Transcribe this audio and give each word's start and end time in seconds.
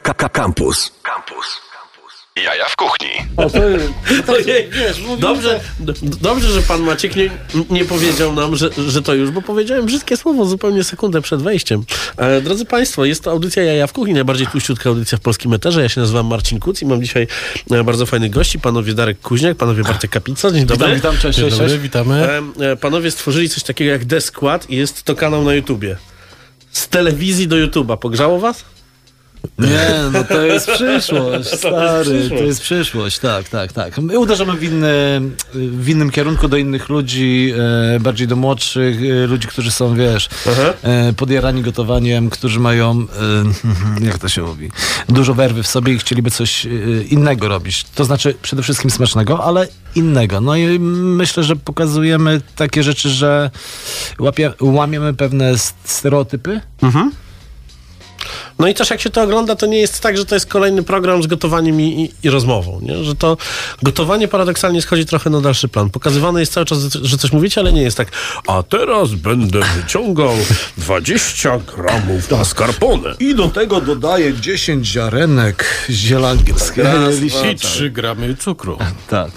Campus. 0.00 0.92
Campus. 1.02 1.46
Jaja 2.44 2.68
w 2.68 2.76
kuchni. 2.76 3.08
O, 3.36 3.50
to, 3.50 3.58
to, 4.26 4.32
Ojej, 4.32 4.68
wiesz, 4.70 5.00
Dobrze, 5.18 5.60
d- 5.80 5.92
dobrze, 6.20 6.52
że 6.52 6.62
pan 6.62 6.80
Maciek 6.82 7.16
nie, 7.16 7.30
nie 7.70 7.84
powiedział 7.84 8.32
nam, 8.32 8.56
że, 8.56 8.70
że 8.88 9.02
to 9.02 9.14
już, 9.14 9.30
bo 9.30 9.42
powiedziałem 9.42 9.86
brzydkie 9.86 10.16
słowo 10.16 10.44
zupełnie 10.44 10.84
sekundę 10.84 11.20
przed 11.22 11.42
wejściem. 11.42 11.84
E, 12.16 12.40
drodzy 12.40 12.64
Państwo, 12.64 13.04
jest 13.04 13.24
to 13.24 13.30
audycja 13.30 13.62
Jaja 13.62 13.86
w 13.86 13.92
Kuchni, 13.92 14.14
najbardziej 14.14 14.46
tłuściutka 14.46 14.88
audycja 14.90 15.18
w 15.18 15.20
polskim 15.20 15.52
eterze. 15.54 15.82
Ja 15.82 15.88
się 15.88 16.00
nazywam 16.00 16.26
Marcin 16.26 16.60
Kuc 16.60 16.82
i 16.82 16.86
mam 16.86 17.02
dzisiaj 17.02 17.26
e, 17.70 17.84
bardzo 17.84 18.06
fajnych 18.06 18.30
gości. 18.30 18.58
Panowie 18.58 18.94
Darek 18.94 19.20
Kuźniak, 19.20 19.56
panowie 19.56 19.82
Bartek 19.82 20.10
Kapica. 20.10 20.50
Dzień 20.50 20.66
dobry. 20.66 20.86
Witam, 20.86 20.96
witam, 20.96 21.18
cześć, 21.18 21.38
Dzień 21.38 21.44
cześć, 21.44 21.56
dobry, 21.58 21.72
cześć. 21.72 21.82
witamy. 21.82 22.14
E, 22.60 22.70
e, 22.72 22.76
panowie 22.76 23.10
stworzyli 23.10 23.48
coś 23.48 23.62
takiego 23.62 23.90
jak 23.90 24.04
The 24.04 24.20
Squad 24.20 24.70
i 24.70 24.76
jest 24.76 25.02
to 25.02 25.14
kanał 25.14 25.44
na 25.44 25.54
YouTubie. 25.54 25.96
Z 26.72 26.88
telewizji 26.88 27.48
do 27.48 27.56
YouTube'a. 27.56 27.96
Pogrzało 27.98 28.38
was? 28.40 28.64
Nie, 29.58 30.10
no 30.12 30.24
to 30.24 30.42
jest 30.42 30.70
przyszłość, 30.70 31.48
stary, 31.58 32.04
przyszłość. 32.04 32.28
to 32.28 32.46
jest 32.46 32.60
przyszłość, 32.60 33.18
tak, 33.18 33.48
tak, 33.48 33.72
tak. 33.72 33.98
My 33.98 34.18
uderzamy 34.18 34.52
w, 34.52 34.62
inny, 34.62 35.20
w 35.54 35.88
innym 35.88 36.10
kierunku 36.10 36.48
do 36.48 36.56
innych 36.56 36.88
ludzi, 36.88 37.52
e, 37.96 38.00
bardziej 38.00 38.28
do 38.28 38.36
młodszych, 38.36 38.96
e, 39.02 39.26
ludzi, 39.26 39.48
którzy 39.48 39.70
są, 39.70 39.94
wiesz, 39.94 40.28
e, 40.82 41.12
podjarani 41.12 41.62
gotowaniem, 41.62 42.30
którzy 42.30 42.60
mają, 42.60 43.06
jak 44.00 44.18
to 44.18 44.28
się 44.28 44.42
mówi, 44.42 44.70
dużo 45.08 45.34
werwy 45.34 45.62
w 45.62 45.66
sobie 45.66 45.92
i 45.92 45.98
chcieliby 45.98 46.30
coś 46.30 46.66
innego 47.10 47.48
robić. 47.48 47.84
To 47.94 48.04
znaczy 48.04 48.34
przede 48.42 48.62
wszystkim 48.62 48.90
smacznego, 48.90 49.44
ale 49.44 49.68
innego. 49.94 50.40
No 50.40 50.56
i 50.56 50.78
myślę, 50.78 51.44
że 51.44 51.56
pokazujemy 51.56 52.40
takie 52.56 52.82
rzeczy, 52.82 53.08
że 53.08 53.50
łapie, 54.18 54.52
łamiemy 54.60 55.14
pewne 55.14 55.52
stereotypy. 55.84 56.60
No 58.58 58.68
i 58.68 58.74
też 58.74 58.90
jak 58.90 59.00
się 59.00 59.10
to 59.10 59.22
ogląda, 59.22 59.56
to 59.56 59.66
nie 59.66 59.78
jest 59.78 60.00
tak, 60.00 60.16
że 60.16 60.24
to 60.24 60.34
jest 60.34 60.46
kolejny 60.46 60.82
program 60.82 61.22
z 61.22 61.26
gotowaniem 61.26 61.80
i, 61.80 61.84
i, 61.84 62.26
i 62.26 62.30
rozmową, 62.30 62.80
nie? 62.82 63.04
Że 63.04 63.14
to 63.14 63.36
gotowanie 63.82 64.28
paradoksalnie 64.28 64.82
schodzi 64.82 65.06
trochę 65.06 65.30
na 65.30 65.40
dalszy 65.40 65.68
plan. 65.68 65.90
Pokazywane 65.90 66.40
jest 66.40 66.52
cały 66.52 66.66
czas, 66.66 66.78
że 67.02 67.18
coś 67.18 67.32
mówicie, 67.32 67.60
ale 67.60 67.72
nie 67.72 67.82
jest 67.82 67.96
tak, 67.96 68.08
a 68.46 68.62
teraz 68.62 69.14
będę 69.14 69.60
wyciągał 69.76 70.34
20 70.78 71.58
gramów 71.76 72.30
mascarpone. 72.30 73.14
I 73.20 73.34
do 73.34 73.48
tego 73.48 73.80
dodaję 73.80 74.34
10 74.34 74.86
ziarenek 74.86 75.64
zielanki. 75.90 76.52
Raz, 76.76 77.20
I 77.20 77.30
dwa, 77.30 77.38
3 77.58 77.90
gramy 77.90 78.36
cukru. 78.36 78.78
Tak. 79.08 79.30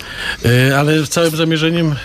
E, 0.45 0.79
ale 0.79 1.07
całym 1.07 1.35
zamierzeniem, 1.35 1.91
e, 1.91 1.95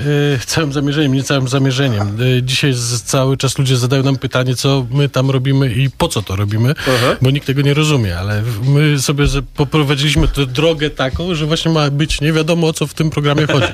całym 0.46 0.72
zamierzeniem, 0.72 1.14
nie 1.14 1.22
całym 1.22 1.48
zamierzeniem. 1.48 2.02
E, 2.38 2.42
dzisiaj 2.42 2.72
z, 2.72 3.02
cały 3.02 3.36
czas 3.36 3.58
ludzie 3.58 3.76
zadają 3.76 4.02
nam 4.02 4.16
pytanie, 4.16 4.56
co 4.56 4.86
my 4.90 5.08
tam 5.08 5.30
robimy 5.30 5.72
i 5.72 5.90
po 5.90 6.08
co 6.08 6.22
to 6.22 6.36
robimy, 6.36 6.74
bo 7.22 7.30
nikt 7.30 7.46
tego 7.46 7.62
nie 7.62 7.74
rozumie, 7.74 8.18
ale 8.18 8.42
my 8.64 8.98
sobie 8.98 9.24
poprowadziliśmy 9.56 10.28
tę 10.28 10.46
drogę 10.46 10.90
taką, 10.90 11.34
że 11.34 11.46
właśnie 11.46 11.72
ma 11.72 11.90
być 11.90 12.20
nie 12.20 12.32
wiadomo 12.32 12.66
o 12.66 12.72
co 12.72 12.86
w 12.86 12.94
tym 12.94 13.10
programie 13.10 13.46
chodzi. 13.46 13.66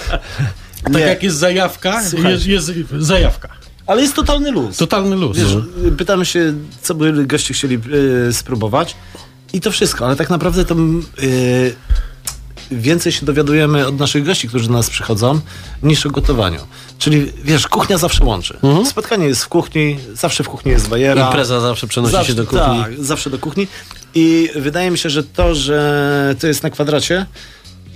tak 0.92 1.02
jak 1.02 1.22
jest 1.22 1.36
zajawka, 1.36 2.02
jest, 2.28 2.46
jest 2.46 2.72
zajawka. 2.98 3.48
Ale 3.86 4.02
jest 4.02 4.14
totalny 4.14 4.50
luz. 4.50 4.76
Totalny 4.76 5.16
luz. 5.16 5.38
Wiesz, 5.38 5.54
no. 5.54 5.90
pytamy 5.96 6.26
się, 6.26 6.54
co 6.82 6.94
by 6.94 7.26
goście 7.26 7.54
chcieli 7.54 7.78
y, 8.28 8.32
spróbować 8.32 8.96
i 9.52 9.60
to 9.60 9.70
wszystko, 9.70 10.06
ale 10.06 10.16
tak 10.16 10.30
naprawdę 10.30 10.64
to 10.64 10.74
y, 11.22 11.74
więcej 12.70 13.12
się 13.12 13.26
dowiadujemy 13.26 13.86
od 13.86 13.98
naszych 13.98 14.24
gości, 14.24 14.48
którzy 14.48 14.66
do 14.66 14.72
nas 14.72 14.90
przychodzą, 14.90 15.40
niż 15.82 16.06
o 16.06 16.10
gotowaniu. 16.10 16.60
Czyli 16.98 17.32
wiesz, 17.44 17.68
kuchnia 17.68 17.98
zawsze 17.98 18.24
łączy. 18.24 18.58
Spotkanie 18.84 19.26
jest 19.26 19.44
w 19.44 19.48
kuchni, 19.48 19.98
zawsze 20.14 20.44
w 20.44 20.48
kuchni 20.48 20.72
jest 20.72 20.88
bajera. 20.88 21.26
Impreza 21.26 21.60
zawsze 21.60 21.86
przenosi 21.86 22.12
zawsze, 22.12 22.28
się 22.28 22.34
do 22.34 22.44
kuchni. 22.44 22.82
Tak, 22.82 23.04
zawsze 23.04 23.30
do 23.30 23.38
kuchni. 23.38 23.66
I 24.14 24.50
wydaje 24.56 24.90
mi 24.90 24.98
się, 24.98 25.10
że 25.10 25.24
to, 25.24 25.54
że 25.54 26.34
to 26.40 26.46
jest 26.46 26.62
na 26.62 26.70
kwadracie 26.70 27.26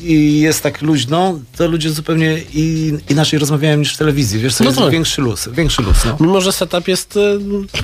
i 0.05 0.41
jest 0.41 0.63
tak 0.63 0.83
luźno, 0.83 1.39
to 1.57 1.69
ludzie 1.69 1.91
zupełnie 1.91 2.39
i, 2.55 2.93
inaczej 3.09 3.39
rozmawiają 3.39 3.77
niż 3.79 3.95
w 3.95 3.99
telewizji. 3.99 4.41
Wiesz, 4.41 4.55
co 4.55 4.65
No 4.65 4.71
jest 4.71 4.81
tak. 4.81 4.91
większy 4.91 5.21
luz. 5.23 5.49
Większy 5.53 5.83
luz, 5.83 5.97
no. 6.05 6.17
Mimo, 6.21 6.41
że 6.41 6.53
setup 6.53 6.89
jest 6.89 7.17
e, 7.17 7.21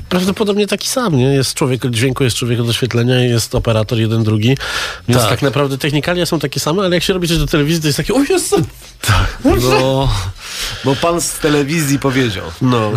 prawdopodobnie 0.09 0.67
taki 0.67 0.87
sam, 0.87 1.17
nie? 1.17 1.25
Jest 1.25 1.53
człowiek 1.53 1.85
od 1.85 1.91
dźwięku, 1.91 2.23
jest 2.23 2.35
człowiek 2.37 2.59
od 2.59 2.69
oświetlenia, 2.69 3.19
jest 3.19 3.55
operator 3.55 3.99
jeden, 3.99 4.23
drugi. 4.23 4.57
Więc 5.07 5.21
tak, 5.21 5.29
Tak. 5.29 5.41
naprawdę 5.41 5.77
technikalia 5.77 6.25
są 6.25 6.39
takie 6.39 6.59
same, 6.59 6.83
ale 6.83 6.95
jak 6.95 7.03
się 7.03 7.13
robi 7.13 7.27
coś 7.27 7.37
do 7.37 7.47
telewizji, 7.47 7.81
to 7.81 7.87
jest 7.87 7.97
takie, 7.97 8.13
o 8.13 8.23
jest 8.23 8.55
No, 9.45 10.09
bo 10.85 10.95
pan 10.95 11.21
z 11.21 11.33
telewizji 11.33 11.99
powiedział. 11.99 12.45
No. 12.61 12.91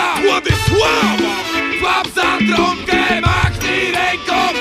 ja, 0.05 0.21
Władysława 0.21 1.35
Łap 1.83 2.07
za 2.07 2.55
trąbkę, 2.55 3.21
machnij 3.21 3.91
ręką. 3.91 4.59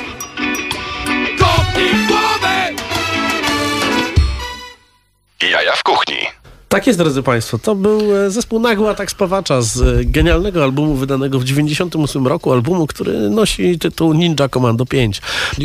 Kopnij 1.38 2.06
głowę. 2.06 2.70
Jaja 5.42 5.72
w 5.76 5.82
kuchni. 5.82 6.43
Tak 6.74 6.86
jest, 6.86 6.98
drodzy 6.98 7.22
Państwo. 7.22 7.58
To 7.58 7.74
był 7.74 8.16
e, 8.16 8.30
zespół 8.30 8.60
Nagły 8.60 8.88
Atak 8.88 9.10
Spawacza 9.10 9.62
z 9.62 9.80
e, 9.80 10.04
genialnego 10.04 10.64
albumu 10.64 10.94
wydanego 10.94 11.38
w 11.38 11.44
98 11.44 12.26
roku. 12.26 12.52
Albumu, 12.52 12.86
który 12.86 13.30
nosi 13.30 13.78
tytuł 13.78 14.14
Ninja 14.14 14.48
Commando 14.48 14.86
5. 14.86 15.22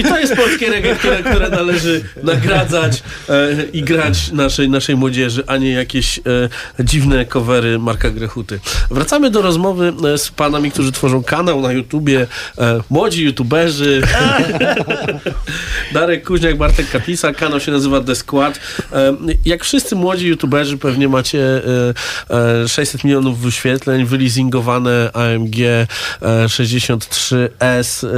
I 0.00 0.02
to 0.02 0.18
jest 0.18 0.36
polskie 0.36 0.70
reggae, 0.70 0.94
które, 0.94 1.22
które 1.22 1.48
należy 1.48 2.04
nagradzać 2.22 3.02
e, 3.28 3.64
i 3.72 3.82
grać 3.82 4.32
naszej, 4.32 4.70
naszej 4.70 4.96
młodzieży, 4.96 5.44
a 5.46 5.56
nie 5.56 5.70
jakieś 5.70 6.18
e, 6.18 6.22
dziwne 6.80 7.26
covery 7.26 7.78
Marka 7.78 8.10
Grechuty. 8.10 8.60
Wracamy 8.90 9.30
do 9.30 9.42
rozmowy 9.42 9.92
e, 10.14 10.18
z 10.18 10.30
panami, 10.30 10.70
którzy 10.70 10.92
tworzą 10.92 11.22
kanał 11.22 11.60
na 11.60 11.72
YouTubie. 11.72 12.26
E, 12.58 12.80
młodzi 12.90 13.24
youtuberzy. 13.24 14.02
Darek 15.92 16.26
Kuźniak, 16.26 16.56
Bartek 16.56 16.90
Kapisa. 16.90 17.32
Kanał 17.32 17.60
się 17.60 17.72
nazywa 17.72 18.00
The 18.00 18.14
Squad. 18.14 18.59
E, 18.92 19.16
jak 19.44 19.64
wszyscy 19.64 19.96
młodzi 19.96 20.26
youtuberzy 20.28 20.78
pewnie 20.78 21.08
macie 21.08 21.62
e, 22.30 22.64
e, 22.64 22.68
600 22.68 23.04
milionów 23.04 23.40
wyświetleń, 23.40 24.04
wyleasingowane 24.04 25.10
AMG 25.12 25.60
e, 25.60 25.86
63S 26.46 28.06
e, 28.06 28.10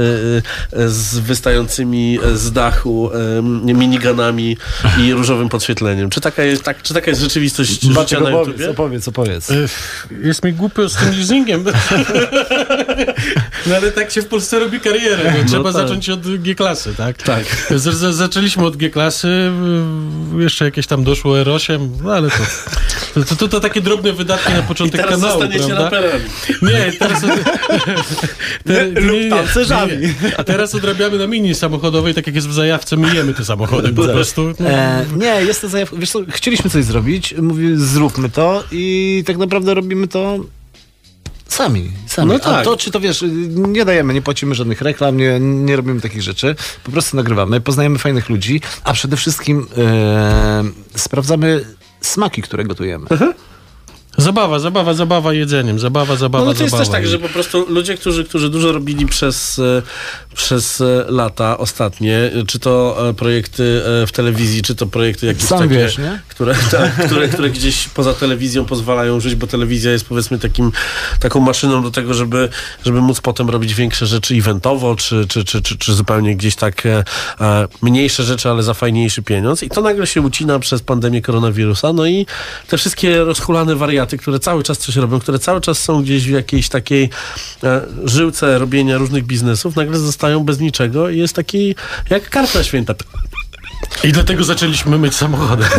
e, 0.83 0.89
z 0.89 1.19
wystającymi 1.19 2.19
z 2.33 2.51
dachu 2.51 3.09
e, 3.13 3.41
miniganami 3.73 4.57
i 5.01 5.13
różowym 5.13 5.49
podświetleniem. 5.49 6.09
Czy 6.09 6.21
taka 6.21 6.43
jest, 6.43 6.63
tak, 6.63 6.81
czy 6.81 6.93
taka 6.93 7.09
jest 7.11 7.21
rzeczywistość 7.21 7.81
życia 7.81 7.93
Bartek, 7.93 8.19
na 8.19 8.29
opowiedz, 8.29 8.47
YouTubie? 8.47 8.69
opowiedz, 8.69 9.07
opowiedz. 9.07 9.51
E, 9.51 9.55
Jest 10.23 10.43
mi 10.43 10.53
głupio 10.53 10.89
z 10.89 10.95
tym 10.95 11.09
leasingiem. 11.17 11.63
No 13.67 13.75
ale 13.75 13.91
tak 13.91 14.11
się 14.11 14.21
w 14.21 14.27
Polsce 14.27 14.59
robi 14.59 14.79
karierę. 14.79 15.33
No, 15.37 15.49
trzeba 15.49 15.73
tak. 15.73 15.81
zacząć 15.81 16.09
od 16.09 16.37
G-klasy, 16.37 16.93
tak? 16.97 17.17
Tak. 17.23 17.43
Z, 17.75 17.83
z, 17.95 18.15
zaczęliśmy 18.15 18.65
od 18.65 18.77
G-klasy, 18.77 19.51
jeszcze 20.39 20.65
jakieś 20.65 20.87
tam 20.87 21.03
doszło 21.03 21.35
R8, 21.35 21.89
no 22.03 22.13
ale 22.13 22.29
to, 23.13 23.25
to, 23.25 23.35
to, 23.35 23.47
to 23.47 23.59
takie 23.59 23.81
drobne 23.81 24.13
wydatki 24.13 24.53
na 24.53 24.59
I 24.59 24.63
początek 24.63 25.01
teraz 25.01 25.21
kanału, 25.21 25.41
zostaniecie 25.41 25.75
prawda? 25.75 25.83
raperami. 25.83 26.25
Nie, 26.61 26.91
teraz... 26.99 27.21
te, 28.67 28.85
Lub 29.01 29.29
tancerzami. 29.29 29.91
nie, 29.91 29.97
nie. 29.97 30.37
A 30.37 30.43
teraz 30.43 30.75
odrabiamy 30.75 31.17
na 31.17 31.27
mini 31.27 31.55
samochodowej, 31.55 32.13
tak 32.13 32.27
jak 32.27 32.35
jest 32.35 32.47
w 32.47 32.53
zajawce, 32.53 32.97
myjemy 32.97 33.33
te 33.33 33.45
samochody 33.45 33.93
po 33.93 34.03
prostu. 34.03 34.53
No. 34.59 34.69
E, 34.69 35.05
nie, 35.17 35.45
jest 35.45 35.61
to 35.61 35.69
zajawka. 35.69 35.97
Wiesz 35.97 36.11
co, 36.11 36.19
chcieliśmy 36.29 36.69
coś 36.69 36.85
zrobić, 36.85 37.35
mówi, 37.41 37.67
zróbmy 37.75 38.29
to 38.29 38.63
i 38.71 39.23
tak 39.27 39.37
naprawdę 39.37 39.73
robimy 39.73 40.07
to 40.07 40.39
sami. 41.53 41.91
sami. 42.07 42.27
No 42.27 42.35
A 42.35 42.39
tak. 42.39 42.65
to, 42.65 42.77
czy 42.77 42.91
to 42.91 42.99
wiesz, 42.99 43.25
nie 43.49 43.85
dajemy, 43.85 44.13
nie 44.13 44.21
płacimy 44.21 44.55
żadnych 44.55 44.81
reklam, 44.81 45.17
nie, 45.17 45.39
nie 45.39 45.75
robimy 45.75 46.01
takich 46.01 46.21
rzeczy. 46.21 46.55
Po 46.83 46.91
prostu 46.91 47.17
nagrywamy, 47.17 47.61
poznajemy 47.61 47.99
fajnych 47.99 48.29
ludzi, 48.29 48.61
a 48.83 48.93
przede 48.93 49.17
wszystkim 49.17 49.67
e, 49.77 50.63
sprawdzamy 50.95 51.65
smaki, 52.01 52.41
które 52.41 52.63
gotujemy. 52.63 53.07
Zabawa, 54.23 54.59
zabawa, 54.59 54.93
zabawa 54.93 55.33
jedzeniem, 55.33 55.79
zabawa, 55.79 56.15
zabawa, 56.15 56.45
No, 56.45 56.51
no 56.51 56.57
to 56.57 56.63
jest 56.63 56.71
zabawa. 56.71 56.85
też 56.85 56.91
tak, 56.91 57.07
że 57.07 57.19
po 57.19 57.29
prostu 57.29 57.65
ludzie, 57.69 57.97
którzy, 57.97 58.23
którzy 58.23 58.49
dużo 58.49 58.71
robili 58.71 59.05
przez, 59.05 59.59
e, 59.59 59.81
przez 60.35 60.81
e, 60.81 61.05
lata 61.07 61.57
ostatnie, 61.57 62.17
e, 62.17 62.45
czy 62.47 62.59
to 62.59 62.97
projekty 63.17 63.81
w 64.07 64.11
telewizji, 64.11 64.61
czy 64.61 64.75
to 64.75 64.87
projekty 64.87 65.25
jakieś 65.25 65.43
Sam 65.43 65.59
takie, 65.59 65.73
wiesz, 65.73 65.97
nie? 65.97 66.21
Które, 66.27 66.55
tak, 66.71 67.05
które, 67.05 67.27
które 67.27 67.49
gdzieś 67.49 67.87
poza 67.87 68.13
telewizją 68.13 68.65
pozwalają 68.65 69.19
żyć, 69.19 69.35
bo 69.35 69.47
telewizja 69.47 69.91
jest 69.91 70.05
powiedzmy 70.05 70.39
takim, 70.39 70.71
taką 71.19 71.39
maszyną 71.39 71.83
do 71.83 71.91
tego, 71.91 72.13
żeby, 72.13 72.49
żeby 72.85 73.01
móc 73.01 73.21
potem 73.21 73.49
robić 73.49 73.73
większe 73.73 74.05
rzeczy 74.05 74.35
eventowo, 74.35 74.95
czy, 74.95 75.25
czy, 75.27 75.43
czy, 75.43 75.61
czy, 75.61 75.77
czy 75.77 75.93
zupełnie 75.93 76.35
gdzieś 76.35 76.55
tak 76.55 76.83
mniejsze 77.81 78.23
rzeczy, 78.23 78.49
ale 78.49 78.63
za 78.63 78.73
fajniejszy 78.73 79.21
pieniądz. 79.21 79.63
I 79.63 79.69
to 79.69 79.81
nagle 79.81 80.07
się 80.07 80.21
ucina 80.21 80.59
przez 80.59 80.81
pandemię 80.81 81.21
koronawirusa. 81.21 81.93
No 81.93 82.05
i 82.05 82.25
te 82.67 82.77
wszystkie 82.77 83.23
rozchulane 83.23 83.75
wariaty, 83.75 84.12
które 84.17 84.39
cały 84.39 84.63
czas 84.63 84.77
coś 84.77 84.95
robią, 84.95 85.19
które 85.19 85.39
cały 85.39 85.61
czas 85.61 85.77
są 85.77 86.03
gdzieś 86.03 86.27
w 86.27 86.31
jakiejś 86.31 86.69
takiej 86.69 87.09
e, 87.63 87.81
żyłce 88.05 88.59
robienia 88.59 88.97
różnych 88.97 89.25
biznesów, 89.25 89.75
nagle 89.75 89.97
zostają 89.97 90.43
bez 90.43 90.59
niczego 90.59 91.09
i 91.09 91.17
jest 91.17 91.35
taki 91.35 91.75
jak 92.09 92.29
karta 92.29 92.63
święta. 92.63 92.93
I 94.03 94.11
dlatego 94.11 94.43
zaczęliśmy 94.43 94.97
myć 94.97 95.15
samochody. 95.15 95.65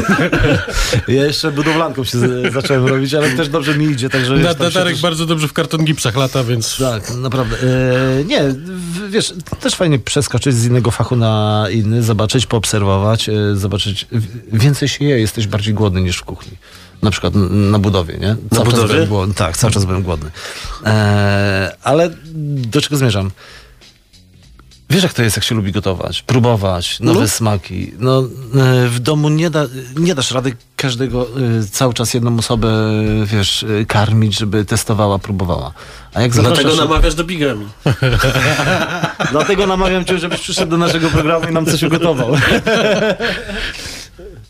Ja 1.08 1.24
jeszcze 1.24 1.52
budowlanką 1.52 2.04
się 2.04 2.18
zacząłem 2.52 2.86
robić, 2.86 3.14
ale 3.14 3.30
też 3.30 3.48
dobrze 3.48 3.78
mi 3.78 3.86
idzie, 3.86 4.10
także... 4.10 4.36
Na, 4.36 4.54
też- 4.54 5.02
bardzo 5.02 5.26
dobrze 5.26 5.48
w 5.48 5.52
karton 5.52 5.84
gipsach 5.84 6.16
lata, 6.16 6.44
więc... 6.44 6.76
Tak, 6.78 7.14
naprawdę. 7.14 7.56
E, 8.20 8.24
nie, 8.24 8.42
wiesz, 9.08 9.34
też 9.60 9.74
fajnie 9.74 9.98
przeskoczyć 9.98 10.54
z 10.54 10.64
innego 10.64 10.90
fachu 10.90 11.16
na 11.16 11.66
inny, 11.70 12.02
zobaczyć, 12.02 12.46
poobserwować, 12.46 13.28
e, 13.28 13.56
zobaczyć. 13.56 14.06
Więcej 14.52 14.88
się 14.88 15.04
je, 15.04 15.20
jesteś 15.20 15.46
bardziej 15.46 15.74
głodny 15.74 16.00
niż 16.00 16.16
w 16.16 16.24
kuchni. 16.24 16.52
Na 17.04 17.10
przykład 17.10 17.34
na 17.50 17.78
budowie, 17.78 18.18
nie? 18.18 18.36
Cały 18.50 18.64
czas 18.64 18.74
budowie? 18.74 18.94
byłem 18.94 19.08
głodny. 19.08 19.34
Tak, 19.34 19.56
cały 19.56 19.72
czas 19.72 19.84
byłem 19.84 20.02
głodny. 20.02 20.30
E, 20.86 21.76
ale 21.82 22.10
do 22.56 22.80
czego 22.80 22.96
zmierzam? 22.96 23.30
Wiesz, 24.90 25.02
jak 25.02 25.12
to 25.12 25.22
jest, 25.22 25.36
jak 25.36 25.44
się 25.44 25.54
lubi 25.54 25.72
gotować, 25.72 26.22
próbować, 26.22 27.00
nowe 27.00 27.28
smaki. 27.28 27.92
No, 27.98 28.18
e, 28.20 28.88
w 28.88 28.98
domu 29.00 29.28
nie, 29.28 29.50
da, 29.50 29.66
nie 29.96 30.14
dasz 30.14 30.30
rady 30.30 30.56
każdego, 30.76 31.26
e, 31.60 31.64
cały 31.70 31.94
czas 31.94 32.14
jedną 32.14 32.38
osobę, 32.38 32.68
wiesz, 33.24 33.62
e, 33.62 33.84
karmić, 33.86 34.38
żeby 34.38 34.64
testowała, 34.64 35.18
próbowała. 35.18 35.72
A 36.14 36.22
jak 36.22 36.32
Dlatego 36.32 36.76
namawiasz 36.76 37.14
do 37.14 37.24
bigami. 37.24 37.66
Dlatego 39.32 39.66
namawiam 39.66 40.04
cię, 40.04 40.18
żebyś 40.18 40.40
przyszedł 40.40 40.70
do 40.70 40.76
naszego 40.76 41.08
programu 41.08 41.48
i 41.48 41.52
nam 41.52 41.66
coś 41.66 41.82
ugotował. 41.82 42.36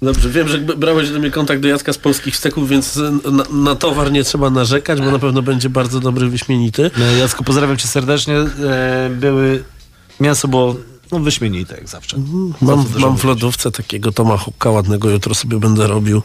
Dobrze, 0.05 0.31
wiem, 0.31 0.49
że 0.49 0.59
brałeś 0.59 1.11
do 1.11 1.19
mnie 1.19 1.31
kontakt 1.31 1.63
do 1.63 1.69
Jacka 1.69 1.93
z 1.93 1.99
polskich 1.99 2.37
steków, 2.37 2.69
więc 2.69 3.01
na, 3.33 3.45
na 3.53 3.75
towar 3.75 4.13
nie 4.13 4.25
trzeba 4.25 4.51
narzekać, 4.51 5.01
bo 5.01 5.11
na 5.11 5.19
pewno 5.19 5.43
będzie 5.43 5.71
bardzo 5.71 6.01
dobry, 6.01 6.29
wyśmienity. 6.29 6.91
No, 6.99 7.05
Jacku, 7.05 7.45
pozdrawiam 7.45 7.77
cię 7.77 7.89
serdecznie. 7.89 8.35
E, 8.37 9.11
były... 9.11 9.65
Mięso 10.21 10.49
było 10.49 10.77
no, 11.13 11.21
wyśmienite, 11.21 11.77
jak 11.77 11.89
zawsze. 11.89 12.17
Mam, 12.61 12.85
tu 12.85 12.91
dużo 12.91 13.07
mam 13.07 13.19
w 13.19 13.25
lodówce 13.25 13.71
takiego 13.71 14.13
tomahawka 14.13 14.71
ładnego, 14.71 15.11
jutro 15.11 15.35
sobie 15.35 15.59
będę 15.59 15.87
robił. 15.87 16.23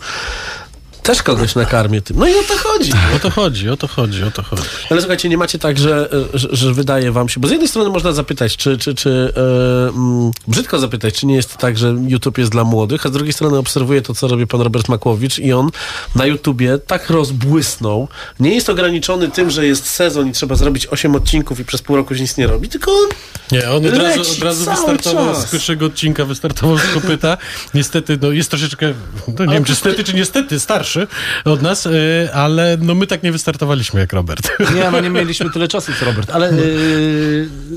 Też 1.09 1.23
kogoś 1.23 1.55
nakarmię 1.55 2.01
tym. 2.01 2.19
No 2.19 2.27
i 2.27 2.35
o 2.35 2.43
to 2.43 2.57
chodzi. 2.57 2.91
O 3.15 3.19
to 3.19 3.29
chodzi, 3.29 3.69
o 3.69 3.77
to 3.77 3.87
chodzi, 3.87 4.23
o 4.23 4.31
to 4.31 4.43
chodzi. 4.43 4.63
Ale 4.89 5.01
słuchajcie, 5.01 5.29
nie 5.29 5.37
macie 5.37 5.59
tak, 5.59 5.79
że, 5.79 6.09
że, 6.33 6.47
że 6.51 6.73
wydaje 6.73 7.11
wam 7.11 7.29
się, 7.29 7.39
bo 7.39 7.47
z 7.47 7.51
jednej 7.51 7.67
strony 7.67 7.89
można 7.89 8.11
zapytać, 8.11 8.57
czy, 8.57 8.77
czy, 8.77 8.95
czy 8.95 9.33
e, 9.37 9.89
mm, 9.89 10.31
brzydko 10.47 10.79
zapytać, 10.79 11.13
czy 11.13 11.25
nie 11.25 11.35
jest 11.35 11.57
tak, 11.57 11.77
że 11.77 11.95
YouTube 12.07 12.37
jest 12.37 12.51
dla 12.51 12.63
młodych, 12.63 13.05
a 13.05 13.09
z 13.09 13.11
drugiej 13.11 13.33
strony 13.33 13.57
obserwuję 13.57 14.01
to, 14.01 14.13
co 14.13 14.27
robi 14.27 14.47
pan 14.47 14.61
Robert 14.61 14.89
Makłowicz 14.89 15.39
i 15.39 15.53
on 15.53 15.69
na 16.15 16.25
YouTubie 16.25 16.77
tak 16.87 17.09
rozbłysnął. 17.09 18.07
Nie 18.39 18.55
jest 18.55 18.69
ograniczony 18.69 19.31
tym, 19.31 19.49
że 19.49 19.65
jest 19.65 19.89
sezon 19.89 20.27
i 20.27 20.31
trzeba 20.31 20.55
zrobić 20.55 20.87
8 20.87 21.15
odcinków 21.15 21.59
i 21.59 21.65
przez 21.65 21.81
pół 21.81 21.95
roku 21.95 22.15
się 22.15 22.21
nic 22.21 22.37
nie 22.37 22.47
robi, 22.47 22.69
tylko 22.69 22.91
on 22.91 23.07
Nie, 23.51 23.69
on 23.69 23.85
od 23.85 23.97
razu, 23.97 24.21
od 24.21 24.39
razu 24.39 24.65
wystartował 24.65 25.33
czas. 25.33 25.47
z 25.47 25.51
pierwszego 25.51 25.85
odcinka, 25.85 26.25
wystartował 26.25 26.77
z 26.77 26.93
kopyta. 26.93 27.37
Niestety, 27.73 28.17
no 28.21 28.31
jest 28.31 28.49
troszeczkę, 28.49 28.93
no 29.39 29.45
nie 29.45 29.53
wiem 29.53 29.63
czy 29.63 29.75
stety, 29.75 30.03
czy 30.03 30.13
niestety, 30.13 30.59
starszy 30.59 30.98
od 31.45 31.61
nas, 31.61 31.85
y, 31.85 32.29
ale 32.33 32.77
no 32.81 32.95
my 32.95 33.07
tak 33.07 33.23
nie 33.23 33.31
wystartowaliśmy 33.31 33.99
jak 33.99 34.13
Robert. 34.13 34.49
Nie, 34.75 34.91
no 34.91 34.99
nie 35.01 35.09
mieliśmy 35.09 35.49
tyle 35.49 35.67
czasu 35.67 35.91
co 35.99 36.05
Robert, 36.05 36.29
ale 36.29 36.51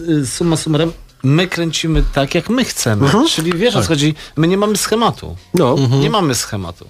yy, 0.09 0.27
summa 0.27 0.57
summarum, 0.57 0.93
my 1.23 1.47
kręcimy 1.49 2.03
tak, 2.13 2.35
jak 2.35 2.51
my 2.51 2.65
chcemy. 2.65 3.09
Czyli 3.31 3.53
wiesz, 3.53 3.77
o 3.77 3.83
co 3.83 3.89
chodzi, 3.89 4.15
my 4.37 4.49
nie 4.49 4.57
mamy 4.57 4.77
schematu. 4.77 5.37
no, 5.55 5.77
Nie 6.01 6.11
mamy 6.11 6.35
schematu. 6.35 6.87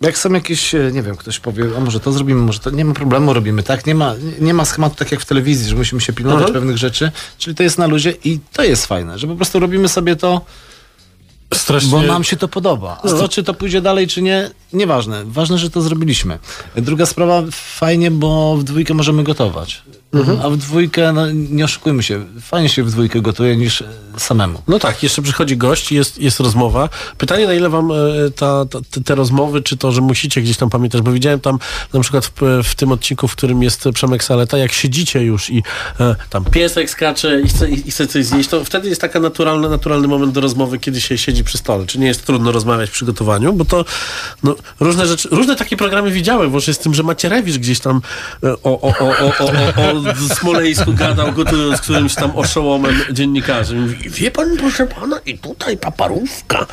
Jak 0.00 0.18
są 0.18 0.32
jakieś, 0.32 0.74
e, 0.74 0.90
nie 0.92 1.02
wiem, 1.02 1.16
ktoś 1.16 1.38
powie, 1.40 1.64
a 1.76 1.80
może 1.80 2.00
to 2.00 2.12
zrobimy, 2.12 2.40
może 2.42 2.58
to, 2.58 2.70
nie 2.70 2.84
ma 2.84 2.94
problemu, 2.94 3.32
robimy 3.32 3.62
tak. 3.62 3.86
Nie 3.86 3.94
ma, 3.94 4.14
nie 4.40 4.54
ma 4.54 4.64
schematu 4.64 4.96
tak 4.96 5.12
jak 5.12 5.20
w 5.20 5.24
telewizji, 5.24 5.68
że 5.70 5.76
musimy 5.76 6.00
się 6.00 6.12
pilnować 6.12 6.38
Mhm. 6.46 6.54
pewnych 6.54 6.78
rzeczy. 6.78 7.12
Czyli 7.38 7.56
to 7.56 7.62
jest 7.62 7.78
na 7.78 7.86
luzie 7.86 8.14
i 8.24 8.40
to 8.52 8.64
jest 8.64 8.86
fajne, 8.86 9.18
że 9.18 9.26
po 9.26 9.36
prostu 9.36 9.58
robimy 9.60 9.88
sobie 9.88 10.16
to, 10.16 10.40
Strasznie... 11.54 11.90
bo 11.90 12.02
nam 12.02 12.24
się 12.24 12.36
to 12.36 12.48
podoba. 12.48 13.00
A 13.02 13.08
to, 13.08 13.28
czy 13.28 13.42
to 13.44 13.54
pójdzie 13.54 13.80
dalej, 13.80 14.06
czy 14.06 14.22
nie, 14.22 14.50
nieważne. 14.72 15.24
Ważne, 15.24 15.58
że 15.58 15.70
to 15.70 15.80
zrobiliśmy. 15.80 16.38
Druga 16.76 17.06
sprawa, 17.06 17.42
fajnie, 17.50 18.10
bo 18.10 18.56
w 18.56 18.64
dwójkę 18.64 18.94
możemy 18.94 19.22
gotować. 19.22 19.82
A 20.44 20.50
w 20.50 20.56
dwójkę, 20.56 21.12
no, 21.12 21.30
nie 21.30 21.64
oszukujmy 21.64 22.02
się, 22.02 22.24
fajnie 22.40 22.68
się 22.68 22.84
w 22.84 22.90
dwójkę 22.90 23.20
gotuje 23.20 23.56
niż 23.56 23.82
e, 23.82 23.86
samemu. 24.16 24.62
No 24.68 24.78
tak, 24.78 25.02
jeszcze 25.02 25.22
przychodzi 25.22 25.56
gość, 25.56 25.92
jest, 25.92 26.18
jest 26.18 26.40
rozmowa. 26.40 26.88
Pytanie, 27.18 27.46
na 27.46 27.54
ile 27.54 27.68
wam 27.68 27.90
e, 27.92 27.94
ta, 28.36 28.64
ta, 28.64 28.78
te- 29.04 29.14
rozmowy, 29.14 29.62
czy 29.62 29.76
to, 29.76 29.92
że 29.92 30.00
musicie 30.00 30.42
gdzieś 30.42 30.56
tam 30.56 30.70
pamiętać, 30.70 31.02
bo 31.02 31.12
widziałem 31.12 31.40
tam 31.40 31.58
na 31.92 32.00
przykład 32.00 32.26
w, 32.26 32.32
w 32.64 32.74
tym 32.74 32.92
odcinku, 32.92 33.28
w 33.28 33.36
którym 33.36 33.62
jest 33.62 33.84
Przemek 33.94 34.24
Saleta, 34.24 34.58
jak 34.58 34.72
siedzicie 34.72 35.22
już 35.22 35.50
i 35.50 35.62
e, 36.00 36.16
tam 36.30 36.44
piesek 36.44 36.90
skacze 36.90 37.40
i 37.40 37.48
chce, 37.48 37.70
i 37.70 37.90
chce 37.90 38.06
coś 38.06 38.24
zjeść, 38.24 38.48
to 38.48 38.64
wtedy 38.64 38.88
jest 38.88 39.00
taka 39.00 39.20
naturalna, 39.20 39.68
naturalny 39.68 40.08
moment 40.08 40.32
do 40.32 40.40
rozmowy, 40.40 40.78
kiedy 40.78 41.00
się 41.00 41.18
siedzi 41.18 41.44
przy 41.44 41.58
stole. 41.58 41.86
Czy 41.86 41.98
nie 41.98 42.06
jest 42.06 42.26
trudno 42.26 42.52
rozmawiać 42.52 42.90
przy 42.90 43.04
gotowaniu, 43.04 43.52
bo 43.52 43.64
to 43.64 43.84
no, 44.42 44.54
różne 44.80 45.06
rzeczy, 45.06 45.28
różne 45.30 45.56
takie 45.56 45.76
programy 45.76 46.10
widziałem, 46.10 46.50
włącznie 46.50 46.74
z 46.74 46.78
tym, 46.78 46.94
że 46.94 47.02
Macierewicz 47.02 47.58
gdzieś 47.58 47.80
tam 47.80 48.00
e, 48.42 48.52
o, 48.52 48.80
o, 48.80 48.94
o, 48.98 49.08
o, 49.08 49.32
o, 49.38 49.50
o, 49.76 50.05
o 50.10 50.34
Smoleńsku 50.34 50.92
gadał, 50.92 51.32
gotując 51.32 51.80
którymś 51.80 52.14
tam 52.14 52.30
oszołomem 52.36 53.00
dziennikarzem. 53.12 53.94
I 54.06 54.10
wie 54.10 54.30
pan, 54.30 54.56
proszę 54.56 54.86
pana, 54.86 55.18
i 55.26 55.38
tutaj 55.38 55.78
ta 55.78 55.90
parówka. 55.90 56.66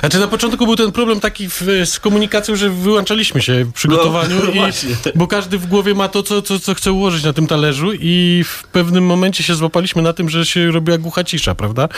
Znaczy 0.00 0.18
na 0.18 0.28
początku 0.28 0.66
był 0.66 0.76
ten 0.76 0.92
problem 0.92 1.20
taki 1.20 1.48
w, 1.48 1.62
z 1.84 2.00
komunikacją, 2.00 2.56
że 2.56 2.70
wyłączaliśmy 2.70 3.42
się 3.42 3.64
w 3.64 3.72
przygotowaniu, 3.72 4.36
No, 4.44 4.50
i, 4.50 4.54
właśnie. 4.54 4.90
bo 5.14 5.26
każdy 5.26 5.58
w 5.58 5.66
głowie 5.66 5.94
ma 5.94 6.08
to, 6.08 6.22
co, 6.22 6.42
co, 6.42 6.58
co 6.60 6.74
chce 6.74 6.92
ułożyć 6.92 7.24
na 7.24 7.32
tym 7.32 7.46
talerzu 7.46 7.92
i 8.00 8.44
w 8.46 8.64
pewnym 8.64 9.06
momencie 9.06 9.42
się 9.44 9.54
złapaliśmy 9.54 10.02
na 10.02 10.12
tym, 10.12 10.30
że 10.30 10.46
się 10.46 10.70
robiła 10.70 10.98
głucha 10.98 11.24
cisza, 11.24 11.54
prawda? 11.54 11.88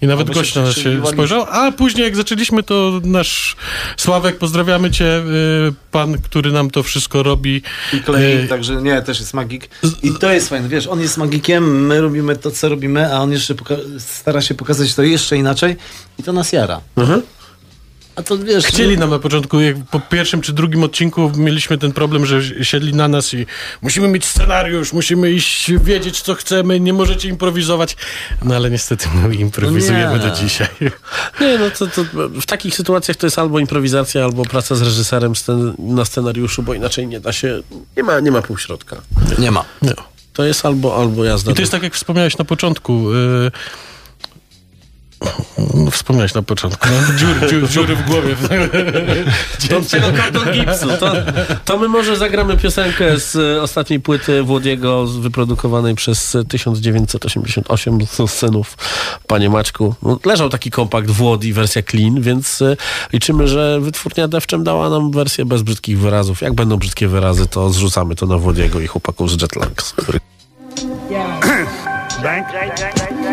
I 0.00 0.06
nawet 0.06 0.30
gość 0.30 0.54
na 0.54 0.62
nas 0.62 0.76
się 0.76 1.02
spojrzał, 1.12 1.46
a 1.50 1.72
później 1.72 2.04
jak 2.04 2.16
zaczęliśmy, 2.16 2.62
to 2.62 3.00
nasz 3.04 3.56
Sławek, 3.96 4.38
pozdrawiamy 4.38 4.90
cię, 4.90 5.04
y, 5.18 5.72
pan, 5.90 6.18
który 6.22 6.52
nam 6.52 6.70
to 6.70 6.82
wszystko 6.82 7.22
robi. 7.22 7.62
I 7.92 8.00
klei, 8.00 8.36
Y, 8.44 8.48
także 8.48 8.82
nie, 8.82 9.02
też 9.02 9.20
jest 9.20 9.34
magik. 9.34 9.68
I 10.02 10.12
to 10.12 10.32
jest 10.32 10.48
fajne, 10.48 10.68
wiesz, 10.68 10.86
on 10.86 11.00
jest 11.00 11.16
magikiem, 11.16 11.86
my 11.86 12.00
robimy 12.00 12.36
to, 12.36 12.50
co 12.50 12.68
robimy, 12.68 13.14
a 13.14 13.18
on 13.18 13.32
jeszcze 13.32 13.54
stara 13.98 14.40
się 14.40 14.54
pokazać 14.54 14.94
to 14.94 15.02
jeszcze 15.02 15.36
inaczej 15.36 15.76
i 16.18 16.22
to 16.22 16.32
nas 16.32 16.52
jara. 16.52 16.80
A 18.18 18.22
to 18.22 18.38
wiesz... 18.38 18.64
Chcieli 18.64 18.98
nam 18.98 19.10
na 19.10 19.18
początku, 19.18 19.60
jak 19.60 19.76
po 19.90 20.00
pierwszym 20.00 20.40
czy 20.40 20.52
drugim 20.52 20.82
odcinku 20.82 21.32
mieliśmy 21.36 21.78
ten 21.78 21.92
problem, 21.92 22.26
że 22.26 22.64
siedli 22.64 22.94
na 22.94 23.08
nas 23.08 23.34
i 23.34 23.46
musimy 23.82 24.08
mieć 24.08 24.24
scenariusz, 24.24 24.92
musimy 24.92 25.30
iść, 25.30 25.70
wiedzieć 25.82 26.20
co 26.20 26.34
chcemy, 26.34 26.80
nie 26.80 26.92
możecie 26.92 27.28
improwizować. 27.28 27.96
No 28.44 28.56
ale 28.56 28.70
niestety 28.70 29.08
my 29.14 29.34
improwizujemy 29.34 30.04
No 30.18 30.24
nie. 30.24 30.30
do 30.30 30.36
dzisiaj. 30.36 30.68
Nie, 31.40 31.58
no 31.58 31.70
to, 31.78 31.86
to 31.86 32.04
w 32.40 32.46
takich 32.46 32.74
sytuacjach 32.74 33.16
to 33.16 33.26
jest 33.26 33.38
albo 33.38 33.58
improwizacja, 33.58 34.24
albo 34.24 34.44
praca 34.44 34.74
z 34.74 34.82
reżyserem 34.82 35.32
scen- 35.32 35.74
na 35.78 36.04
scenariuszu, 36.04 36.62
bo 36.62 36.74
inaczej 36.74 37.06
nie 37.06 37.20
da 37.20 37.32
się, 37.32 37.62
nie 37.96 38.02
ma, 38.02 38.20
nie 38.20 38.30
ma 38.30 38.42
półśrodka. 38.42 38.96
Nie 39.38 39.50
ma. 39.50 39.64
No. 39.82 39.92
To 40.32 40.44
jest 40.44 40.66
albo, 40.66 40.96
albo 41.00 41.24
jazda. 41.24 41.52
I 41.52 41.54
to 41.54 41.62
jest 41.62 41.72
tak 41.72 41.82
jak 41.82 41.94
wspomniałeś 41.94 42.38
na 42.38 42.44
początku. 42.44 43.12
y, 43.14 43.50
No, 45.74 45.90
wspomniałeś 45.90 46.34
na 46.34 46.42
początku. 46.42 46.88
No, 46.88 47.18
dziury, 47.18 47.48
dziury, 47.50 47.68
dziury 47.68 47.96
w 47.96 48.06
głowie. 48.06 48.36
Do 49.70 49.80
tego 49.80 50.06
karton 50.16 50.52
gipsu. 50.52 50.88
To, 51.00 51.12
to 51.64 51.78
my 51.78 51.88
może 51.88 52.16
zagramy 52.16 52.56
piosenkę 52.56 53.20
z 53.20 53.36
e, 53.36 53.62
ostatniej 53.62 54.00
płyty 54.00 54.42
Włodiego, 54.42 55.06
z- 55.06 55.16
wyprodukowanej 55.16 55.94
przez 55.94 56.34
e, 56.34 56.44
1988 56.44 57.98
z 58.06 58.30
synów 58.30 58.76
Panie 59.26 59.50
Maczku. 59.50 59.94
No, 60.02 60.18
leżał 60.24 60.48
taki 60.48 60.70
kompakt 60.70 61.10
Włodi, 61.10 61.52
wersja 61.52 61.82
clean, 61.82 62.20
więc 62.20 62.62
e, 62.62 62.76
liczymy, 63.12 63.48
że 63.48 63.80
wytwórnia 63.80 64.28
Dewczem 64.28 64.64
dała 64.64 64.90
nam 64.90 65.10
wersję 65.10 65.44
bez 65.44 65.62
brzydkich 65.62 65.98
wyrazów. 65.98 66.40
Jak 66.40 66.52
będą 66.54 66.76
brzydkie 66.76 67.08
wyrazy, 67.08 67.46
to 67.46 67.70
zrzucamy 67.70 68.14
to 68.16 68.26
na 68.26 68.38
Włodiego 68.38 68.80
i 68.80 68.86
chłopaków 68.86 69.30
z 69.30 69.42
Jetlangs, 69.42 69.92
który 69.92 70.20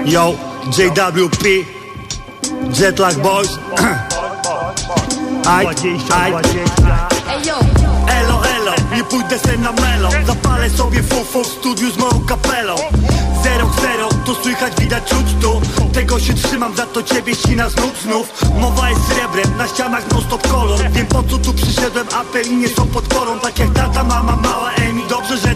Yo, 0.06 0.36
JWP, 0.72 1.66
Jetlag 2.74 3.22
Boys. 3.22 3.60
Aj, 5.46 5.66
aj. 6.10 6.32
Elo, 8.08 8.42
elo, 8.58 8.74
nie 8.96 9.04
pójdę 9.04 9.40
se 9.40 9.58
na 9.58 9.72
melo. 9.72 10.10
Zapalę 10.26 10.70
sobie 10.70 11.04
fufo 11.04 11.44
w 11.44 11.48
studiu 11.48 11.92
z 11.92 11.98
moją 11.98 12.26
kapelą. 12.26 12.76
Zero, 13.44 13.70
zero, 13.82 14.10
to 14.26 14.36
słychać, 14.36 14.74
widać, 14.80 15.04
czuć 15.04 15.28
tu. 15.42 15.62
Tego 15.94 16.20
się 16.20 16.34
trzymam, 16.34 16.76
za 16.76 16.86
to 16.86 17.04
ciebie 17.04 17.36
ścina 17.36 17.70
z 17.70 17.76
nóg 17.76 17.98
znów. 18.04 18.28
Mowa 18.60 18.90
jest 18.90 19.02
srebrem, 19.08 19.58
na 19.58 19.68
ścianach 19.68 20.12
non 20.12 20.22
stop 20.24 20.48
kolor. 20.48 20.80
Wiem 20.92 21.06
po 21.06 21.24
co 21.24 21.38
tu 21.38 21.54
przyszedłem, 21.54 22.08
apel 22.16 22.48
i 22.48 22.56
nie 22.56 22.70
są 22.70 22.88
podporą 22.88 23.40
Tak 23.40 23.60
jak 23.60 23.74
tata, 23.74 24.04
mama, 24.04 24.36
mała 24.36 24.75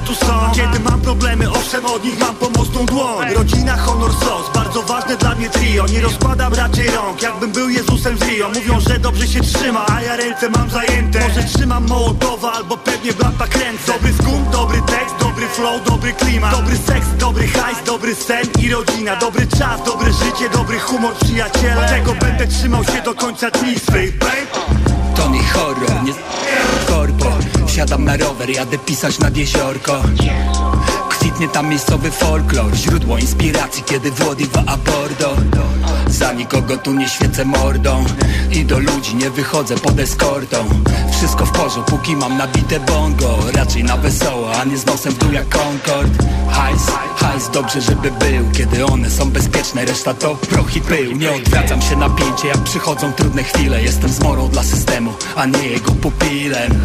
tu 0.09 0.25
są. 0.25 0.51
Kiedy 0.55 0.79
mam 0.79 1.01
problemy, 1.01 1.51
owszem, 1.51 1.85
od 1.85 2.03
nich 2.03 2.19
mam 2.19 2.35
pomocną 2.35 2.85
dłoń. 2.85 3.33
Rodzina, 3.33 3.77
honor, 3.77 4.11
sos, 4.13 4.53
bardzo 4.53 4.81
ważne 4.81 5.17
dla 5.17 5.35
mnie 5.35 5.49
trio. 5.49 5.85
Nie 5.87 6.01
rozkładam 6.01 6.53
raczej 6.53 6.87
rąk, 6.89 7.21
jakbym 7.21 7.51
był 7.51 7.69
Jezusem 7.69 8.17
z 8.17 8.21
Rio. 8.21 8.49
Mówią, 8.49 8.79
że 8.79 8.99
dobrze 8.99 9.27
się 9.27 9.41
trzyma, 9.41 9.85
a 9.87 10.01
ja 10.01 10.15
ręce 10.15 10.49
mam 10.49 10.69
zajęte. 10.69 11.19
Może 11.27 11.43
trzymam 11.43 11.87
Mołotowa, 11.87 12.51
albo 12.51 12.77
pewnie 12.77 13.13
blata 13.13 13.47
kręcę. 13.47 13.93
Dobry 13.93 14.13
skum, 14.13 14.45
dobry 14.51 14.81
tekst, 14.81 15.15
dobry 15.19 15.47
flow, 15.47 15.83
dobry 15.83 16.13
klimat. 16.13 16.51
Dobry 16.51 16.77
seks, 16.77 17.07
dobry 17.17 17.47
hajs, 17.47 17.77
dobry 17.85 18.15
sen 18.15 18.47
i 18.59 18.69
rodzina. 18.69 19.15
Dobry 19.15 19.47
czas, 19.47 19.83
dobre 19.85 20.13
życie, 20.13 20.49
dobry 20.53 20.79
humor, 20.79 21.13
przyjaciele. 21.13 21.89
Tego 21.89 22.13
będę 22.13 22.47
trzymał 22.47 22.83
się 22.83 23.01
do 23.05 23.13
końca 23.13 23.51
dni 23.51 23.79
swych, 23.79 24.17
babe 24.17 24.47
To 25.15 25.29
nie 25.29 25.43
horror, 25.43 26.03
nie 26.03 26.13
korpo 26.87 27.48
Wsiadam 27.79 28.05
na 28.05 28.17
rower, 28.17 28.49
jadę 28.49 28.77
pisać 28.77 29.19
nad 29.19 29.37
jeziorko 29.37 30.01
Kwitnie 31.39 31.53
tam 31.53 31.69
miejscowy 31.69 32.11
folklor. 32.11 32.75
Źródło 32.75 33.17
inspiracji, 33.17 33.83
kiedy 33.83 34.11
Włodiwa 34.11 34.63
a 34.65 34.77
bordo 34.77 35.35
Za 36.07 36.33
nikogo 36.33 36.77
tu 36.77 36.93
nie 36.93 37.09
świecę 37.09 37.45
mordą. 37.45 38.05
I 38.51 38.65
do 38.65 38.79
ludzi 38.79 39.15
nie 39.15 39.29
wychodzę 39.29 39.75
pod 39.75 39.99
eskortą. 39.99 40.57
Wszystko 41.11 41.45
w 41.45 41.51
porządku, 41.51 41.91
póki 41.91 42.15
mam 42.15 42.37
nabite 42.37 42.79
bongo. 42.79 43.37
Raczej 43.53 43.83
na 43.83 43.97
wesoło, 43.97 44.51
a 44.55 44.63
nie 44.63 44.77
z 44.77 44.85
nosem 44.85 45.13
w 45.13 45.17
dół 45.17 45.31
jak 45.31 45.45
Concord. 45.49 46.11
Hajs, 46.49 46.85
hajs, 47.15 47.49
dobrze 47.49 47.81
żeby 47.81 48.11
był. 48.11 48.51
Kiedy 48.53 48.85
one 48.85 49.09
są 49.09 49.29
bezpieczne, 49.31 49.85
reszta 49.85 50.13
to 50.13 50.35
proch 50.35 50.75
i 50.75 50.81
pył. 50.81 51.11
Nie 51.11 51.31
odwracam 51.31 51.81
się 51.81 51.95
napięcie, 51.95 52.47
jak 52.47 52.57
przychodzą 52.57 53.13
trudne 53.13 53.43
chwile. 53.43 53.83
Jestem 53.83 54.09
zmorą 54.09 54.47
dla 54.47 54.63
systemu, 54.63 55.13
a 55.35 55.45
nie 55.45 55.67
jego 55.67 55.91
pupilem. 55.91 56.83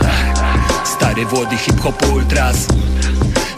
Stary 0.85 1.27
Włody 1.27 1.57
hip-hop 1.57 2.13
ultras 2.13 2.57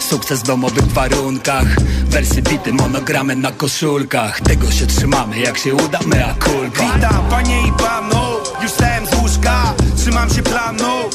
Sukces 0.09 0.39
w 0.39 0.43
domowych 0.43 0.87
warunkach. 0.87 1.67
Wersy 2.05 2.41
bity 2.41 2.73
monogramem 2.73 3.41
na 3.41 3.51
koszulkach. 3.51 4.41
Tego 4.41 4.71
się 4.71 4.87
trzymamy, 4.87 5.39
jak 5.39 5.57
się 5.57 5.75
uda 5.75 5.99
mea 6.05 6.35
kulpa 6.39 6.93
Witam 6.95 7.29
panie 7.29 7.67
i 7.67 7.71
panów, 7.71 8.53
już 8.61 8.71
stałem 8.71 9.05
z 9.05 9.13
łóżka. 9.13 9.73
Trzymam 9.97 10.29
się 10.29 10.43
planu 10.43 11.09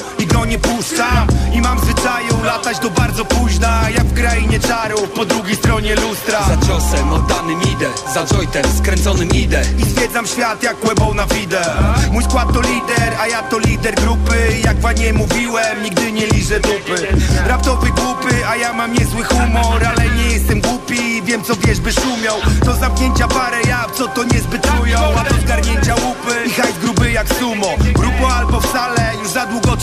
nie 0.44 0.58
puszczam 0.58 1.26
I 1.52 1.60
mam 1.60 1.78
zwyczaju 1.78 2.42
latać 2.44 2.78
do 2.78 2.90
bardzo 2.90 3.24
późna 3.24 3.90
Jak 3.94 4.04
w 4.04 4.14
krainie 4.14 4.60
czarów, 4.60 5.10
po 5.10 5.24
drugiej 5.24 5.56
stronie 5.56 5.94
lustra. 5.94 6.40
Za 6.48 6.66
ciosem 6.66 7.12
oddanym 7.12 7.62
idę, 7.62 7.86
za 8.14 8.26
jointem 8.26 8.64
skręconym 8.78 9.28
idę. 9.28 9.62
I 9.78 9.84
zwiedzam 9.84 10.26
świat 10.26 10.62
jak 10.62 10.78
kłębą 10.78 11.14
na 11.14 11.26
widę. 11.26 11.62
Mój 12.10 12.24
skład 12.24 12.52
to 12.52 12.60
lider, 12.60 13.14
a 13.20 13.26
ja 13.26 13.42
to 13.42 13.58
lider 13.58 13.94
grupy. 13.94 14.36
Jak 14.64 14.80
wanie 14.80 15.12
mówiłem, 15.12 15.82
nigdy 15.82 16.12
nie 16.12 16.26
liżę 16.26 16.60
dupy. 16.60 17.06
Rap 17.46 17.62
to 17.62 17.76
wygłupy, 17.76 18.46
a 18.48 18.56
ja 18.56 18.72
mam 18.72 18.92
niezły 18.92 19.24
humor 19.24 19.84
Ale 19.84 20.08
nie 20.10 20.26
jestem 20.32 20.60
głupi, 20.60 21.22
wiem 21.22 21.42
co 21.44 21.56
wierzby 21.56 21.92
szumią 21.92 22.32
Do 22.64 22.74
zamknięcia 22.74 23.28
parę 23.28 23.62
jab, 23.68 23.92
co 23.92 24.08
to 24.08 24.24
niezbyt 24.24 24.62
czują 24.62 24.98
A 24.98 25.24
do 25.24 25.40
zgarnięcia 25.40 25.94
łupy 25.94 26.44
i 26.46 26.50
hajs 26.50 26.78
gruby 26.78 27.12
jak 27.12 27.28
sumo. 27.28 27.68
Grupo 27.94 28.34
albo 28.34 28.60
wcale, 28.60 29.01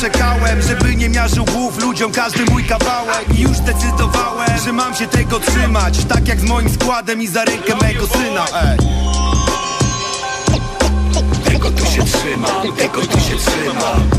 czekałem 0.01 0.61
Żeby 0.61 0.95
nie 0.95 1.09
miażył 1.09 1.45
głów 1.45 1.81
ludziom 1.81 2.11
każdy 2.11 2.45
mój 2.45 2.63
kawałek. 2.63 3.25
I 3.37 3.41
już 3.41 3.57
zdecydowałem, 3.57 4.57
że 4.65 4.73
mam 4.73 4.95
się 4.95 5.07
tego 5.07 5.39
trzymać 5.39 6.05
Tak 6.05 6.27
jak 6.27 6.39
z 6.39 6.43
moim 6.43 6.69
składem 6.69 7.21
i 7.21 7.27
za 7.27 7.45
rękę 7.45 7.75
mego 7.81 8.07
syna 8.07 8.45
Ej. 8.63 8.77
Tego 11.43 11.71
tu 11.71 11.85
się 11.85 12.03
trzymam, 12.03 12.75
tego 12.77 13.01
tu 13.01 13.19
się 13.19 13.35
trzymam 13.35 14.09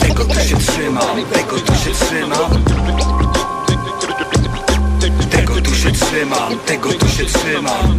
Tego 0.00 0.24
tu 0.24 0.40
się 0.40 0.56
trzymam, 0.56 1.24
tego 1.32 1.54
tu 1.60 1.74
się 1.74 1.90
trzymam 1.90 2.64
Tego 5.30 5.60
tu 5.60 5.74
się 5.74 5.92
trzymam, 5.92 6.58
tego 6.66 6.92
tu 6.92 7.08
się 7.08 7.24
trzymam 7.26 7.98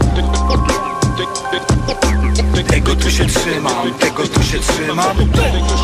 Tego 2.68 2.96
tu 2.96 3.12
się 3.12 3.25
trzymam, 3.25 3.94
tego 4.00 4.27
tu 4.27 4.44
się 4.44 4.60
trzymam. 4.60 5.18
Jaja 5.36 5.82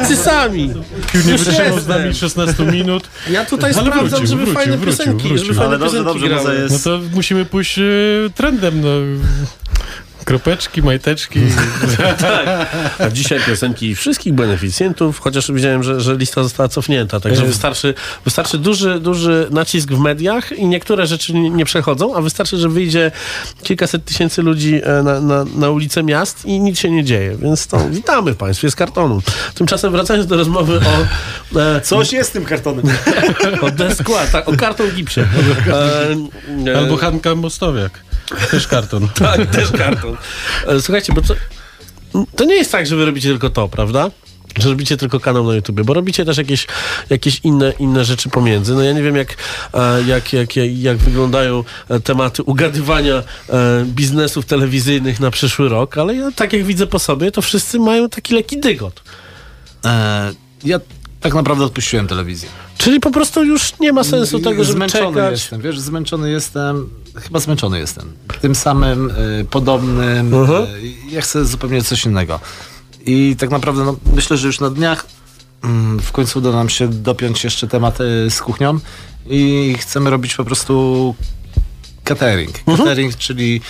Jacy 0.00 0.16
sami! 0.16 0.68
Nie 1.26 1.38
wytrzymał 1.38 1.80
z 1.80 1.86
nami 1.86 2.14
16 2.14 2.62
minut. 2.64 3.08
Ja 3.30 3.44
tutaj 3.44 3.72
Ale 3.74 3.82
sprawdzam, 3.82 4.08
wrócił, 4.08 4.26
żeby 4.26 4.36
wrócił, 4.44 4.54
fajne 4.54 4.76
wrócił, 4.78 4.98
piosenki, 4.98 5.28
wrócił. 5.28 5.44
żeby 5.46 5.54
fajne 5.58 5.68
Ale 5.76 5.78
dobrze, 5.78 5.98
piosenki 5.98 6.20
dobrze, 6.20 6.28
grały. 6.28 6.44
to 6.44 6.52
No 6.68 6.74
jest... 6.74 6.84
to 6.84 7.00
musimy 7.14 7.44
pójść 7.44 7.78
e, 7.78 7.82
trendem, 8.34 8.80
no. 8.80 8.88
Kropeczki, 10.26 10.82
majteczki. 10.82 11.40
tak. 12.20 12.66
A 12.98 13.10
dzisiaj 13.10 13.40
piosenki 13.46 13.94
wszystkich 13.94 14.34
beneficjentów, 14.34 15.18
chociaż 15.18 15.52
widziałem, 15.52 15.82
że, 15.82 16.00
że 16.00 16.16
lista 16.16 16.42
została 16.42 16.68
cofnięta, 16.68 17.20
także 17.20 17.42
E. 17.42 17.46
wystarczy, 17.46 17.94
wystarczy 18.24 18.58
duży, 18.58 19.00
duży 19.00 19.48
nacisk 19.50 19.90
w 19.90 19.98
mediach 19.98 20.52
i 20.52 20.66
niektóre 20.66 21.06
rzeczy 21.06 21.34
nie, 21.34 21.64
przechodzą, 21.64 22.14
a 22.14 22.20
wystarczy, 22.20 22.56
że 22.56 22.68
wyjdzie 22.68 23.10
kilkaset 23.62 24.04
tysięcy 24.04 24.42
ludzi 24.42 24.80
e, 24.84 25.02
na, 25.02 25.20
na, 25.20 25.44
na 25.44 25.70
ulice 25.70 26.02
miast 26.02 26.44
i 26.44 26.60
nic 26.60 26.78
się 26.78 26.90
nie 26.90 27.04
dzieje. 27.04 27.36
Więc 27.36 27.66
to 27.66 27.88
witamy 27.90 28.32
w 28.32 28.36
państwie 28.36 28.70
z 28.70 28.74
kartonu. 28.74 29.22
Tymczasem 29.54 29.92
wracając 29.92 30.26
do 30.26 30.36
rozmowy 30.36 30.80
o... 31.54 31.60
E, 31.60 31.80
Coś 31.80 32.12
jest 32.12 32.30
z 32.30 32.32
tym 32.32 32.44
kartonem. 32.44 32.84
o 33.62 33.70
deskła, 33.70 34.26
tak, 34.26 34.48
o 34.48 34.56
karton 34.56 34.90
gipsie. 34.90 35.20
E, 35.20 36.70
e, 36.72 36.78
Albo 36.78 36.96
Hanka 36.96 37.34
Mostowiak. 37.34 38.06
Też 38.50 38.66
karton. 38.66 39.08
tak, 39.14 39.46
też 39.46 39.72
karton. 39.72 40.16
E, 40.66 40.80
Słuchajcie, 40.80 41.12
bo 41.12 41.22
to, 41.22 41.34
to 42.36 42.44
nie 42.44 42.54
jest 42.54 42.72
tak, 42.72 42.86
że 42.86 42.96
wy 42.96 43.06
robicie 43.06 43.28
tylko 43.28 43.50
to, 43.50 43.68
prawda? 43.68 44.10
Że 44.58 44.68
robicie 44.68 44.96
tylko 44.96 45.20
kanał 45.20 45.46
na 45.46 45.54
YouTube, 45.54 45.82
bo 45.82 45.94
robicie 45.94 46.24
też 46.24 46.36
jakieś, 46.36 46.66
jakieś 47.10 47.40
inne, 47.44 47.72
inne 47.78 48.04
rzeczy 48.04 48.28
pomiędzy. 48.28 48.74
No 48.74 48.82
ja 48.82 48.92
nie 48.92 49.02
wiem, 49.02 49.16
jak, 49.16 49.36
e, 49.74 50.02
jak, 50.02 50.32
jak, 50.32 50.56
jak, 50.56 50.96
wyglądają 50.96 51.64
e, 51.88 52.00
tematy 52.00 52.42
ugadywania 52.42 53.22
biznesów 53.84 54.46
telewizyjnych 54.46 55.20
na 55.20 55.30
przyszły 55.30 55.68
rok, 55.68 55.98
ale 55.98 56.14
ja 56.14 56.30
tak 56.36 56.52
jak 56.52 56.64
widzę 56.64 56.86
po 56.86 56.98
sobie, 56.98 57.32
to 57.32 57.42
wszyscy 57.42 57.78
mają 57.78 58.08
taki 58.08 58.34
lekki 58.34 58.60
dygot. 58.60 59.02
E, 59.84 60.32
ja 60.64 60.80
tak 61.26 61.34
naprawdę 61.34 61.64
odpuściłem 61.64 62.06
telewizję. 62.08 62.48
Czyli 62.78 63.00
po 63.00 63.10
prostu 63.10 63.44
już 63.44 63.78
nie 63.80 63.92
ma 63.92 64.04
sensu 64.04 64.38
tego, 64.38 64.64
żeby 64.64 64.76
zmęczony 64.76 65.16
czekać. 65.16 65.32
jestem, 65.32 65.60
wiesz, 65.60 65.78
zmęczony 65.80 66.30
jestem, 66.30 66.90
chyba 67.16 67.40
zmęczony 67.40 67.78
jestem. 67.78 68.12
Tym 68.40 68.54
samym, 68.54 69.10
y, 69.10 69.46
podobnym, 69.50 70.34
Mhm. 70.34 70.64
y, 70.64 70.92
ja 71.10 71.20
chcę 71.20 71.44
zupełnie 71.44 71.82
coś 71.82 72.04
innego. 72.04 72.40
I 73.06 73.36
tak 73.38 73.50
naprawdę 73.50 73.84
no, 73.84 73.96
myślę, 74.14 74.36
że 74.36 74.46
już 74.46 74.60
na 74.60 74.70
dniach 74.70 75.06
mm, 75.64 76.00
w 76.00 76.12
końcu 76.12 76.38
uda 76.38 76.52
nam 76.52 76.68
się 76.68 76.88
dopiąć 76.88 77.44
jeszcze 77.44 77.66
temat 77.68 78.00
y, 78.00 78.30
z 78.30 78.40
kuchnią 78.42 78.78
i 79.26 79.74
chcemy 79.78 80.10
robić 80.10 80.34
po 80.34 80.44
prostu 80.44 81.14
catering. 82.04 82.58
Mhm. 82.58 82.78
Catering, 82.78 83.16
czyli 83.16 83.60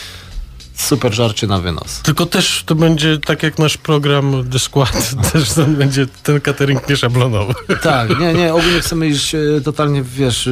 super 0.77 1.15
żarcie 1.15 1.47
na 1.47 1.59
wynos. 1.59 2.01
Tylko 2.03 2.27
też 2.27 2.63
to 2.67 2.75
będzie 2.75 3.19
tak 3.19 3.43
jak 3.43 3.59
nasz 3.59 3.77
program 3.77 4.51
The 4.51 4.59
Squad, 4.59 5.15
też 5.33 5.53
to 5.53 5.65
będzie 5.65 6.07
ten 6.23 6.41
catering 6.41 6.89
nieszablonowy. 6.89 7.55
Tak, 7.83 8.21
nie, 8.21 8.35
nie, 8.35 8.55
ogólnie 8.55 8.81
chcemy 8.81 9.09
iść 9.09 9.35
e, 9.35 9.39
totalnie, 9.65 10.03
wiesz, 10.03 10.49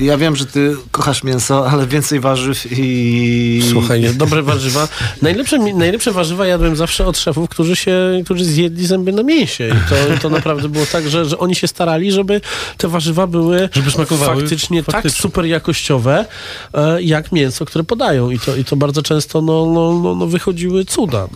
ja 0.00 0.18
wiem, 0.18 0.36
że 0.36 0.46
ty 0.46 0.76
kochasz 0.90 1.24
mięso, 1.24 1.70
ale 1.70 1.86
więcej 1.86 2.20
warzyw 2.20 2.66
i... 2.70 3.62
Słuchaj, 3.70 4.14
dobre 4.14 4.42
warzywa. 4.42 4.88
Najlepsze, 5.22 5.58
najlepsze 5.58 6.12
warzywa 6.12 6.46
jadłem 6.46 6.76
zawsze 6.76 7.06
od 7.06 7.18
szefów, 7.18 7.48
którzy 7.48 7.76
się, 7.76 8.22
którzy 8.24 8.44
zjedli 8.44 8.86
zęby 8.86 9.12
na 9.12 9.22
mięsie. 9.22 9.68
I 9.68 9.88
to, 9.88 10.20
to 10.22 10.30
naprawdę 10.30 10.68
było 10.68 10.86
tak, 10.86 11.08
że, 11.08 11.24
że 11.24 11.38
oni 11.38 11.54
się 11.54 11.68
starali, 11.68 12.12
żeby 12.12 12.40
te 12.76 12.88
warzywa 12.88 13.26
były 13.26 13.68
Żeby 13.72 13.90
smakowały 13.90 14.40
faktycznie, 14.40 14.82
tak 14.82 15.10
super 15.10 15.44
jakościowe, 15.44 16.26
e, 16.74 17.02
jak 17.02 17.32
mięso, 17.32 17.64
które 17.64 17.84
podają. 17.84 18.30
I 18.30 18.38
to, 18.38 18.56
i 18.56 18.64
to 18.64 18.76
bardzo 18.76 19.02
często 19.02 19.42
no, 19.42 19.66
no, 19.66 20.00
no, 20.02 20.14
no 20.14 20.26
wychodziły 20.26 20.84
cuda. 20.84 21.28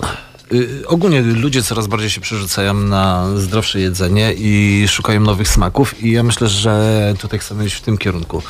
Y, 0.52 0.84
Ogólnie 0.86 1.22
ludzie 1.22 1.62
coraz 1.62 1.86
bardziej 1.86 2.10
się 2.10 2.20
przerzucają 2.20 2.74
na 2.74 3.26
zdrowsze 3.36 3.80
jedzenie 3.80 4.34
i 4.36 4.84
szukają 4.88 5.20
nowych 5.20 5.48
smaków 5.48 6.02
i 6.02 6.12
ja 6.12 6.22
myślę, 6.22 6.48
że 6.48 7.14
tutaj 7.20 7.38
chcemy 7.38 7.66
iść 7.66 7.76
w 7.76 7.80
tym 7.80 7.98
kierunku. 7.98 8.42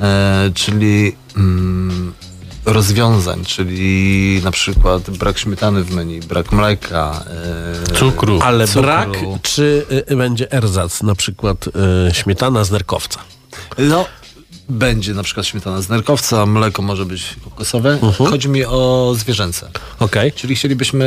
E, 0.00 0.50
czyli 0.54 1.16
mm, 1.36 2.12
rozwiązań, 2.64 3.44
czyli 3.44 4.40
na 4.44 4.50
przykład 4.50 5.10
brak 5.10 5.38
śmietany 5.38 5.84
w 5.84 5.94
menu, 5.94 6.20
brak 6.20 6.52
mleka. 6.52 7.24
E, 7.90 7.94
Cukru. 7.94 8.38
Ale 8.42 8.66
Cukru. 8.66 8.82
brak, 8.82 9.08
czy 9.42 9.86
y, 10.10 10.16
będzie 10.16 10.52
erzac, 10.52 11.02
na 11.02 11.14
przykład 11.14 11.66
y, 11.66 12.14
śmietana 12.14 12.64
z 12.64 12.70
nerkowca. 12.70 13.20
No, 13.78 14.06
będzie 14.70 15.14
na 15.14 15.22
przykład 15.22 15.46
śmietana 15.46 15.82
z 15.82 15.88
nerkowca, 15.88 16.46
mleko 16.46 16.82
może 16.82 17.06
być 17.06 17.36
kokosowe. 17.44 17.92
Mhm. 18.02 18.30
Chodzi 18.30 18.48
mi 18.48 18.64
o 18.64 19.12
zwierzęce. 19.16 19.70
Okej. 19.98 20.32
Czyli 20.32 20.56
chcielibyśmy 20.56 21.06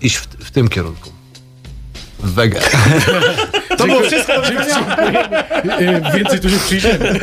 iść 0.00 0.16
w, 0.16 0.26
w 0.26 0.50
tym 0.50 0.68
kierunku. 0.68 1.10
Wege. 2.20 2.60
To 3.78 3.86
było 3.86 4.00
wszystko 4.00 4.32
do 4.32 4.48
E, 5.78 6.12
Więcej 6.16 6.40
tu 6.40 6.48
nie 6.48 6.58
przyjdziemy. 6.58 7.20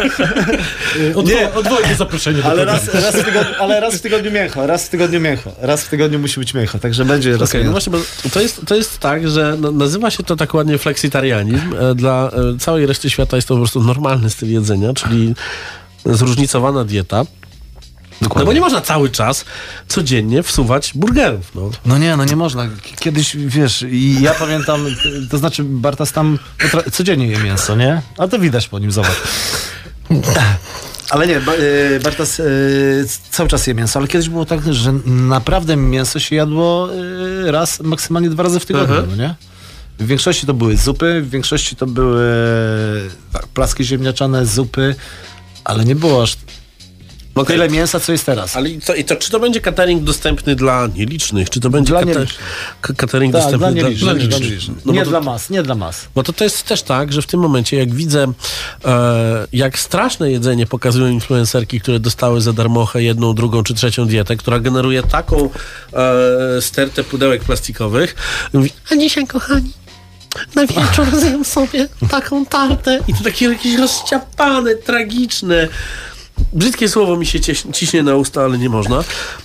Odwo-. 1.16 1.56
Odwołuję 1.56 1.96
zaproszenie 1.96 2.42
do 2.42 2.50
ale 2.50 2.66
raz, 2.66 2.94
raz, 2.94 3.16
w 3.16 3.26
tygodniu, 3.26 3.54
ale 3.60 3.80
raz 3.80 3.96
w 3.96 4.02
tygodniu 4.02 4.32
mięcho, 4.32 4.68
raz 4.68 4.86
w 4.86 4.90
tygodniu 4.90 5.22
mięcho. 5.22 5.52
Raz 5.62 5.84
w 5.84 5.90
tygodniu 5.90 6.20
musi 6.20 6.40
być 6.40 6.54
mięcho, 6.54 6.80
także 6.80 7.06
będzie 7.06 7.38
raz 7.38 7.50
Okej, 7.50 7.66
no 7.66 7.72
właśnie, 7.72 7.92
bo 7.92 7.98
to 8.34 8.42
jest, 8.42 8.62
to 8.68 8.76
jest 8.76 9.00
tak, 9.00 9.30
że 9.30 9.58
nazywa 9.74 10.12
się 10.12 10.24
to 10.24 10.36
tak 10.36 10.54
ładnie 10.54 10.78
fleksitarianizm. 10.78 11.76
E, 11.80 11.96
Dla 11.96 12.32
e, 12.56 12.58
całej 12.60 12.86
reszty 12.86 13.10
świata 13.10 13.36
jest 13.36 13.48
to 13.48 13.54
po 13.54 13.60
prostu 13.60 13.84
normalny 13.84 14.30
styl 14.30 14.52
jedzenia, 14.52 14.94
czyli 14.94 15.34
zróżnicowana 16.06 16.84
dieta. 16.84 17.26
No 18.22 18.46
bo 18.46 18.54
nie 18.54 18.60
można 18.60 18.82
cały 18.82 19.10
czas 19.10 19.46
codziennie 19.88 20.44
wsuwać 20.44 20.92
burgerów. 20.96 21.52
No. 21.56 21.70
No 21.86 21.98
nie, 21.98 22.18
no 22.18 22.26
nie 22.26 22.36
można. 22.36 22.68
Kiedyś, 23.00 23.36
wiesz, 23.36 23.86
i 23.90 24.22
ja 24.22 24.34
pamiętam, 24.34 24.86
to 25.32 25.38
znaczy 25.38 25.64
Bartas 25.64 26.12
tam 26.12 26.40
codziennie 26.92 27.28
je 27.28 27.38
mięso, 27.38 27.76
nie? 27.76 28.02
A 28.18 28.28
to 28.28 28.40
widać 28.40 28.68
po 28.68 28.80
nim, 28.80 28.92
zobacz. 28.92 29.22
Ale 31.10 31.28
nie, 31.28 31.38
y, 31.38 32.00
Bartas 32.04 32.40
y, 32.40 33.06
cały 33.32 33.50
czas 33.50 33.68
je 33.68 33.74
mięso, 33.74 34.00
ale 34.00 34.08
kiedyś 34.08 34.30
było 34.30 34.46
tak, 34.46 34.74
że 34.74 34.94
naprawdę 35.06 35.76
mięso 35.76 36.20
się 36.20 36.36
jadło 36.36 36.90
y, 36.94 37.52
raz, 37.52 37.80
maksymalnie 37.80 38.30
dwa 38.30 38.44
razy 38.44 38.60
w 38.60 38.66
tygodniu, 38.66 39.04
no 39.10 39.16
nie? 39.16 39.36
W 40.00 40.08
większości 40.08 40.48
to 40.48 40.54
były 40.54 40.78
zupy, 40.78 41.22
w 41.22 41.30
większości 41.30 41.76
to 41.76 41.86
były 41.88 42.26
tak, 43.34 43.48
placki 43.48 43.84
ziemniaczane, 43.84 44.46
zupy, 44.46 44.96
ale 45.64 45.86
nie 45.86 45.96
było 45.96 46.24
aż 46.24 46.38
tyle 47.44 47.70
mięsa, 47.70 48.00
co 48.00 48.12
jest 48.12 48.26
teraz. 48.26 48.56
Ale 48.56 48.70
i 48.70 48.80
to, 48.82 48.96
i 48.96 49.04
to, 49.04 49.16
czy 49.16 49.32
to 49.32 49.40
będzie 49.40 49.62
catering 49.62 50.04
dostępny 50.04 50.56
dla 50.56 50.88
nielicznych? 50.96 51.50
Czy 51.50 51.60
to 51.60 51.70
będzie 51.70 51.90
Dla 51.90 52.00
kata- 52.00 52.14
nielicznych. 52.14 52.44
catering 52.98 53.34
Tak, 53.34 53.42
dostępny 53.42 53.60
dla 53.60 53.72
dla, 53.72 53.84
nielicznych, 53.90 54.14
dla 54.14 54.14
nielicznych? 54.14 54.50
nielicznych. 54.50 54.78
No 54.86 54.94
nie 54.94 55.04
to- 55.04 55.10
dla 55.10 55.22
mas, 55.22 55.50
nie 55.50 55.64
dla 55.64 55.76
mas. 55.76 56.08
Bo 56.16 56.24
to, 56.24 56.34
to 56.34 56.44
jest 56.44 56.64
też 56.64 56.82
tak, 56.82 57.14
że 57.14 57.22
w 57.22 57.28
tym 57.28 57.40
momencie, 57.40 57.78
jak 57.78 57.94
widzę, 57.94 58.32
e, 58.86 59.48
jak 59.54 59.80
straszne 59.80 60.32
jedzenie 60.32 60.66
pokazują 60.68 61.08
influencerki, 61.08 61.82
które 61.82 62.00
dostały 62.00 62.42
za 62.42 62.54
darmochę 62.54 63.04
jedną, 63.04 63.34
drugą 63.34 63.64
czy 63.64 63.74
trzecią 63.74 64.06
dietę, 64.08 64.36
która 64.36 64.60
generuje 64.60 65.04
taką 65.04 65.50
e, 65.94 66.62
stertę 66.62 67.04
pudełek 67.04 67.44
plastikowych, 67.44 68.16
mówi, 68.54 68.70
a 68.92 68.96
dzisiaj, 68.96 69.28
kochani, 69.28 69.72
na 70.56 70.66
wieczór 70.68 71.06
zjem 71.20 71.46
sobie 71.46 71.88
taką 72.10 72.46
tartę. 72.46 73.00
I 73.08 73.14
to 73.14 73.24
takie 73.24 73.46
jakieś 73.46 73.76
rozciapane, 73.76 74.76
tragiczne. 74.76 75.68
Brzydkie 76.54 76.90
słowo 76.90 77.18
mi 77.18 77.26
się 77.26 77.40
ciśnie 77.74 78.04
na 78.04 78.16
usta, 78.16 78.44
ale 78.44 78.58
nie 78.58 78.70
można. 78.70 79.04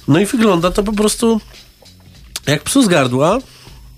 No 0.08 0.20
i 0.20 0.26
wygląda 0.26 0.70
to 0.70 0.82
po 0.82 0.92
prostu 0.92 1.40
jak 2.46 2.62
psu 2.62 2.82
z 2.82 2.88
gardła. 2.88 3.38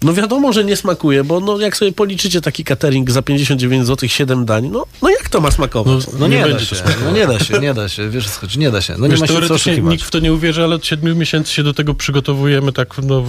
No 0.03 0.15
wiadomo, 0.15 0.53
że 0.53 0.65
nie 0.65 0.77
smakuje, 0.77 1.25
bo 1.25 1.41
no 1.41 1.59
jak 1.59 1.77
sobie 1.77 1.93
policzycie 1.93 2.41
taki 2.41 2.65
catering 2.65 3.11
za 3.11 3.23
59 3.23 3.87
zł 3.87 4.09
7 4.09 4.45
dań, 4.45 4.69
no, 4.73 4.87
no 5.03 5.11
to 5.33 5.41
ma 5.41 5.51
smakować? 5.51 6.07
No 6.19 6.29
nie, 6.29 6.37
Nie 6.37 6.43
da 6.43 6.49
będzie 6.49 6.67
się, 6.67 6.77
no 7.05 7.11
nie 7.11 7.27
da 7.27 7.39
się, 7.39 7.59
nie 7.59 7.75
da 7.75 7.89
się, 7.89 8.11
wiesz 8.11 8.31
co 8.31 8.41
chodzi, 8.41 8.59
nie 8.59 8.71
da 8.71 8.81
się. 8.81 8.95
No 8.99 9.07
nie 9.07 9.11
Wiesz, 9.11 9.21
ma 9.21 9.27
się 9.27 9.49
co 9.49 9.55
oszukiwać. 9.55 9.91
nikt 9.93 10.05
w 10.05 10.11
to 10.11 10.19
nie 10.19 10.33
uwierzy, 10.33 10.65
ale 10.65 10.75
od 10.75 10.87
siedmiu 10.87 11.17
miesięcy 11.17 11.53
się 11.53 11.63
do 11.63 11.75
tego 11.75 11.95
przygotowujemy 11.95 12.73
tak 12.73 12.99
no, 13.03 13.23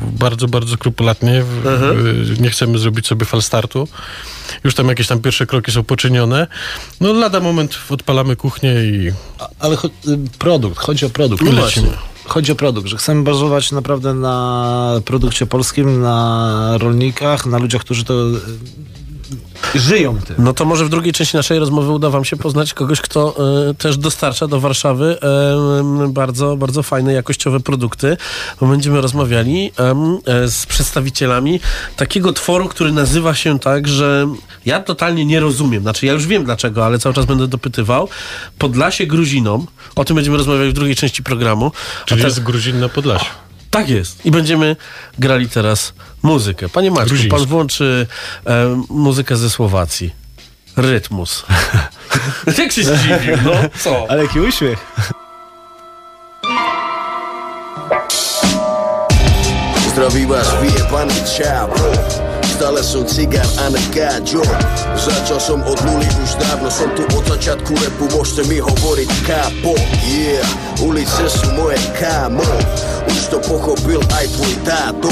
bardzo, 0.00 0.48
bardzo 0.48 0.74
skrupulatnie. 0.74 1.42
W, 1.42 2.40
nie 2.40 2.50
chcemy 2.50 2.78
zrobić 2.78 3.06
sobie 3.06 3.26
falstartu. 3.26 3.88
Już 4.64 4.74
tam 4.74 4.88
jakieś 4.88 5.06
tam 5.06 5.20
pierwsze 5.20 5.46
kroki 5.46 5.72
są 5.72 5.82
poczynione. 5.84 6.46
No 7.00 7.12
lada 7.12 7.40
moment 7.40 7.78
odpalamy 7.90 8.36
kuchnię 8.36 8.74
i 8.84 9.12
Ale 9.58 9.76
cho- 9.76 9.90
y, 10.08 10.18
produkt, 10.38 10.78
chodzi 10.78 11.06
o 11.06 11.10
produkt. 11.10 11.42
No 11.44 11.64
Lecimy. 11.64 11.88
Chodzi 12.24 12.52
o 12.52 12.54
produkt, 12.54 12.88
że 12.88 12.96
chcemy 12.96 13.22
bazować 13.22 13.72
naprawdę 13.72 14.14
na 14.14 15.00
produkcie 15.04 15.46
polskim, 15.46 16.00
na 16.02 16.74
rolnikach, 16.78 17.46
na 17.46 17.58
ludziach, 17.58 17.80
którzy 17.80 18.04
to 18.04 18.14
żyją 19.74 20.18
tym. 20.18 20.36
No 20.38 20.52
to 20.52 20.64
może 20.64 20.84
w 20.84 20.88
drugiej 20.88 21.12
części 21.12 21.36
naszej 21.36 21.58
rozmowy 21.58 21.92
uda 21.92 22.10
wam 22.10 22.24
się 22.24 22.36
poznać 22.36 22.74
kogoś, 22.74 23.00
kto 23.00 23.36
e, 23.70 23.74
też 23.74 23.96
dostarcza 23.96 24.46
do 24.46 24.60
Warszawy 24.60 25.18
e, 25.22 26.08
bardzo, 26.08 26.56
bardzo 26.56 26.82
fajne, 26.82 27.12
jakościowe 27.12 27.60
produkty. 27.60 28.16
Bo 28.60 28.66
będziemy 28.66 29.00
rozmawiali 29.00 29.72
e, 30.26 30.48
z 30.48 30.66
przedstawicielami 30.66 31.60
takiego 31.96 32.32
tworu, 32.32 32.68
który 32.68 32.92
nazywa 32.92 33.34
się 33.34 33.58
tak, 33.58 33.88
że 33.88 34.26
ja 34.66 34.80
totalnie 34.80 35.26
nie 35.26 35.40
rozumiem. 35.40 35.82
Znaczy 35.82 36.06
ja 36.06 36.12
już 36.12 36.26
wiem 36.26 36.44
dlaczego, 36.44 36.86
ale 36.86 36.98
cały 36.98 37.14
czas 37.14 37.26
będę 37.26 37.46
dopytywał. 37.46 38.08
Podlasie 38.58 39.06
Gruzinom. 39.06 39.66
O 39.96 40.04
tym 40.04 40.16
będziemy 40.16 40.36
rozmawiać 40.36 40.68
w 40.68 40.72
drugiej 40.72 40.96
części 40.96 41.22
programu. 41.22 41.72
Czyli 42.04 42.20
te- 42.20 42.26
jest 42.26 42.42
Gruzin 42.42 42.80
na 42.80 42.88
Podlasiu. 42.88 43.49
Tak 43.70 43.88
jest. 43.88 44.26
I 44.26 44.30
będziemy 44.30 44.76
grali 45.18 45.48
teraz 45.48 45.92
muzykę. 46.22 46.68
Panie 46.68 46.90
Maćku, 46.90 47.16
pan 47.30 47.46
włączy 47.46 48.06
e, 48.46 48.82
muzykę 48.88 49.36
ze 49.36 49.50
Słowacji. 49.50 50.10
Rytmus. 50.76 51.44
Jak 52.58 52.72
się 52.72 52.84
zdziwił, 52.84 53.36
no 53.44 53.52
co? 53.78 54.06
Ale 54.08 54.22
jaki 54.22 54.40
uśmiech. 54.40 54.86
Vás 60.30 60.54
vyjebaný 60.62 61.20
čávo 61.26 62.29
Stále 62.60 62.84
som 62.84 63.08
cigár 63.08 63.48
a 63.56 63.72
ne 63.72 63.80
gáďo 63.88 64.44
Začal 64.92 65.40
som 65.40 65.64
od 65.64 65.80
nuly 65.80 66.04
už 66.04 66.36
dávno 66.44 66.68
Som 66.68 66.92
tu 66.92 67.08
od 67.16 67.24
začiatku 67.24 67.72
repu. 67.72 68.04
Môžete 68.12 68.52
mi 68.52 68.60
hovoriť 68.60 69.08
kápo? 69.24 69.72
Yeah, 70.04 70.44
ulice 70.84 71.24
sú 71.32 71.56
moje 71.56 71.80
kámo. 71.96 72.44
Už 73.08 73.32
to 73.32 73.38
pochopil 73.48 73.96
aj 74.12 74.28
tvoj 74.36 74.54
táto. 74.68 75.08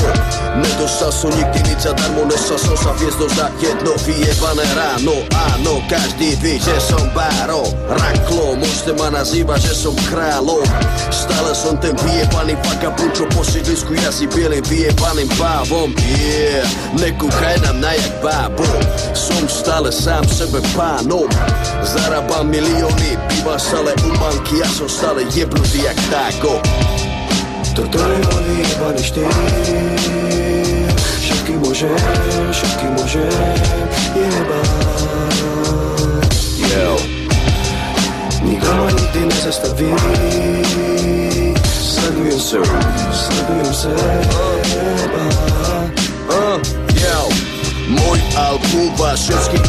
Nedostal 0.60 1.08
som 1.08 1.32
nikdy 1.32 1.72
nič 1.72 1.88
zadarmo 1.88 2.28
Nesal 2.28 2.60
som 2.60 2.76
sa 2.76 2.92
hviezdo 3.00 3.24
za 3.32 3.48
jedno 3.62 3.96
vyjebané 4.04 4.66
ráno 4.76 5.16
Áno, 5.56 5.80
každý 5.88 6.36
ví, 6.44 6.60
že 6.60 6.76
som 6.84 7.00
báro. 7.16 7.64
Raklo, 7.88 8.60
môžete 8.60 8.92
ma 8.92 9.08
nazývať, 9.08 9.72
že 9.72 9.88
som 9.88 9.96
kráľom. 10.12 10.68
Stále 11.08 11.56
som 11.56 11.80
ten 11.80 11.96
vyjebaný 11.96 12.60
vagabund 12.60 13.16
Čo 13.16 13.24
po 13.32 13.40
sídlisku 13.40 13.96
jazdí 13.96 14.28
bielým 14.36 14.64
vyjebaným 14.68 15.30
pávom 15.40 15.96
Yeah, 15.96 16.68
Hajnam 17.40 17.80
na 17.80 17.92
jak 17.92 18.22
bábu, 18.22 18.64
Som 19.14 19.48
stale 19.48 19.92
sam 19.92 20.28
sebe 20.28 20.60
panom 20.76 21.28
Zarabam 21.82 22.50
milioni 22.50 23.18
Biva 23.28 23.58
sale 23.58 23.92
u 24.04 24.10
banki 24.18 24.58
Ja 24.58 24.68
sam 24.68 24.88
stale 24.88 25.22
jebnuti 25.34 25.78
jak 25.78 25.96
tako 26.10 26.62
Tortore 27.76 28.18
novi 28.18 28.64
jebaniš 28.70 29.10
ti 29.10 29.20
Šaki 31.26 31.52
može, 31.52 31.88
šaki 32.52 32.86
može 33.02 33.18
Jebat 34.16 34.68
Yo 36.58 36.96
Nikama 38.44 38.86
nigdje 38.86 39.20
ne 39.20 39.34
zastavi 39.44 39.94
Sladujem 41.64 42.40
se, 42.40 42.56
sladujem 43.12 43.74
se 43.74 43.88
Jebat 43.88 45.77
yo 47.02 47.20
Môj 47.88 48.20
album 48.36 48.92
vás 49.00 49.24
všetkých 49.24 49.64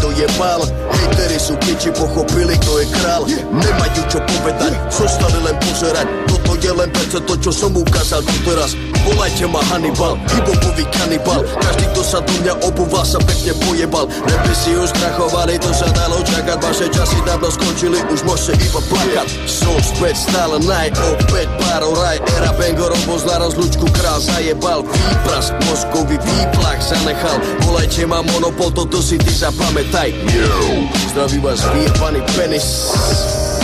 dojebal 0.90 1.10
Hejteri 1.10 1.40
sú 1.40 1.54
piči, 1.62 1.90
pochopili, 1.94 2.56
kto 2.58 2.80
je 2.80 2.86
král. 3.02 3.24
Nemajú 3.54 4.02
čo 4.10 4.20
povedať, 4.26 4.74
zostali 4.90 5.40
len 5.46 5.56
pozerať 5.62 6.08
Toto 6.28 6.52
je 6.58 6.72
len 6.74 6.90
perce 6.90 7.20
to, 7.22 7.34
čo 7.38 7.52
som 7.54 7.72
ukázal 7.78 8.26
tu 8.26 8.36
teraz 8.46 8.74
Volajte 9.06 9.48
ma 9.48 9.62
Hannibal, 9.70 10.18
hibopový 10.34 10.86
kanibal 10.92 11.42
Každý, 11.46 11.86
kto 11.94 12.02
sa 12.04 12.20
do 12.22 12.34
mňa 12.44 12.54
obúval, 12.68 13.06
sa 13.06 13.18
pekne 13.22 13.54
pojebal. 13.66 14.06
Repy 14.10 14.54
si 14.54 14.72
už 14.76 14.92
krachovali, 14.98 15.58
to 15.62 15.72
sa 15.72 15.88
dalo 15.94 16.20
čakať 16.26 16.58
Vaše 16.62 16.88
časy 16.90 17.18
dávno 17.26 17.50
skončili, 17.50 18.00
už 18.12 18.20
môžete 18.26 18.60
iba 18.66 18.82
plakať. 18.90 19.28
Som 19.46 19.78
späť 19.82 20.16
stále 20.30 20.58
naj, 20.66 20.94
opäť 20.96 21.48
párov 21.58 21.94
raj 21.98 22.18
Era 22.38 22.52
Bangorov 22.58 23.02
pozná 23.08 23.40
rozlučku, 23.42 23.86
král 23.96 24.20
zajebal. 24.22 24.84
Výprask, 24.84 25.54
mozkový 25.70 26.18
výplach 26.20 26.80
zanechal. 26.82 27.38
Volajte 27.66 28.04
ma 28.06 28.20
monopol, 28.26 28.70
toto 28.74 29.00
si 29.00 29.18
ty 29.18 29.32
zapamätaj. 29.32 30.12
Yo, 30.30 30.79
zdraví 31.10 31.40
vás 31.40 31.66
vyjebaný 31.74 32.22
penis. 32.36 32.92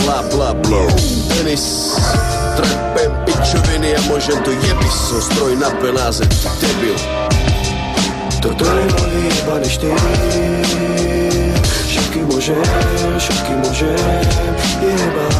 Bla 0.05 0.23
bla 0.31 0.53
bla, 0.53 0.81
penis. 1.29 1.95
Trepem 2.55 3.11
pičoviny 3.25 3.95
a 3.95 4.01
môžem 4.07 4.39
to 4.47 4.51
jebiť 4.51 4.93
Som 4.93 5.19
stroj 5.21 5.53
na 5.59 5.69
penáze, 5.83 6.23
ty 6.27 6.47
debil. 6.61 6.95
Toto 8.39 8.63
je 8.63 8.85
môj 8.95 9.09
vyjebaný 9.11 9.69
štýl. 9.69 9.97
Všetky 11.89 12.19
môžem, 12.27 12.63
všetky 13.19 13.53
môžem 13.59 13.95
jebať 14.83 15.35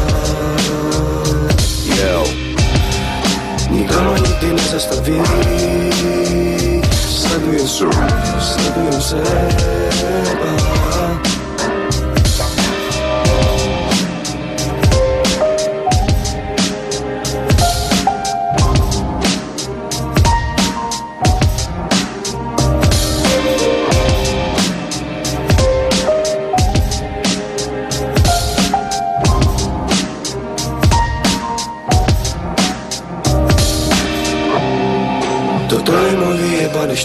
Yo, 1.96 2.20
Nikto 3.72 3.96
ma 3.96 4.14
nikdy 4.20 4.48
nezastaví. 4.56 5.16
Sledujem 6.92 7.68
sa, 7.68 7.88
sledujem 8.40 9.00
seba 9.00 10.85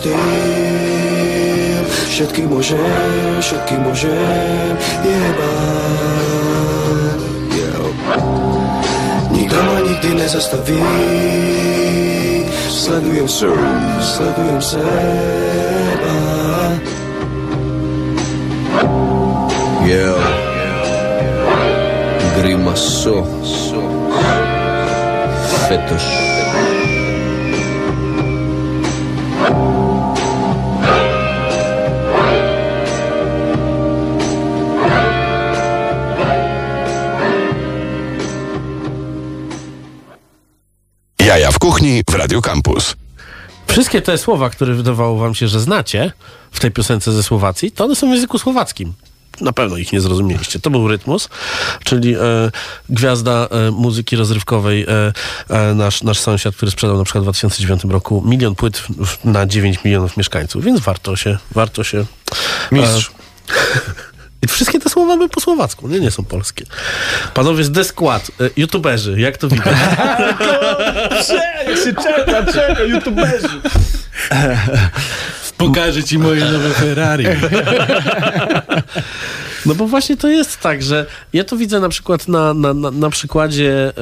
štýl 0.02 1.86
Všetky 2.12 2.42
môžem, 2.50 2.78
všetky 3.40 3.76
môžem 3.82 4.78
jebať 5.06 6.00
Yo. 7.54 7.82
Nikto 9.32 9.58
ma 9.58 9.76
nikdy 9.86 10.10
nezastaví. 10.18 10.82
Sledujem 12.70 13.28
sa, 13.30 13.54
sledujem 14.02 14.62
seba. 14.62 16.18
Yo 19.86 20.14
Grimaso 22.38 23.26
Fetoš 25.70 26.31
kuchni 41.82 42.04
w 42.10 42.14
Radio 42.14 42.42
Campus. 42.42 42.96
Wszystkie 43.68 44.02
te 44.02 44.18
słowa, 44.18 44.50
które 44.50 44.74
wydawało 44.74 45.18
wam 45.18 45.36
się, 45.36 45.48
że 45.48 45.60
znacie 45.60 46.12
w 46.52 46.60
tej 46.60 46.72
piosence 46.72 47.12
ze 47.12 47.24
Słowacji, 47.24 47.72
to 47.72 47.86
one 47.86 47.96
są 47.96 48.08
w 48.08 48.14
języku 48.14 48.40
słowackim. 48.40 48.94
Na 49.42 49.54
pewno 49.54 49.78
ich 49.78 49.94
nie 49.94 50.02
zrozumieliście. 50.02 50.60
To 50.60 50.70
był 50.70 50.88
Rytmus, 50.88 51.30
czyli 51.84 52.16
e, 52.16 52.20
gwiazda 52.90 53.48
e, 53.52 53.72
muzyki 53.72 54.16
rozrywkowej, 54.16 54.86
e, 54.88 55.14
e, 55.50 55.74
nasz, 55.76 56.04
nasz 56.04 56.20
sąsiad, 56.20 56.56
który 56.56 56.72
sprzedał 56.72 56.98
na 56.98 57.04
przykład 57.04 57.24
w 57.24 57.26
2009 57.26 57.84
roku 57.84 58.24
milion 58.26 58.56
płyt 58.56 58.84
na 59.24 59.46
9 59.46 59.84
milionów 59.84 60.18
mieszkańców, 60.18 60.64
więc 60.64 60.80
warto 60.80 61.16
się, 61.16 61.38
warto 61.52 61.84
się... 61.84 62.06
Mistrz. 62.72 63.12
I 64.42 64.48
wszystkie 64.48 64.80
te 64.80 64.90
słowa 64.90 65.16
były 65.16 65.30
po 65.30 65.42
słowacku, 65.42 65.88
nie, 65.88 66.00
nie 66.00 66.12
są 66.12 66.24
polskie. 66.24 66.66
Panowie 67.34 67.64
z 67.64 67.72
The 67.72 67.84
Squad, 67.84 68.32
e, 68.42 68.50
youtuberzy, 68.58 69.20
jak 69.20 69.38
to 69.38 69.48
widać? 69.48 69.76
Jak 71.68 71.78
się 71.78 71.94
czeka, 71.94 72.46
czeka, 72.54 72.84
youtuberzy. 72.84 73.62
Pokażę 75.58 76.04
ci 76.04 76.20
moje 76.20 76.46
nowe 76.46 76.70
Ferrari. 76.70 77.26
No 79.66 79.76
bo 79.76 79.88
właśnie 79.88 80.18
to 80.18 80.28
jest 80.28 80.60
tak, 80.60 80.84
że 80.84 81.06
ja 81.34 81.44
to 81.44 81.58
widzę 81.58 81.80
na 81.80 81.90
przykład 81.90 82.28
na, 82.28 82.54
na, 82.54 82.74
na, 82.74 83.10
przykładzie 83.10 83.94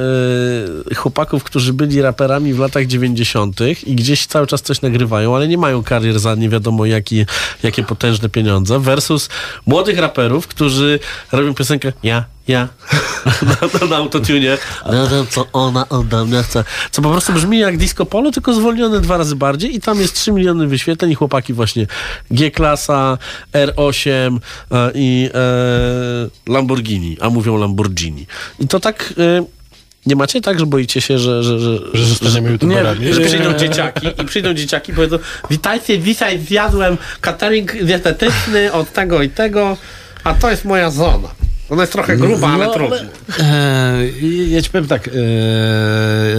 e, 0.91 0.95
chłopaków, 0.95 1.43
którzy 1.43 1.73
byli 1.73 2.01
raperami 2.01 2.53
w 2.53 2.59
latach 2.59 2.85
90. 2.85 3.59
i 3.85 3.95
gdzieś 3.95 4.25
cały 4.25 4.47
czas 4.47 4.61
coś 4.61 4.81
nagrywają, 4.81 5.35
ale 5.35 5.47
nie 5.47 5.57
mają 5.57 5.83
karier 5.83 6.19
za 6.19 6.35
nie 6.35 6.49
wiadomo 6.49 6.85
jaki, 6.85 7.25
jakie 7.63 7.83
potężne 7.83 8.29
pieniądze, 8.29 8.79
versus 8.79 9.29
młodych 9.65 9.99
raperów, 9.99 10.47
którzy 10.47 10.99
robią 11.31 11.53
piosenkę 11.53 11.93
ja, 12.03 12.25
ja 12.49 12.67
na, 13.49 13.79
na, 13.79 13.87
na 13.87 13.95
autotune. 13.95 14.39
Nie 14.39 15.07
wiem, 15.11 15.25
co 15.29 15.45
ona 15.53 15.89
ode 15.89 16.25
mnie 16.25 16.43
chce. 16.43 16.63
Co 16.91 17.01
po 17.01 17.11
prostu 17.11 17.33
brzmi 17.33 17.59
jak 17.59 17.77
disco 17.77 18.05
polo, 18.05 18.31
tylko 18.31 18.53
zwolnione 18.53 18.99
dwa 18.99 19.17
razy 19.17 19.35
bardziej 19.35 19.75
i 19.75 19.81
tam 19.81 19.99
jest 19.99 20.15
3 20.15 20.31
miliony 20.31 20.67
wyświetleń 20.67 21.11
i 21.11 21.15
chłopaki 21.15 21.53
właśnie 21.53 21.87
G-klasa, 22.31 23.17
R8 23.53 24.39
e, 24.71 24.91
i 24.95 25.29
e, 25.33 26.51
Lamborghini, 26.51 27.17
a 27.21 27.29
mówią 27.29 27.57
Lamborghini. 27.57 28.25
I 28.59 28.67
to 28.67 28.79
tak... 28.79 29.13
E, 29.17 29.59
nie 30.05 30.15
macie 30.15 30.41
tak, 30.41 30.59
że 30.59 30.65
boicie 30.65 31.01
się, 31.01 31.19
że... 31.19 31.43
Że, 31.43 31.59
że, 31.59 31.79
Że 31.93 32.05
zostaniemy 32.05 32.51
youtuberami? 32.51 33.13
że 33.13 33.21
przyjdą 33.21 33.53
dzieciaki 33.53 34.07
i 34.21 34.25
przyjdą 34.25 34.53
dzieciaki 34.53 34.91
i 34.91 34.95
powiedzą 34.95 35.19
witajcie, 35.49 35.99
dzisiaj 35.99 36.39
zjadłem 36.39 36.97
catering 37.21 37.83
dietetyczny 37.83 38.71
od 38.73 38.93
tego 38.93 39.21
i 39.21 39.29
tego, 39.29 39.77
a 40.23 40.33
to 40.33 40.51
jest 40.51 40.65
moja 40.65 40.91
zona. 40.91 41.29
Ona 41.69 41.83
jest 41.83 41.93
trochę 41.93 42.17
gruba, 42.17 42.47
ale 42.47 42.65
No, 42.65 42.73
trudno. 42.73 42.97
E, 43.39 44.03
ja 44.49 44.61
ci 44.61 44.69
powiem 44.69 44.87
tak, 44.87 45.07
e, 45.07 45.11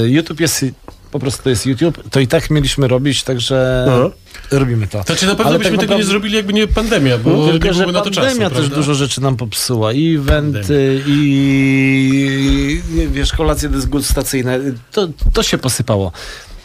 YouTube 0.09 0.41
jest, 0.41 0.65
po 1.11 1.19
prostu 1.19 1.43
to 1.43 1.51
jest 1.51 1.67
YouTube, 1.67 1.99
to 2.11 2.21
i 2.21 2.27
tak 2.27 2.51
mieliśmy 2.51 2.89
robić, 2.89 3.23
także 3.23 3.85
No. 3.89 4.11
robimy 4.59 4.87
to. 4.87 5.03
Znaczy 5.03 5.27
na 5.27 5.35
pewno 5.35 5.51
Ale 5.51 5.59
byśmy 5.59 5.77
tak 5.77 5.81
tego 5.81 5.95
nie 5.95 6.05
zrobili, 6.05 6.37
jakby 6.37 6.53
nie 6.53 6.67
pandemia, 6.67 7.19
bo 7.19 7.31
No, 7.31 7.49
tylko, 7.53 7.73
że 7.73 7.87
na 7.87 8.01
to 8.01 8.11
czasu, 8.11 8.27
pandemia 8.27 8.51
też 8.51 8.69
dużo 8.69 8.95
rzeczy 8.95 9.21
nam 9.21 9.37
popsuła. 9.37 9.93
I 9.93 10.15
eventy, 10.15 11.03
i, 11.07 12.81
i 12.95 13.09
wiesz, 13.09 13.33
kolacje 13.33 13.69
degustacyjne. 13.69 14.59
To, 14.93 15.09
to 15.33 15.43
się 15.43 15.59
posypało. 15.59 16.13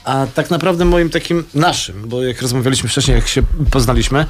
A 0.05 0.27
tak 0.33 0.49
naprawdę 0.49 0.85
moim 0.85 1.09
takim 1.09 1.43
naszym, 1.53 2.03
bo 2.09 2.23
jak 2.23 2.41
rozmawialiśmy 2.41 2.89
wcześniej, 2.89 3.15
jak 3.15 3.27
się 3.27 3.41
poznaliśmy 3.71 4.25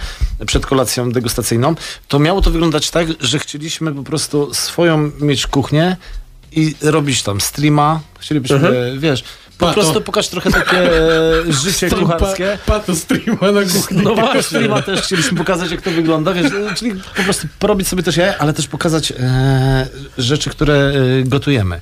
przed 0.46 0.66
kolacją 0.66 1.12
degustacyjną, 1.12 1.76
to 2.08 2.20
miało 2.20 2.42
to 2.42 2.52
wyglądać 2.52 2.92
tak, 2.92 3.08
że 3.20 3.40
chcieliśmy 3.40 3.92
po 3.94 4.04
prostu 4.04 4.54
swoją 4.54 5.12
mieć 5.20 5.48
kuchnię 5.48 5.98
i 6.52 6.76
robić 6.82 7.24
tam 7.24 7.42
streama. 7.42 8.00
Chcielibyśmy, 8.20 8.56
Mhm. 8.58 9.00
wiesz, 9.00 9.24
po 9.58 9.66
Pato. 9.66 9.74
prostu 9.82 10.02
pokaż 10.02 10.28
trochę 10.28 10.52
takie 10.52 10.78
e, 10.78 11.52
życie 11.64 11.88
Stream 11.88 12.00
kucharskie. 12.06 12.58
Pa, 12.66 12.80
pato 12.80 12.96
streama 12.96 13.52
na 13.52 13.62
kuchni. 13.64 14.02
No 14.04 14.16
właśnie, 14.16 14.44
streama 14.44 14.82
też 14.82 15.02
chcieliśmy 15.02 15.38
pokazać, 15.38 15.72
jak 15.72 15.82
to 15.82 15.92
wygląda, 15.92 16.34
wiesz, 16.34 16.52
e, 16.52 16.76
czyli 16.76 16.92
po 17.18 17.24
prostu 17.24 17.48
porobić 17.60 17.88
sobie 17.88 18.04
też 18.04 18.18
jaja, 18.18 18.38
ale 18.38 18.54
też 18.54 18.68
pokazać 18.68 19.12
e, 19.20 19.88
rzeczy, 20.18 20.50
które 20.50 20.74
e, 21.20 21.24
gotujemy. 21.24 21.82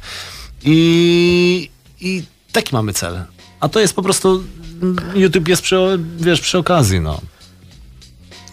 I, 0.65 1.69
I 2.01 2.23
taki 2.51 2.75
mamy 2.75 2.93
cel. 2.93 3.23
A 3.63 3.69
to 3.69 3.79
jest 3.79 3.93
po 3.93 4.01
prostu, 4.01 4.43
YouTube 5.15 5.47
jest 5.47 5.61
przy, 5.61 5.75
wiesz, 6.17 6.41
przy 6.41 6.57
okazji, 6.57 6.99
no. 6.99 7.21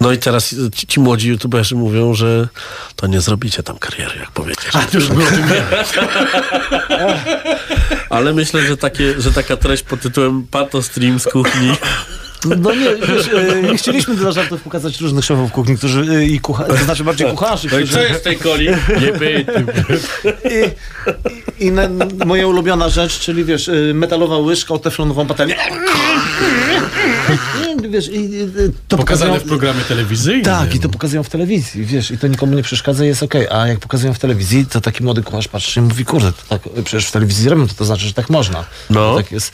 No 0.01 0.13
i 0.13 0.19
teraz 0.19 0.55
ci, 0.75 0.87
ci 0.87 1.01
młodzi 1.01 1.29
youtuberzy 1.29 1.75
mówią, 1.75 2.15
że 2.15 2.49
to 2.97 3.07
nie 3.07 3.21
zrobicie 3.21 3.63
tam 3.63 3.79
kariery, 3.79 4.21
jak 4.21 4.31
powiedzieć. 4.31 4.69
A, 4.73 4.85
już 4.95 5.09
było 5.09 5.27
tym. 5.27 5.41
Ale 8.11 8.33
myślę, 8.33 8.67
że, 8.67 8.77
takie, 8.77 9.21
że 9.21 9.33
taka 9.33 9.57
treść 9.57 9.83
pod 9.83 10.01
tytułem 10.01 10.47
Pato 10.51 10.83
Stream 10.83 11.21
z 11.21 11.25
kuchni 11.25 11.73
No 12.45 12.75
nie, 12.75 12.97
wiesz, 12.97 13.29
e, 13.73 13.77
chcieliśmy 13.77 14.15
dla 14.15 14.33
żartów 14.33 14.63
pokazać 14.63 15.01
różnych 15.01 15.25
szefów 15.25 15.53
kuchni, 15.53 15.77
którzy 15.77 16.01
e, 16.01 16.25
i 16.25 16.41
kucha, 16.41 16.65
to 16.65 16.77
znaczy 16.77 17.05
bardziej 17.05 17.31
kucharzy, 17.31 17.69
No 17.73 17.77
którzy... 17.77 17.93
co 17.93 18.01
jest 18.01 18.21
w 18.21 18.23
tej 18.23 18.39
coli? 18.39 18.69
Nie 19.01 19.13
pytaj. 19.13 19.65
I, 20.45 20.71
i 21.61 21.71
na, 21.71 21.83
moja 22.27 22.47
ulubiona 22.47 22.89
rzecz, 22.89 23.19
czyli 23.19 23.45
wiesz, 23.45 23.69
y, 23.69 23.93
metalowa 23.95 24.39
łyżka 24.39 24.75
o 24.75 24.79
teflonową 24.79 25.27
patelnię. 25.27 25.57
Wiesz, 27.91 28.09
i, 28.09 28.21
i, 28.35 28.49
to 28.89 28.97
Pokazane 28.97 29.33
pokazują- 29.33 29.45
w 29.45 29.49
programie 29.49 29.81
telewizyjnym. 29.85 30.45
Tak, 30.45 30.75
i 30.75 30.81
to 30.81 30.89
pokazują 30.89 31.23
w 31.23 31.29
telewizji, 31.29 31.85
wiesz, 31.85 32.11
i 32.11 32.19
to 32.19 32.27
nikomu 32.27 32.55
nie 32.55 32.63
przeszkadza 32.63 33.05
i 33.05 33.09
jest 33.09 33.23
okej. 33.23 33.47
A 33.51 33.67
jak 33.69 33.79
pokazują 33.79 34.15
w 34.15 34.19
telewizji, 34.19 34.67
to 34.67 34.81
taki 34.81 35.03
młody 35.05 35.23
kucharz 35.23 35.49
patrzy 35.49 35.81
i 35.81 35.83
mówi, 35.83 36.05
kurde, 36.05 36.33
to 36.33 36.43
tak, 36.59 36.63
przecież 36.85 37.07
w 37.07 37.11
telewizji 37.11 37.49
robią, 37.49 37.69
to 37.69 37.75
to 37.75 37.85
znaczy, 37.85 38.07
że 38.07 38.13
tak 38.13 38.31
można. 38.31 38.65
No. 38.91 39.11
To 39.11 39.17
tak 39.17 39.33
jest. 39.33 39.53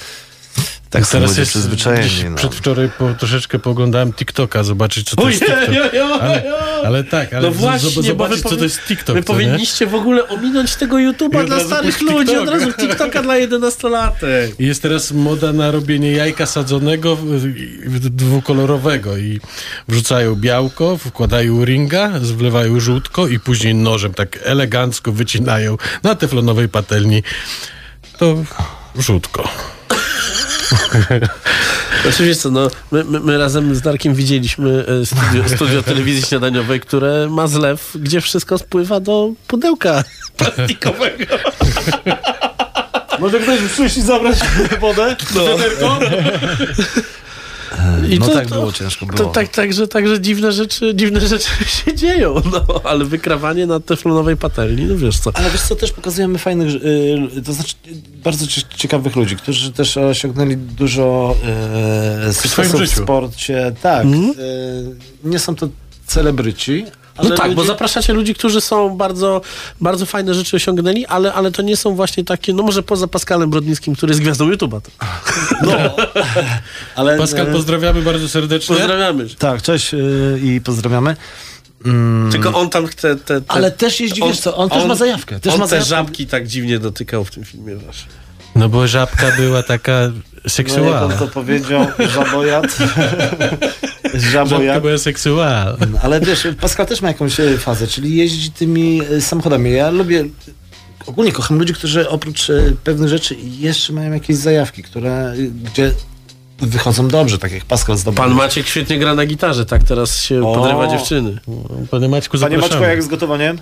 Tak 0.97 1.07
są 1.07 1.19
Teraz 1.19 1.39
jest 1.39 1.51
przyzwyczajeni. 1.51 2.25
No. 2.31 2.37
Przedwczoraj 2.37 2.91
po, 2.99 3.15
troszeczkę 3.15 3.59
pooglądałem 3.59 4.13
TikToka, 4.13 4.65
zobaczyć 4.65 5.11
co 5.11 5.17
to 5.17 5.29
jest 5.29 5.41
TikTok. 5.41 5.75
Ale, 6.21 6.43
ale 6.85 7.05
tak, 7.05 7.35
ale 7.35 7.49
No 7.49 7.55
właśnie, 7.55 7.91
wy 7.91 8.03
zobaczyć 8.03 8.43
co 8.43 8.57
to 8.57 8.65
jest 8.65 8.81
TikTok. 8.81 9.15
Wy 9.15 9.21
nie? 9.21 9.25
powinniście 9.25 9.87
w 9.87 9.95
ogóle 9.95 10.29
ominąć 10.29 10.77
tego 10.77 10.97
YouTube'a 10.97 11.47
dla 11.47 11.61
starych 11.61 12.01
ludzi, 12.01 12.17
TikToka. 12.17 12.43
od 12.43 12.49
razu 12.49 12.73
TikToka 12.73 13.23
dla 13.23 13.35
11-latek. 13.35 14.49
I 14.59 14.67
Jest 14.67 14.83
teraz 14.83 15.13
moda 15.13 15.53
na 15.53 15.71
robienie 15.71 16.13
jajka 16.13 16.47
sadzonego 16.47 17.19
dwukolorowego 18.01 19.17
i 19.17 19.41
wrzucają 19.89 20.35
białko, 20.35 20.97
wkładają 20.99 21.65
ringa, 21.65 22.09
wlewają 22.21 22.81
żółtko 22.81 23.29
i 23.29 23.41
później 23.41 23.75
nożem 23.75 24.15
tak 24.15 24.39
elegancko 24.43 25.13
wycinają 25.13 25.77
na 26.03 26.15
teflonowej 26.15 26.69
patelni 26.69 27.23
to 28.19 28.45
żółtko. 28.99 29.76
Oczywiście, 32.09 32.43
co, 32.43 32.51
no, 32.51 32.71
my, 32.91 33.05
my, 33.05 33.21
my 33.21 33.39
razem 33.39 33.75
z 33.75 33.81
Darkiem 33.81 34.15
widzieliśmy 34.15 34.85
e, 35.03 35.07
studio, 35.07 35.49
studio 35.57 35.83
telewizji 35.83 36.23
śniadaniowej, 36.23 36.81
które 36.81 37.29
ma 37.31 37.47
zlew, 37.47 37.93
gdzie 37.95 38.21
wszystko 38.21 38.59
spływa 38.59 39.01
do 39.01 39.31
pudełka 39.47 40.05
plastikowego. 40.37 41.25
Może 43.19 43.41
ktoś 43.41 43.61
przyjść 43.73 43.97
i 43.97 44.03
zabrać 44.03 44.39
wodę? 44.81 45.17
No. 45.35 45.99
I 48.11 48.19
no 48.19 48.27
to- 48.27 48.35
tak 48.35 48.49
to- 48.49 48.55
było, 48.55 48.73
ciężko 48.73 49.07
To, 49.07 49.13
było. 49.13 49.29
tak, 49.31 49.49
także, 49.49 49.89
także 49.89 50.21
dziwne 50.21 50.53
rzeczy, 50.53 50.95
dziwne 50.95 51.21
rzeczy 51.29 51.49
się 51.65 51.95
dzieją, 51.95 52.35
no, 52.53 52.81
ale 52.85 53.05
wykrawanie 53.05 53.67
na 53.67 53.81
teflonowej 53.81 54.37
patelni, 54.37 54.85
no 54.85 54.97
wiesz 54.97 55.19
co. 55.19 55.31
Ale 55.35 55.51
wiesz 55.51 55.61
co, 55.63 55.77
też 55.77 55.93
pokazujemy 55.93 56.39
fajnych, 56.39 56.69
y, 57.39 57.43
to 57.43 57.53
znaczy 57.53 57.75
bardzo 58.25 58.47
cie- 58.47 58.63
ciekawych 58.77 59.17
ludzi, 59.17 59.37
którzy 59.37 59.73
też 59.73 59.97
osiągnęli 59.97 60.57
dużo 60.57 61.37
y, 62.29 62.33
sukcesów 62.35 62.81
w 62.81 62.89
sporcie. 62.95 63.73
Tak, 63.83 64.05
Mhm. 64.05 64.31
y, 64.41 64.97
nie 65.25 65.39
są 65.39 65.55
to 65.57 65.69
celebryci, 66.07 66.85
No 67.23 67.31
tak, 67.31 67.55
bo 67.55 67.61
ludzie- 67.61 67.67
zapraszacie 67.67 68.13
ludzi, 68.13 68.35
którzy 68.35 68.61
są 68.61 68.97
bardzo, 68.97 69.41
bardzo 69.81 70.07
fajne 70.07 70.35
rzeczy 70.35 70.57
osiągnęli, 70.57 71.07
ale, 71.07 71.33
ale 71.35 71.53
to 71.53 71.63
nie 71.63 71.77
są 71.77 71.95
właśnie 71.95 72.25
takie, 72.25 72.55
no 72.55 72.63
może 72.63 72.83
poza 72.83 73.07
Pascalem 73.07 73.51
Brodnickim, 73.51 73.95
który 73.95 74.11
jest 74.11 74.21
gwiazdą 74.21 74.51
YouTube'a. 74.51 74.81
To. 74.81 74.91
No, 75.63 75.73
ale, 76.97 77.19
Pascal, 77.19 77.49
y, 77.49 77.53
pozdrawiamy 77.53 78.03
bardzo 78.03 78.29
serdecznie. 78.29 78.77
Pozdrawiamy. 78.77 79.27
Tak, 79.39 79.63
cześć 79.63 79.95
y, 79.95 80.41
i 80.43 80.61
pozdrawiamy. 80.61 81.17
Mm, 81.85 82.33
Tylko 82.33 82.55
on 82.55 82.71
tam 82.71 82.89
te, 82.89 83.17
te, 83.17 83.17
te 83.17 83.43
ale 83.49 83.71
też 83.71 84.01
jeździ, 84.01 84.23
wiesz 84.23 84.41
co, 84.41 84.57
on, 84.57 84.69
też 84.71 84.85
ma 84.85 84.95
zajawkę. 84.95 85.41
Też 85.41 85.53
on 85.55 85.59
ma 85.59 85.65
te 85.65 85.71
zajawkę. 85.71 85.89
żabki 85.89 86.27
tak 86.27 86.47
dziwnie 86.47 86.79
dotykał 86.79 87.25
w 87.25 87.31
tym 87.31 87.45
filmie 87.45 87.77
właśnie. 87.77 88.09
No 88.57 88.69
bo 88.69 88.87
żabka 88.87 89.27
była 89.37 89.63
taka 89.63 89.93
No, 90.09 90.15
jak 90.45 90.53
seksualna. 90.53 91.03
on 91.03 91.13
to 91.19 91.27
powiedział, 91.29 91.87
żabojad. 92.15 92.67
Żabka 94.15 94.51
żabojad. 94.51 94.83
była 94.83 94.99
seksualna. 94.99 95.77
Ale 96.03 96.21
wiesz, 96.21 96.49
Pascal 96.61 96.87
też 96.87 97.03
ma 97.03 97.09
jakąś 97.09 97.41
e, 97.41 97.59
fazę, 97.59 97.87
czyli 97.87 98.17
jeździ 98.17 98.51
tymi 98.51 99.01
e, 99.17 99.21
samochodami. 99.21 99.73
Ja 99.73 99.91
lubię, 99.91 100.25
ogólnie 101.07 101.33
kocham 101.33 101.59
ludzi, 101.59 101.75
którzy 101.75 102.09
oprócz 102.09 102.51
e, 102.51 102.73
pewnych 102.85 103.09
rzeczy 103.09 103.37
jeszcze 103.59 103.93
mają 103.93 104.13
jakieś 104.13 104.37
zajawki, 104.37 104.83
które, 104.83 105.35
gdzie 105.65 105.93
wychodzą 106.59 107.09
dobrze, 107.09 107.39
tak 107.39 107.53
jak 107.53 107.65
Pascal 107.65 107.97
zdobył. 107.97 108.17
Pan 108.25 108.33
Maciek 108.33 108.67
świetnie 108.67 108.99
gra 108.99 109.15
na 109.15 109.27
gitarze, 109.27 109.67
tak 109.67 109.83
teraz 109.83 110.23
się 110.23 110.47
O. 110.47 110.55
podrywa 110.55 110.87
dziewczyny. 110.87 111.39
Panie 111.91 112.09
Maćku, 112.09 112.39
Panie 112.39 112.57
zapraszamy. 112.57 112.81
Maćku, 112.81 112.91
jak 112.91 113.03
z 113.03 113.07
gotowaniem? 113.09 113.59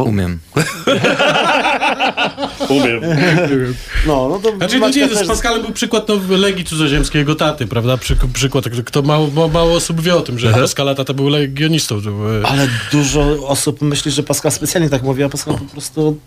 Umiem. 0.00 0.38
Umiem. 2.68 3.00
No, 4.06 4.28
no 4.28 4.38
to 4.38 4.56
Znaczy, 4.56 4.78
Maćka 4.78 5.00
nie, 5.00 5.08
też- 5.08 5.18
z 5.18 5.26
Pascalem 5.28 5.62
był 5.62 5.72
przykład 5.72 6.08
no, 6.08 6.36
Legii 6.36 6.64
Cudzoziemskiego 6.64 7.34
taty, 7.34 7.66
prawda? 7.66 7.96
Przy, 7.96 8.16
przykład, 8.32 8.64
kto 8.84 9.02
mało, 9.02 9.30
mało, 9.30 9.48
mało 9.48 9.76
osób 9.76 10.00
wie 10.00 10.14
o 10.14 10.20
tym, 10.20 10.38
że 10.38 10.52
Pascala 10.52 10.94
tata 10.94 11.14
był 11.14 11.28
legionistą. 11.28 11.96
E, 11.96 12.46
Ale 12.46 12.68
dużo 12.92 13.46
osób 13.46 13.82
myśli, 13.82 14.10
że 14.10 14.22
Pascal 14.22 14.52
specjalnie 14.52 14.90
tak 14.90 15.02
mówi, 15.02 15.22
a 15.22 15.28
Pascal 15.28 15.54
po 15.54 15.64
prostu 15.64 16.18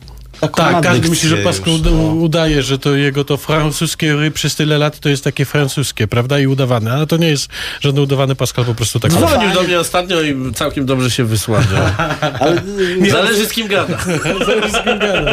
tak, 0.41 0.81
każdy 0.81 1.09
myśli, 1.09 1.29
że 1.29 1.37
Pascal 1.37 1.73
już, 1.73 1.81
no. 1.83 1.91
udaje, 1.91 2.63
że 2.63 2.79
to 2.79 2.95
jego 2.95 3.25
to 3.25 3.37
francuskie 3.37 4.15
ry 4.15 4.31
przez 4.31 4.55
tyle 4.55 4.77
lat 4.77 4.99
to 4.99 5.09
jest 5.09 5.23
takie 5.23 5.45
francuskie, 5.45 6.07
prawda? 6.07 6.39
I 6.39 6.47
udawane. 6.47 6.91
Ale 6.91 7.07
to 7.07 7.17
nie 7.17 7.27
jest 7.27 7.47
żadny 7.81 8.01
udawany 8.01 8.35
Pascal, 8.35 8.65
po 8.65 8.75
prostu 8.75 8.99
tak 8.99 9.11
Dzwonił 9.11 9.53
do 9.53 9.63
mnie 9.63 9.79
ostatnio 9.79 10.21
i 10.21 10.53
całkiem 10.53 10.85
dobrze 10.85 11.11
się 11.11 11.23
wysławia. 11.23 11.95
Ale, 12.39 12.61
e, 13.01 13.11
Zależy 13.15 13.45
z 13.45 13.53
kim 13.53 13.67
gada. 13.67 13.97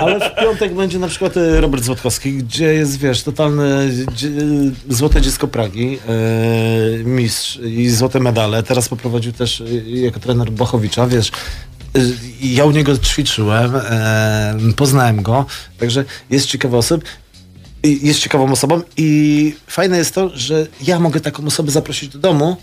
Ale 0.02 0.30
w 0.30 0.34
piątek 0.40 0.74
będzie 0.74 0.98
na 0.98 1.08
przykład 1.08 1.36
e, 1.36 1.60
Robert 1.60 1.84
Złotkowski, 1.84 2.32
gdzie 2.32 2.74
jest, 2.74 2.98
wiesz, 2.98 3.22
totalne 3.22 3.88
dzie, 4.14 4.28
złote 4.88 5.20
dziecko 5.20 5.48
Pragi, 5.48 5.98
e, 6.08 7.04
mistrz 7.04 7.56
i 7.56 7.90
złote 7.90 8.20
medale. 8.20 8.62
Teraz 8.62 8.88
poprowadził 8.88 9.32
też 9.32 9.60
e, 9.60 9.64
jako 9.90 10.20
trener 10.20 10.50
Błachowicza, 10.50 11.06
wiesz. 11.06 11.30
E, 11.94 12.00
Ja 12.42 12.64
u 12.64 12.70
niego 12.70 12.98
ćwiczyłem, 12.98 13.76
e, 13.76 14.54
poznałem 14.76 15.22
go, 15.22 15.46
także 15.78 16.04
jest 16.30 16.46
ciekawy 16.46 16.76
osób. 16.76 17.04
Jest 17.82 18.20
ciekawą 18.20 18.52
osobą 18.52 18.80
i 18.96 19.54
fajne 19.66 19.98
jest 19.98 20.14
to, 20.14 20.30
że 20.34 20.66
ja 20.82 21.00
mogę 21.00 21.20
taką 21.20 21.46
osobę 21.46 21.70
zaprosić 21.70 22.08
do 22.08 22.18
domu 22.18 22.56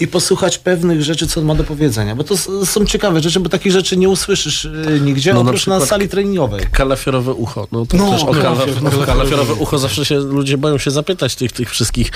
i 0.00 0.06
posłuchać 0.08 0.58
pewnych 0.58 1.02
rzeczy, 1.02 1.26
co 1.26 1.40
on 1.40 1.46
ma 1.46 1.54
do 1.54 1.64
powiedzenia. 1.64 2.16
Bo 2.16 2.24
to 2.24 2.36
są 2.66 2.84
ciekawe 2.86 3.20
rzeczy, 3.20 3.40
bo 3.40 3.48
takich 3.48 3.72
rzeczy 3.72 3.96
nie 3.96 4.08
usłyszysz 4.08 4.64
e, 4.64 5.00
nigdzie, 5.00 5.34
No, 5.34 5.42
na 5.44 5.50
oprócz 5.50 5.66
na, 5.66 5.74
przykład- 5.76 5.88
sali 5.88 6.08
treningowej. 6.08 6.66
Kalafiorowe 6.72 7.32
ucho. 7.32 7.66
No 7.72 7.86
to 7.86 7.96
No, 7.96 8.10
też 8.12 8.22
o 8.22 8.26
kala, 8.26 8.42
kalafior- 8.50 9.02
o 9.02 9.06
kalafiorowe 9.06 9.54
ucho 9.54 9.78
zawsze 9.78 10.04
się 10.04 10.16
ludzie 10.18 10.58
boją 10.58 10.78
się 10.78 10.90
zapytać 10.90 11.34
tych, 11.36 11.52
tych 11.52 11.70
wszystkich 11.70 12.10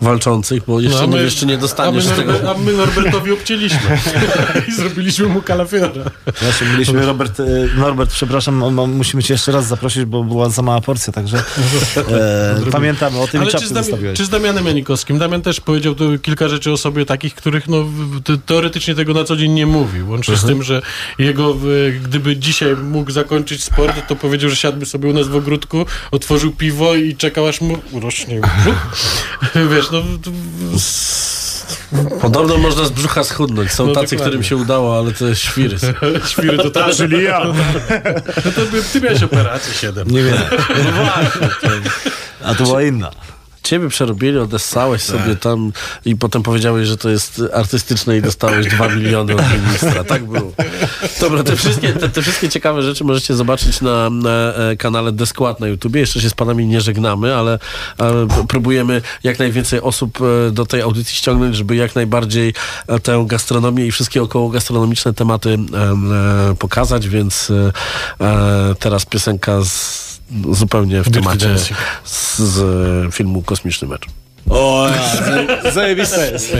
walczących, 0.00 0.62
bo 0.66 0.80
jeszcze, 0.80 0.98
No, 0.98 1.02
a 1.04 1.06
nie, 1.06 1.16
my- 1.16 1.22
jeszcze 1.22 1.46
nie 1.46 1.54
a 1.54 1.58
dostaniesz 1.58 2.06
my, 2.06 2.16
tego. 2.16 2.50
A 2.50 2.54
my 2.58 2.72
Norbertowi 2.72 3.32
obcięliśmy 3.32 3.98
i 4.68 4.72
zrobiliśmy 4.72 5.26
mu 5.26 5.42
kalafiora. 5.42 5.92
Właśnie 6.42 6.66
mieliśmy 6.66 7.06
Robert, 7.06 7.40
e, 7.40 7.44
Norbert, 7.76 8.10
przepraszam, 8.12 8.62
on- 8.62 8.92
musimy 8.92 9.22
cię 9.22 9.34
jeszcze 9.34 9.52
raz 9.52 9.66
zaprosić, 9.66 10.04
bo 10.04 10.24
była 10.24 10.48
za 10.48 10.62
mała 10.62 10.80
porcja, 10.80 11.12
także 11.12 11.36
e, 11.96 12.70
pamiętamy 12.72 13.18
o 13.20 13.26
tym 13.28 13.40
i 13.42 13.44
Ale 13.44 13.52
czy 13.60 13.66
z, 13.66 13.72
Dami- 13.72 14.12
czy 14.14 14.24
z 14.24 14.28
Damianem 14.28 14.66
Janikowskim? 14.66 15.18
Damian 15.18 15.42
też 15.42 15.60
powiedział 15.60 15.94
tu 15.94 16.18
kilka 16.18 16.48
rzeczy 16.48 16.72
o 16.72 16.76
sobie 16.76 17.01
takich, 17.04 17.34
których 17.34 17.68
no, 17.68 17.84
teoretycznie 18.46 18.94
tego 18.94 19.14
na 19.14 19.24
co 19.24 19.36
dzień 19.36 19.52
nie 19.52 19.66
mówił. 19.66 20.10
Łącznie 20.10 20.34
Mhm. 20.34 20.48
z 20.48 20.52
tym, 20.52 20.62
że 20.62 20.82
jego, 21.18 21.56
gdyby 22.02 22.36
dzisiaj 22.36 22.76
mógł 22.76 23.10
zakończyć 23.10 23.64
sport, 23.64 24.06
to 24.08 24.16
powiedział, 24.16 24.50
że 24.50 24.56
siadłby 24.56 24.86
sobie 24.86 25.08
u 25.08 25.12
nas 25.12 25.28
w 25.28 25.36
ogródku, 25.36 25.86
otworzył 26.10 26.52
piwo 26.52 26.94
i 26.94 27.16
czekał 27.16 27.46
aż 27.46 27.60
mu 27.60 27.78
rośnie 28.02 28.40
brzuch. 28.40 28.96
Wiesz, 29.74 29.90
no... 29.92 30.02
to- 30.22 30.30
Podobno 32.20 32.56
można 32.58 32.84
z 32.84 32.90
brzucha 32.90 33.24
schudnąć. 33.24 33.70
Są 33.70 33.86
No, 33.86 33.92
tacy, 33.92 34.06
dokładnie. 34.06 34.18
którym 34.26 34.42
się 34.42 34.56
udało, 34.56 34.98
ale 34.98 35.12
to 35.12 35.26
jest 35.28 35.40
świry. 35.40 35.76
Świry 36.30 36.56
to 36.58 36.70
tak. 36.70 36.94
Czyli 36.94 37.24
ja. 37.24 37.42
No 38.44 38.52
to 38.52 38.60
by, 38.72 38.82
ty 38.92 39.00
miałeś 39.00 39.22
operację 39.22 39.74
7. 39.74 40.10
Nie 40.10 40.22
wiem. 40.22 40.36
No 40.84 40.92
właśnie. 40.92 41.48
to- 41.70 42.46
A 42.48 42.54
to 42.54 42.64
była 42.64 42.82
inna. 42.82 43.10
Ciebie 43.62 43.88
przerobili, 43.88 44.38
odessałeś 44.38 45.02
sobie 45.02 45.36
tam 45.36 45.72
i 46.04 46.16
potem 46.16 46.42
powiedziałeś, 46.42 46.88
że 46.88 46.96
to 46.96 47.10
jest 47.10 47.42
artystyczne 47.52 48.16
i 48.16 48.22
dostałeś 48.22 48.66
dwa 48.66 48.88
miliony 48.96 49.34
od 49.34 49.42
ministra. 49.52 50.04
Tak 50.04 50.24
było. 50.24 50.52
Dobra, 51.20 51.42
te 51.42 51.56
wszystkie, 51.56 51.92
te, 51.92 52.08
te 52.08 52.22
wszystkie 52.22 52.48
ciekawe 52.48 52.82
rzeczy 52.82 53.04
możecie 53.04 53.34
zobaczyć 53.34 53.80
na, 53.80 54.10
na 54.10 54.30
e, 54.30 54.76
kanale 54.76 55.12
Deskład 55.12 55.60
na 55.60 55.68
YouTubie. 55.68 56.00
Jeszcze 56.00 56.20
się 56.20 56.30
z 56.30 56.34
panami 56.34 56.66
nie 56.66 56.80
żegnamy, 56.80 57.34
ale, 57.36 57.58
ale 57.98 58.26
próbujemy 58.48 59.02
jak 59.22 59.38
najwięcej 59.38 59.80
osób 59.80 60.18
e, 60.20 60.50
do 60.50 60.66
tej 60.66 60.80
audycji 60.80 61.16
ściągnąć, 61.16 61.56
żeby 61.56 61.76
jak 61.76 61.94
najbardziej 61.94 62.54
e, 62.86 63.00
tę 63.00 63.24
gastronomię 63.28 63.86
i 63.86 63.92
wszystkie 63.92 64.22
około 64.22 64.48
gastronomiczne 64.48 65.14
tematy 65.14 65.50
em, 65.50 66.12
pokazać, 66.58 67.08
więc 67.08 67.52
teraz 68.78 69.06
piosenka 69.06 69.64
z, 69.64 70.11
zupełnie 70.52 71.02
w 71.02 71.10
temacie 71.10 71.58
z, 72.04 72.38
z 72.38 73.14
filmu 73.14 73.42
Kosmiczny 73.42 73.88
Mecz. 73.88 74.06
O, 74.50 74.88
zajebiste 75.72 76.30
jest. 76.32 76.56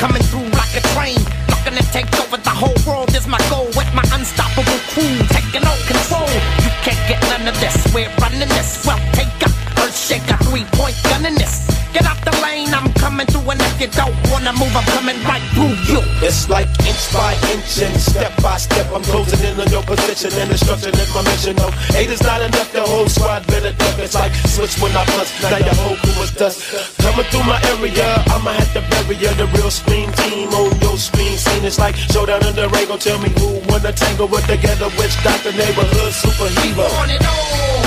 Coming 0.00 0.22
through 0.22 0.48
like 0.52 0.76
a 0.76 0.80
train. 0.94 1.16
Looking 1.48 1.76
to 1.78 1.84
take 1.92 2.12
over 2.20 2.36
the 2.36 2.50
whole 2.50 2.74
world 2.86 3.14
is 3.14 3.26
my 3.26 3.38
goal. 3.48 3.66
With 3.66 3.92
my 3.94 4.02
unstoppable 4.12 4.78
crew 4.92 5.43
inch 16.94 17.12
by 17.12 17.34
inch 17.50 17.82
and 17.82 17.96
step 17.98 18.32
by 18.42 18.56
step. 18.56 18.86
I'm 18.94 19.02
closing 19.02 19.42
in 19.42 19.58
on 19.58 19.68
your 19.70 19.82
position 19.82 20.30
and 20.38 20.50
destruction 20.50 20.94
is 20.94 21.10
my 21.14 21.22
mission. 21.26 21.56
No, 21.56 21.68
eight 21.98 22.10
is 22.10 22.22
not 22.22 22.40
enough. 22.40 22.70
The 22.72 22.82
whole 22.82 23.08
squad 23.08 23.46
better 23.46 23.72
duck. 23.74 23.98
It's 23.98 24.14
like 24.14 24.32
switch 24.54 24.78
when 24.78 24.94
I 24.94 25.04
bust. 25.06 25.34
Now 25.42 25.58
your 25.58 25.74
whole 25.82 25.96
crew 25.96 26.22
is 26.22 26.30
dust. 26.30 26.58
Coming 27.02 27.26
through 27.30 27.46
my 27.50 27.58
area, 27.74 28.06
I'ma 28.30 28.52
have 28.54 28.72
to 28.78 28.82
bury 28.90 29.16
ya. 29.18 29.32
The 29.34 29.46
real 29.58 29.70
screen 29.70 30.10
team 30.22 30.48
on 30.54 30.70
your 30.80 30.96
screen 30.96 31.36
scene. 31.36 31.64
It's 31.64 31.78
like 31.78 31.96
showdown 31.96 32.46
in 32.46 32.54
the. 32.54 32.68
Go 32.84 32.98
tell 32.98 33.18
me 33.18 33.30
who 33.40 33.64
wanna 33.70 33.92
tangle 33.92 34.28
with 34.28 34.46
together. 34.46 34.90
Which 35.00 35.16
doctor, 35.24 35.52
neighborhood 35.52 36.12
superhero? 36.12 36.84
On 37.00 37.10
it 37.10 37.24
all, 37.24 37.83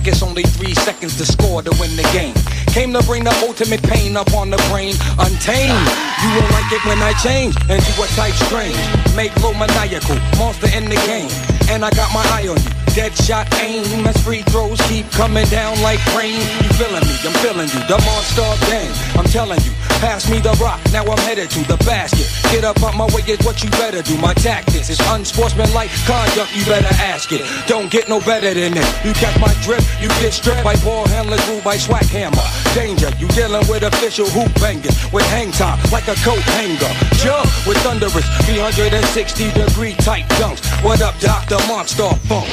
like 0.00 0.08
it's 0.08 0.22
only 0.22 0.42
three 0.42 0.74
seconds 0.74 1.16
to 1.18 1.26
score 1.26 1.62
to 1.62 1.70
win 1.78 1.94
the 1.94 2.08
game. 2.12 2.34
Came 2.72 2.92
to 2.94 3.02
bring 3.02 3.24
the 3.24 3.34
ultimate 3.46 3.82
pain 3.82 4.16
up 4.16 4.32
on 4.32 4.48
the 4.48 4.56
brain, 4.70 4.94
untamed. 5.18 5.86
You 6.22 6.28
won't 6.36 6.50
like 6.52 6.72
it 6.72 6.82
when 6.86 6.98
I 7.02 7.12
change 7.22 7.54
into 7.68 8.02
a 8.02 8.06
type 8.16 8.34
strange. 8.34 8.78
Make 9.14 9.34
low 9.42 9.52
maniacal, 9.52 10.16
monster 10.38 10.68
in 10.74 10.84
the 10.88 10.96
game. 11.06 11.59
And 11.70 11.84
I 11.84 11.90
got 11.90 12.12
my 12.12 12.22
eye 12.34 12.48
on 12.48 12.58
you. 12.58 12.80
Dead 12.94 13.14
shot 13.14 13.46
aim 13.62 14.04
as 14.04 14.18
free 14.24 14.42
throws 14.50 14.80
keep 14.88 15.08
coming 15.12 15.46
down 15.46 15.80
like 15.80 16.02
rain. 16.18 16.42
You 16.58 16.68
feeling 16.74 17.06
me? 17.06 17.14
I'm 17.22 17.34
feeling 17.38 17.70
you. 17.70 17.80
The 17.86 18.02
monster 18.02 18.50
game. 18.66 18.90
I'm 19.14 19.24
telling 19.30 19.60
you. 19.62 19.70
Pass 20.02 20.28
me 20.28 20.40
the 20.40 20.50
rock. 20.58 20.80
Now 20.90 21.04
I'm 21.04 21.18
headed 21.28 21.50
to 21.50 21.60
the 21.68 21.76
basket. 21.86 22.26
Get 22.50 22.64
up 22.64 22.82
on 22.82 22.96
my 22.96 23.06
way 23.14 23.22
is 23.28 23.38
what 23.46 23.62
you 23.62 23.70
better 23.78 24.02
do. 24.02 24.18
My 24.18 24.34
tactics 24.34 24.90
is 24.90 24.98
unsportsmanlike 25.06 25.90
conduct. 26.02 26.50
You 26.56 26.64
better 26.64 26.90
ask 26.98 27.30
it. 27.30 27.46
Don't 27.68 27.92
get 27.92 28.08
no 28.08 28.18
better 28.18 28.52
than 28.52 28.74
this. 28.74 28.90
You 29.04 29.12
catch 29.12 29.38
my 29.38 29.54
drip. 29.62 29.84
You 30.02 30.08
get 30.18 30.32
stripped 30.32 30.64
by 30.64 30.74
ball 30.82 31.06
handlers 31.06 31.46
ruled 31.46 31.62
by 31.62 31.76
swag 31.76 32.06
hammer. 32.10 32.42
Danger. 32.74 33.14
You 33.22 33.28
dealing 33.38 33.62
with 33.70 33.84
official 33.84 34.26
hoop 34.26 34.50
bangers 34.58 34.98
with 35.12 35.26
hang 35.30 35.52
time 35.52 35.78
like 35.92 36.08
a 36.08 36.18
coat 36.26 36.42
hanger. 36.58 36.90
Jump 37.22 37.46
with 37.62 37.78
thunderous 37.86 38.26
360 38.50 39.52
degree 39.52 39.94
tight 40.02 40.26
dunks. 40.40 40.58
What 40.82 41.02
up, 41.02 41.14
Dr. 41.20 41.59
Monster 41.68 42.08
Funk? 42.28 42.48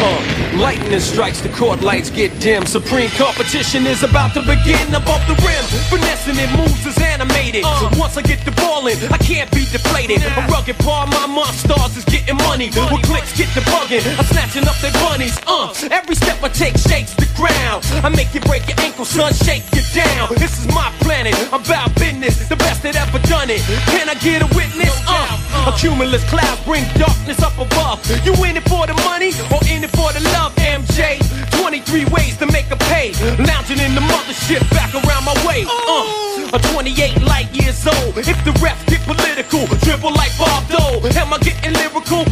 Uh, 0.00 0.58
lightning 0.58 1.00
strikes, 1.00 1.40
the 1.40 1.48
court 1.48 1.82
lights 1.82 2.10
get 2.10 2.30
dim. 2.40 2.64
Supreme 2.66 3.10
competition 3.10 3.86
is 3.86 4.02
about 4.02 4.34
to 4.34 4.40
begin 4.40 4.94
above 4.94 5.22
the 5.26 5.34
rim. 5.42 5.64
Finessing 5.90 6.36
it 6.38 6.50
moves 6.56 6.86
is 6.86 6.98
animated. 6.98 7.64
So 7.64 7.88
once 7.98 8.16
I 8.16 8.22
get 8.22 8.44
the 8.44 8.52
ball 8.52 8.86
in, 8.86 8.96
I 9.12 9.18
can't 9.18 9.50
be 9.50 9.64
deflated. 9.66 10.22
A 10.22 10.46
rugged 10.48 10.78
part, 10.78 11.10
my 11.10 11.26
monsters 11.26 11.96
is 11.96 12.04
getting 12.04 12.36
money. 12.48 12.70
With 12.92 13.02
clicks 13.02 13.36
get 13.36 13.52
the 13.54 13.60
bugging, 13.72 14.06
I'm 14.18 14.24
snatching 14.26 14.66
up 14.68 14.76
their 14.78 14.92
bunnies. 14.92 15.38
Uh, 15.46 15.74
every 15.90 16.14
step 16.14 16.42
I 16.42 16.48
take 16.48 16.76
shakes 16.76 17.14
the 17.14 17.26
ground. 17.36 17.84
I 18.04 18.08
make 18.08 18.34
you 18.34 18.40
break 18.40 18.68
your 18.68 18.78
ankle, 18.80 19.04
son, 19.04 19.32
shake 19.32 19.64
you 19.74 19.82
down. 19.94 20.28
This 20.36 20.58
is 20.58 20.66
my 20.74 20.92
planet, 21.00 21.34
I'm 21.52 21.62
about 21.64 21.94
business, 21.96 22.48
the 22.48 22.56
best 22.56 22.82
that 22.82 22.96
ever 22.96 23.18
done 23.26 23.50
it. 23.50 23.60
Can 23.90 24.08
I 24.08 24.14
get 24.14 24.42
a 24.42 24.48
witness? 24.54 24.94
Uh, 25.08 25.70
a 25.70 25.72
cumulus 25.78 26.22
cloud 26.30 26.58
bring 26.64 26.84
darkness 26.94 27.42
up 27.42 27.56
above. 27.58 27.98
You 28.28 28.44
in 28.44 28.58
it 28.58 28.68
for 28.68 28.86
the 28.86 28.92
money 29.08 29.32
or 29.48 29.56
in 29.72 29.82
it 29.82 29.88
for 29.96 30.12
the 30.12 30.20
love, 30.36 30.52
MJ? 30.56 31.16
23 31.62 32.04
ways 32.12 32.36
to 32.36 32.44
make 32.52 32.70
a 32.70 32.76
pay. 32.76 33.12
Lounging 33.40 33.80
in 33.80 33.94
the 33.94 34.04
mothership 34.04 34.60
back 34.68 34.92
around 34.92 35.24
my 35.24 35.32
way. 35.48 35.64
Uh, 35.64 36.52
a 36.52 36.58
28 36.74 37.22
light 37.22 37.48
years 37.56 37.86
old. 37.86 38.18
If 38.18 38.36
the 38.44 38.52
refs 38.60 38.84
get 38.84 39.00
political, 39.08 39.64
dribble 39.80 40.12
like 40.12 40.36
Bob 40.36 40.68
Dole. 40.68 41.00
Am 41.16 41.32
I 41.32 41.38
getting 41.38 41.72
lyrical? 41.72 42.26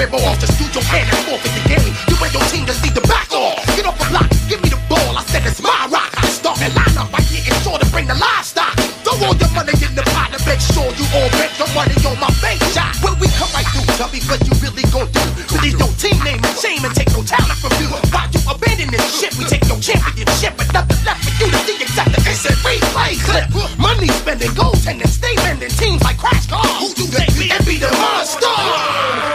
The 0.00 0.06
rib 0.06 0.14
off. 0.24 0.38
Just 0.40 0.56
do 0.58 0.64
your 0.72 0.84
hand 0.88 1.08
and 1.12 1.20
forfeit 1.28 1.52
the 1.52 1.62
game. 1.68 1.92
You 2.08 2.16
and 2.16 2.32
your 2.32 2.44
team 2.48 2.64
just 2.66 2.82
need 2.84 2.94
to 2.94 3.04
back 3.04 3.28
off. 3.32 3.60
Get 3.76 3.84
off 3.84 3.98
the 3.98 4.08
block, 4.08 4.28
give 4.48 4.60
me 4.62 4.68
the 4.68 4.80
ball. 4.88 5.16
I 5.16 5.22
said 5.28 5.44
it's 5.44 5.60
my 5.60 5.88
rock. 5.92 6.12
I 6.16 6.24
start 6.28 6.58
the 6.58 6.72
lineup 6.72 7.12
by 7.12 7.20
getting 7.28 7.56
sure 7.60 7.76
to 7.78 7.86
bring 7.92 8.06
the 8.08 8.16
livestock. 8.16 8.72
Throw 9.04 9.16
all 9.26 9.36
your 9.36 9.50
money 9.52 9.74
in 9.76 9.92
the 9.94 10.04
pot 10.16 10.32
to 10.32 10.40
make 10.48 10.60
sure 10.60 10.88
you 10.96 11.06
all 11.12 11.28
bet 11.36 11.52
your 11.60 11.68
money 11.76 11.96
on 12.08 12.16
my 12.20 12.32
face 12.40 12.62
shot. 12.72 12.96
When 13.04 13.16
we 13.20 13.28
come 13.36 13.50
right 13.52 13.66
through, 13.68 13.88
tell 14.00 14.10
me 14.12 14.20
what 14.24 14.40
you 14.44 14.54
really 14.64 14.86
gon' 14.88 15.08
do. 15.12 15.24
Release 15.52 15.76
your 15.76 15.92
team 16.00 16.16
name 16.24 16.40
and 16.40 16.56
shame 16.56 16.82
and 16.84 16.94
take 16.96 17.10
no 17.12 17.20
talent 17.20 17.58
from 17.60 17.72
you. 17.80 17.92
Why 18.12 18.24
you 18.32 18.40
abandon 18.48 18.88
this 18.88 19.04
shit? 19.12 19.36
We 19.36 19.44
take 19.44 19.64
your 19.68 19.80
championship, 19.80 20.56
but 20.56 20.68
nothing 20.72 21.00
left 21.04 21.24
for 21.24 21.44
you 21.44 21.52
to 21.52 21.60
see 21.68 21.76
exactly. 21.76 22.20
It's 22.24 22.44
a 22.48 22.52
replay 22.64 23.20
clip. 23.20 23.46
Money 23.76 24.08
spending, 24.08 24.52
goaltending, 24.56 25.10
stay 25.12 25.34
bending. 25.44 25.72
Teams 25.76 26.00
like 26.02 26.16
Crash 26.16 26.46
Cars. 26.48 26.68
Who 26.80 26.88
do 26.94 27.04
they 27.12 27.28
be? 27.36 27.52
And 27.52 27.64
be 27.66 27.76
the 27.76 27.90
monster. 27.92 29.29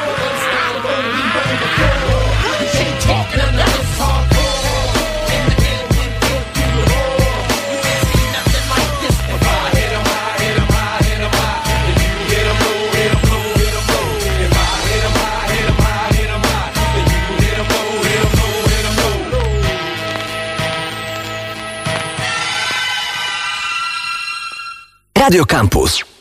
Radio 25.26 25.44
Campus. 25.44 26.15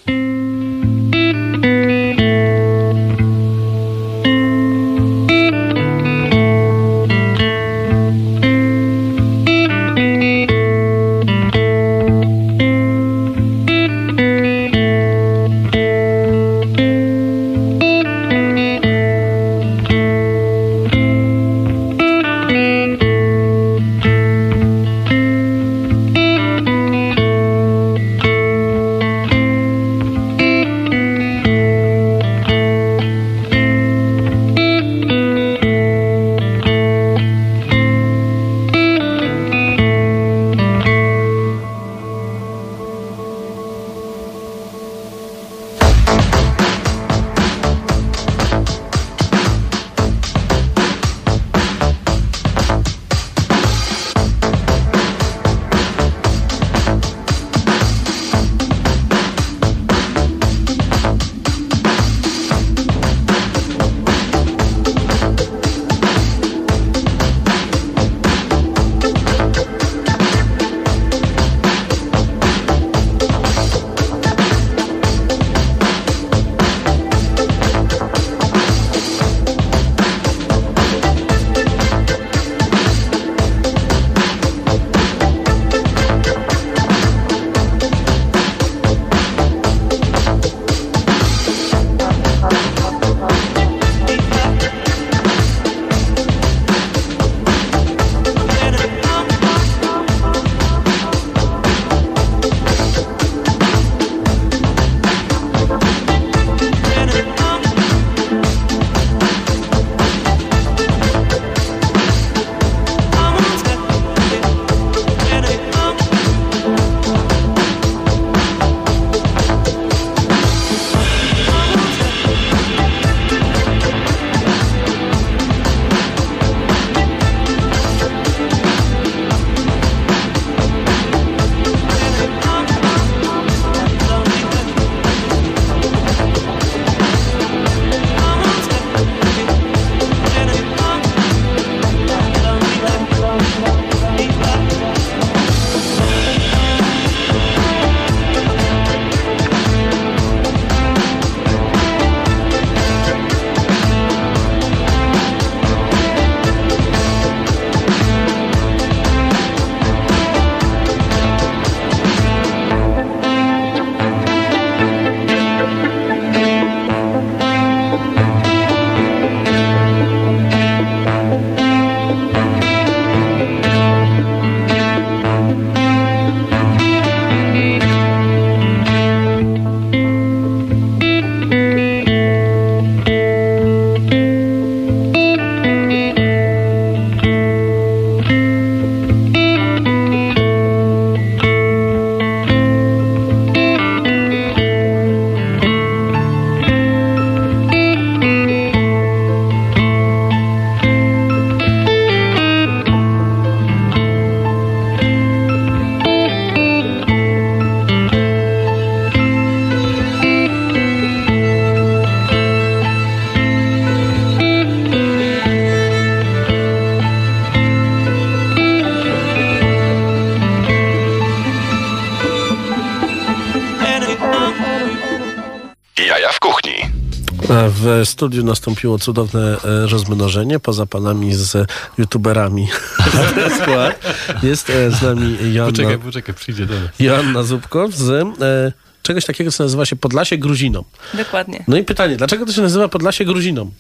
Studiu 228.25 228.45
nastąpiło 228.45 228.99
cudowne 228.99 229.57
e, 229.65 229.87
rozmnożenie 229.87 230.61
poza 230.61 230.87
panami 230.87 231.35
z 231.35 231.71
youtuberami. 231.99 232.69
Skład. 233.61 234.01
Jest 234.43 234.71
e, 234.71 234.91
z 234.91 235.03
nami 235.03 235.55
Joanna, 235.55 235.73
Poczekaj, 235.73 235.99
poczekaj, 235.99 236.35
przyjdzie 236.35 236.67
do 236.67 236.75
nas. 236.75 236.91
Joanna 237.01 237.43
Zubko 237.43 237.89
z 237.91 238.11
e, 238.11 238.73
czegoś 239.03 239.25
takiego, 239.25 239.51
co 239.51 239.65
nazywa 239.65 239.87
się 239.87 239.97
Podlasie 239.97 240.39
Gruziną. 240.39 240.85
Dokładnie. 241.15 241.65
No 241.69 241.77
i 241.77 241.85
pytanie, 241.85 242.17
dlaczego 242.17 242.47
to 242.47 242.53
się 242.53 242.63
nazywa 242.63 242.89
Podlasie 242.89 243.25
Gruziną? 243.25 243.71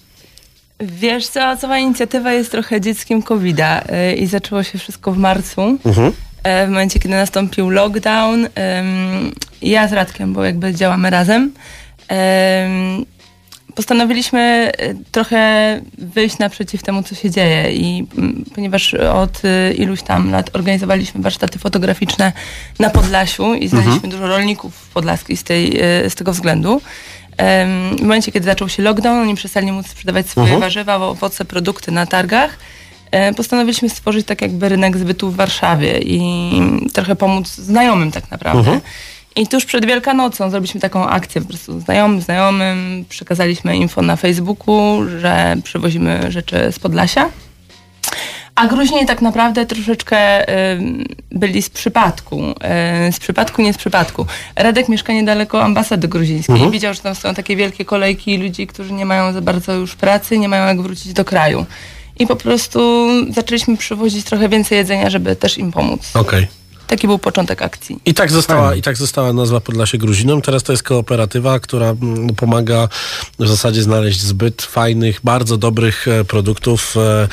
Wiesz 0.80 1.26
co, 1.26 1.57
cała 1.57 1.78
inicjatywa 1.78 2.32
jest 2.32 2.51
trochę 2.51 2.80
dzieckiem 2.80 3.22
COVID-a 3.22 3.82
y, 3.82 4.14
i 4.14 4.26
zaczęło 4.26 4.62
się 4.62 4.78
wszystko 4.78 5.12
w 5.12 5.18
marcu. 5.18 5.78
Mhm. 5.84 6.12
W 6.66 6.68
momencie, 6.68 7.01
kiedy 7.01 7.14
nastąpił 7.14 7.70
lockdown, 7.70 8.49
ja 9.62 9.88
z 9.88 9.92
Radkiem, 9.92 10.32
bo 10.32 10.45
jakby 10.45 10.74
działamy 10.74 11.11
razem, 11.11 11.53
postanowiliśmy 13.75 14.72
y, 14.83 14.97
trochę 15.12 15.81
wyjść 15.99 16.39
naprzeciw 16.39 16.83
temu, 16.83 17.03
co 17.03 17.14
się 17.14 17.31
dzieje 17.31 17.72
i 17.72 18.07
mm, 18.18 18.45
ponieważ 18.55 18.95
od 18.95 19.43
y, 19.45 19.75
iluś 19.75 20.03
tam 20.03 20.31
lat 20.31 20.51
organizowaliśmy 20.53 21.22
warsztaty 21.22 21.59
fotograficzne 21.59 22.33
na 22.79 22.91
Podlasiu 22.91 23.55
i 23.55 23.68
znaliśmy 23.68 23.93
Mhm. 23.95 24.11
dużo 24.11 24.27
rolników 24.29 24.89
podlaskich 24.95 25.39
z, 25.41 25.43
tej, 25.45 25.83
y, 26.05 26.11
z 26.11 26.14
tego 26.14 26.33
względu. 26.33 26.81
W 27.99 28.01
momencie, 28.01 28.33
kiedy 28.33 28.45
zaczął 28.47 28.68
się 28.68 28.83
lockdown, 28.83 29.18
oni 29.22 29.35
przestali 29.35 29.72
móc 29.72 29.87
sprzedawać 29.89 30.27
swoje 30.29 30.45
Mhm. 30.45 30.61
warzywa, 30.61 30.97
owoce, 30.97 31.45
produkty 31.45 31.93
na 31.93 32.07
targach. 32.07 32.59
Postanowiliśmy 33.37 33.89
stworzyć 33.89 34.27
tak 34.27 34.43
jakby 34.43 34.68
rynek 34.68 34.97
zbytu 34.97 35.31
w 35.31 35.37
Warszawie 35.37 35.99
i 36.01 36.53
trochę 36.93 37.16
pomóc 37.16 37.49
znajomym 37.55 38.12
tak 38.12 38.31
naprawdę. 38.31 38.59
Mhm. 38.59 38.81
I 39.37 39.47
tuż 39.47 39.64
przed 39.64 39.87
Wielkanocą 39.87 40.51
zrobiliśmy 40.51 40.80
taką 40.80 41.07
akcję 41.07 41.41
po 41.41 41.49
prostu 41.49 41.80
znajomym, 41.80 42.20
znajomym. 42.20 43.05
Przekazaliśmy 43.09 43.76
info 43.76 44.03
na 44.03 44.16
Facebooku, 44.16 45.09
że 45.20 45.57
przywozimy 45.64 46.32
rzeczy 46.32 46.72
z 46.72 46.78
Podlasia. 46.78 47.28
A 48.55 48.66
Gruźni 48.66 49.07
tak 49.07 49.22
naprawdę 49.22 49.66
troszeczkę 49.66 50.49
ym, 50.72 51.05
byli 51.30 51.62
z 51.62 51.70
przypadku. 51.70 52.41
Yy, 52.41 53.12
z 53.12 53.18
przypadku, 53.18 53.62
nie 53.62 53.72
z 53.72 53.76
przypadku. 53.76 54.26
Radek 54.57 54.89
mieszka 54.89 55.12
niedaleko 55.12 55.62
ambasady 55.62 56.09
gruzińskiej. 56.09 56.55
Mhm. 56.55 56.72
Widział, 56.72 56.95
że 56.95 57.01
tam 57.01 57.14
są 57.14 57.35
takie 57.35 57.57
wielkie 57.57 57.85
kolejki 57.85 58.39
ludzi, 58.39 58.66
którzy 58.66 58.93
nie 58.93 59.07
mają 59.07 59.32
za 59.32 59.41
bardzo 59.41 59.72
już 59.72 59.95
pracy, 59.95 60.39
nie 60.39 60.49
mają 60.49 60.66
jak 60.66 60.82
wrócić 60.82 61.12
do 61.12 61.24
kraju. 61.24 61.66
I 62.18 62.26
po 62.26 62.37
prostu 62.37 63.09
zaczęliśmy 63.30 63.76
przywozić 63.76 64.24
trochę 64.24 64.49
więcej 64.49 64.78
jedzenia, 64.78 65.11
żeby 65.11 65.37
też 65.37 65.59
im 65.59 65.72
pomóc. 65.72 66.11
Okej. 66.16 66.47
Taki 66.87 67.07
był 67.07 67.18
początek 67.18 67.62
akcji. 67.62 68.01
I 68.05 68.14
tak, 68.14 68.32
została, 68.32 68.74
I 68.74 68.82
tak 68.82 68.97
została 68.97 69.32
nazwa 69.32 69.61
Podlasie 69.61 69.99
Gruziną. 69.99 70.43
Teraz 70.43 70.62
to 70.62 70.72
jest 70.72 70.82
kooperatywa, 70.82 71.61
która 71.61 71.87
mm, 71.87 72.35
pomaga 72.35 72.89
w 73.39 73.49
zasadzie 73.49 73.82
znaleźć 73.82 74.20
zbyt 74.20 74.62
fajnych, 74.62 75.20
bardzo 75.24 75.57
dobrych 75.57 76.09
e, 76.09 76.24
produktów 76.24 76.95
e, 76.97 77.28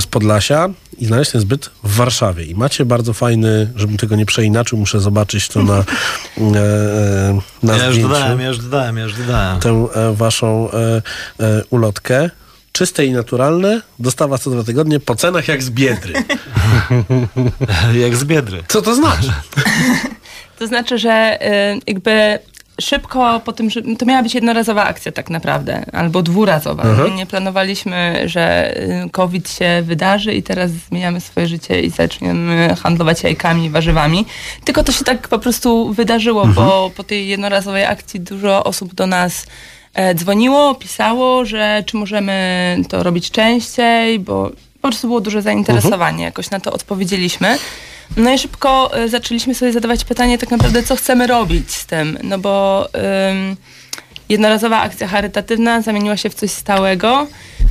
z 0.00 0.06
Podlasia 0.06 0.68
i 0.98 1.06
znaleźć 1.06 1.30
ten 1.30 1.40
zbyt 1.40 1.70
w 1.84 1.96
Warszawie. 1.96 2.44
I 2.44 2.54
macie 2.54 2.84
bardzo 2.84 3.12
fajny, 3.12 3.72
żebym 3.76 3.96
tego 3.96 4.16
nie 4.16 4.26
przeinaczył, 4.26 4.78
muszę 4.78 5.00
zobaczyć 5.00 5.48
to 5.48 5.62
na, 5.62 5.74
e, 5.78 5.84
e, 6.40 7.38
na 7.62 7.76
Ja 7.76 7.86
już 7.86 7.94
zdjęciu. 7.94 8.14
dodałem, 8.14 8.40
ja 8.40 8.48
już 8.48 8.58
dodałem, 8.58 8.96
ja 8.96 9.02
już 9.02 9.14
dodałem. 9.14 9.60
Tę 9.60 9.86
waszą 10.14 10.68
ulotkę. 11.70 12.30
Czyste 12.72 13.06
i 13.06 13.12
naturalne, 13.12 13.80
dostawa 13.98 14.38
co 14.38 14.50
dwa 14.50 14.64
tygodnie, 14.64 15.00
po 15.00 15.14
cenach 15.14 15.48
jak 15.48 15.62
z 15.62 15.70
Biedry. 15.70 16.14
jak 18.04 18.16
z 18.16 18.24
Biedry. 18.24 18.62
Co 18.68 18.82
to 18.82 18.94
znaczy? 18.94 19.32
To 20.58 20.66
znaczy, 20.66 20.98
że 20.98 21.38
y, 21.76 21.80
jakby 21.86 22.38
szybko 22.80 23.40
po 23.44 23.52
tym, 23.52 23.70
że 23.70 23.82
to 23.82 24.06
miała 24.06 24.22
być 24.22 24.34
jednorazowa 24.34 24.84
akcja 24.84 25.12
tak 25.12 25.30
naprawdę, 25.30 25.84
albo 25.92 26.22
dwurazowa. 26.22 26.82
Mhm. 26.82 27.16
Nie 27.16 27.26
planowaliśmy, 27.26 28.22
że 28.26 28.76
y, 29.06 29.10
COVID 29.10 29.50
się 29.50 29.82
wydarzy 29.84 30.34
i 30.34 30.42
teraz 30.42 30.70
zmieniamy 30.70 31.20
swoje 31.20 31.46
życie 31.46 31.80
i 31.80 31.90
zaczniemy 31.90 32.76
handlować 32.82 33.22
jajkami 33.22 33.64
i 33.64 33.70
warzywami. 33.70 34.26
Tylko 34.64 34.84
to 34.84 34.92
się 34.92 35.04
tak 35.04 35.28
po 35.28 35.38
prostu 35.38 35.92
wydarzyło, 35.92 36.46
bo 36.46 36.90
po 36.96 37.04
tej 37.04 37.28
jednorazowej 37.28 37.84
akcji 37.84 38.20
dużo 38.20 38.64
osób 38.64 38.94
do 38.94 39.06
nas 39.06 39.46
dzwoniło, 40.14 40.74
pisało, 40.74 41.44
że 41.44 41.84
czy 41.86 41.96
możemy 41.96 42.76
to 42.88 43.02
robić 43.02 43.30
częściej, 43.30 44.18
bo 44.18 44.50
po 44.82 44.88
prostu 44.88 45.06
było 45.06 45.20
duże 45.20 45.42
zainteresowanie. 45.42 46.24
Jakoś 46.24 46.50
na 46.50 46.60
to 46.60 46.72
odpowiedzieliśmy. 46.72 47.58
No 48.16 48.32
i 48.32 48.38
szybko 48.38 48.94
e, 48.94 49.08
zaczęliśmy 49.08 49.54
sobie 49.54 49.72
zadawać 49.72 50.04
pytanie 50.04 50.38
tak 50.38 50.50
naprawdę, 50.50 50.82
co 50.82 50.96
chcemy 50.96 51.26
robić 51.26 51.70
z 51.70 51.86
tym, 51.86 52.18
no 52.22 52.38
bo 52.38 52.86
ym, 53.30 53.56
jednorazowa 54.28 54.80
akcja 54.80 55.08
charytatywna 55.08 55.80
zamieniła 55.80 56.16
się 56.16 56.30
w 56.30 56.34
coś 56.34 56.50
stałego. 56.50 57.26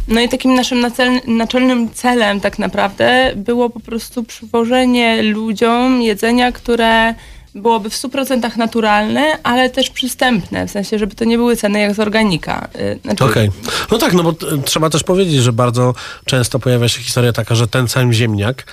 No 0.07 0.22
i 0.22 0.30
takim 0.30 0.53
naszym 0.53 0.86
naczelnym 1.28 1.93
celem 1.93 2.41
tak 2.41 2.59
naprawdę 2.59 3.32
było 3.36 3.69
po 3.69 3.80
prostu 3.80 4.24
przywożenie 4.24 5.24
ludziom 5.24 6.01
jedzenia, 6.01 6.51
które 6.51 7.15
byłoby 7.56 7.89
w 7.89 7.93
100% 7.93 8.58
naturalne, 8.58 9.38
ale 9.43 9.70
też 9.70 9.89
przystępne, 9.89 10.68
w 10.68 10.72
sensie, 10.72 10.99
żeby 10.99 11.16
to 11.16 11.26
nie 11.26 11.38
były 11.38 11.56
ceny 11.56 11.80
jak 11.80 11.93
z 11.95 11.99
organika. 11.99 12.68
Y, 12.76 12.99
Znaczy, 13.04 13.26
Okej. 13.26 13.49
No 13.91 13.97
tak, 13.97 14.14
no 14.14 14.24
bo 14.24 14.34
trzeba 14.66 14.89
też 14.89 15.04
powiedzieć, 15.04 15.36
że 15.43 15.54
bardzo 15.54 15.93
często 16.26 16.60
pojawia 16.60 16.88
się 16.89 17.02
historia 17.02 17.34
taka, 17.34 17.56
że 17.56 17.68
ten 17.68 17.88
sam 17.88 18.14
ziemniak 18.14 18.64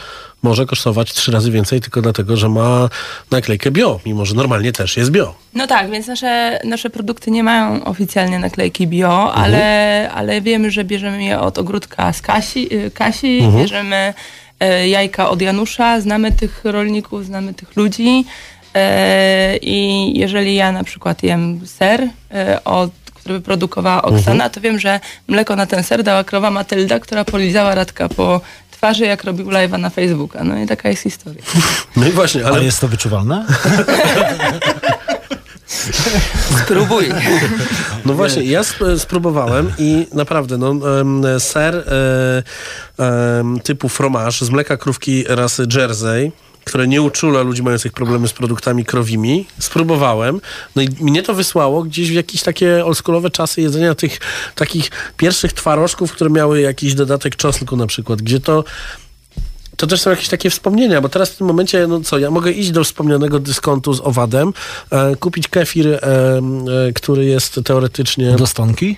może 0.43 0.67
kosztować 0.67 1.13
trzy 1.13 1.33
razy 1.33 1.51
więcej 1.51 1.81
tylko 1.81 2.03
dlatego, 2.03 2.37
że 2.37 2.49
ma 2.49 2.89
naklejkę 3.31 3.71
bio, 3.71 4.01
mimo 4.07 4.25
że 4.25 4.35
normalnie 4.35 4.73
też 4.73 4.97
jest 4.97 5.11
bio. 5.11 5.35
No 5.55 5.67
tak, 5.67 5.91
więc 5.91 6.07
nasze, 6.07 6.61
nasze 6.65 6.91
produkty 6.91 7.31
nie 7.31 7.43
mają 7.43 7.85
oficjalnie 7.85 8.39
naklejki 8.39 8.87
bio, 8.87 9.35
ale, 9.35 10.11
ale 10.15 10.41
wiemy, 10.41 10.71
że 10.71 10.85
bierzemy 10.85 11.25
je 11.25 11.41
od 11.41 11.59
ogródka 11.59 12.13
z 12.13 12.21
Kasi, 12.23 12.75
y, 12.75 12.91
Kasi 12.91 13.39
Mhm. 13.39 13.63
bierzemy 13.63 14.15
e, 14.61 14.89
jajka 14.89 15.31
od 15.31 15.43
Janusza, 15.43 16.01
znamy 16.01 16.33
tych 16.33 16.61
rolników, 16.65 17.27
znamy 17.27 17.55
tych 17.55 17.77
ludzi 17.77 18.25
i 19.63 20.13
jeżeli 20.19 20.55
ja 20.55 20.73
na 20.73 20.85
przykład 20.85 21.23
jem 21.23 21.61
ser, 21.67 22.09
e, 22.35 22.65
od, 22.65 22.91
który 23.15 23.35
wyprodukowała 23.35 24.03
Oksana, 24.03 24.33
Mhm. 24.33 24.51
to 24.51 24.61
wiem, 24.61 24.79
że 24.79 25.01
mleko 25.29 25.57
na 25.57 25.67
ten 25.67 25.83
ser 25.85 26.03
dała 26.03 26.25
krowa 26.25 26.51
Matylda, 26.51 27.01
która 27.01 27.25
polizała 27.25 27.75
Radka 27.75 28.09
po 28.09 28.41
twarzy, 28.71 29.05
jak 29.07 29.25
robił 29.25 29.47
live'a 29.47 29.79
na 29.79 29.91
Facebooka. 29.91 30.45
No 30.45 30.59
i 30.59 30.67
taka 30.67 30.89
jest 30.89 31.03
historia. 31.03 31.43
No 31.97 32.07
i 32.07 32.11
właśnie, 32.11 32.47
ale... 32.47 32.65
jest 32.65 32.81
to 32.81 32.89
wyczuwalne? 32.89 33.45
Spróbuj. 36.65 37.09
No 38.05 38.15
właśnie, 38.15 38.43
ja 38.43 38.61
sp- 38.71 38.99
spróbowałem 38.99 39.73
i 39.79 40.07
naprawdę, 40.15 40.59
no, 40.59 40.75
ser 41.41 41.75
e, 42.99 43.45
typu 43.63 43.89
fromage 43.89 44.33
z 44.47 44.51
mleka 44.51 44.77
krówki 44.77 45.25
rasy 45.29 45.67
Jersey, 45.75 46.33
które 46.69 46.89
nie 46.89 47.03
uczula 47.03 47.43
ludzi 47.43 47.63
mających 47.63 47.93
problemy 47.93 48.29
z 48.29 48.33
produktami 48.33 48.85
krowimi. 48.85 49.47
Spróbowałem. 49.59 50.41
No 50.77 50.83
i 50.83 50.89
mnie 51.01 51.23
to 51.23 51.35
wysłało 51.35 51.83
gdzieś 51.83 52.11
w 52.11 52.15
jakieś 52.15 52.43
takie 52.43 52.85
oldschoolowe 52.85 53.31
czasy 53.31 53.61
jedzenia 53.61 53.95
tych 53.95 54.21
takich 54.55 54.91
pierwszych 55.17 55.53
twarożków, 55.53 56.13
które 56.13 56.31
miały 56.31 56.61
jakiś 56.61 56.95
dodatek 56.95 57.37
czosnku 57.37 57.77
na 57.77 57.87
przykład, 57.87 58.23
gdzie 58.23 58.41
to 58.41 58.65
to 59.79 59.87
też 59.87 60.01
są 60.01 60.11
jakieś 60.11 60.29
takie 60.29 60.51
wspomnienia, 60.51 61.01
bo 61.01 61.09
teraz 61.09 61.31
w 61.31 61.37
tym 61.37 61.47
momencie, 61.47 61.87
no 61.87 62.01
co, 62.01 62.19
ja 62.19 62.31
mogę 62.31 62.51
iść 62.51 62.71
do 62.71 62.85
wspomnianego 62.85 63.41
dyskontu 63.41 63.93
z 63.95 64.01
owadem, 64.01 64.53
e, 64.91 65.17
kupić 65.17 65.49
kefir, 65.49 65.87
e, 65.87 65.99
e, 66.03 66.93
który 66.95 67.25
jest 67.25 67.61
teoretycznie... 67.65 68.37
Do 68.37 68.47
stonki? 68.47 68.97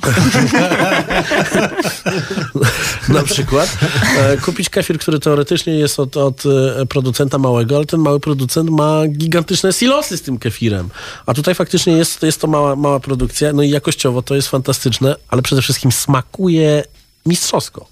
na 3.08 3.22
przykład. 3.22 3.76
E, 4.18 4.36
kupić 4.36 4.70
kefir, 4.70 4.98
który 4.98 5.20
teoretycznie 5.20 5.74
jest 5.74 6.00
od, 6.00 6.16
od 6.16 6.42
e, 6.46 6.86
producenta 6.86 7.38
małego, 7.38 7.76
ale 7.76 7.86
ten 7.86 8.00
mały 8.00 8.20
producent 8.20 8.70
ma 8.70 9.08
gigantyczne 9.08 9.72
silosy 9.72 10.16
z 10.16 10.22
tym 10.22 10.38
kefirem. 10.38 10.88
A 11.26 11.34
tutaj 11.34 11.54
faktycznie 11.54 11.92
jest, 11.92 12.22
jest 12.22 12.40
to 12.40 12.46
mała, 12.46 12.76
mała 12.76 13.00
produkcja, 13.00 13.52
no 13.52 13.62
i 13.62 13.70
jakościowo 13.70 14.22
to 14.22 14.34
jest 14.34 14.48
fantastyczne, 14.48 15.16
ale 15.28 15.42
przede 15.42 15.62
wszystkim 15.62 15.92
smakuje 15.92 16.84
mistrzowsko. 17.26 17.86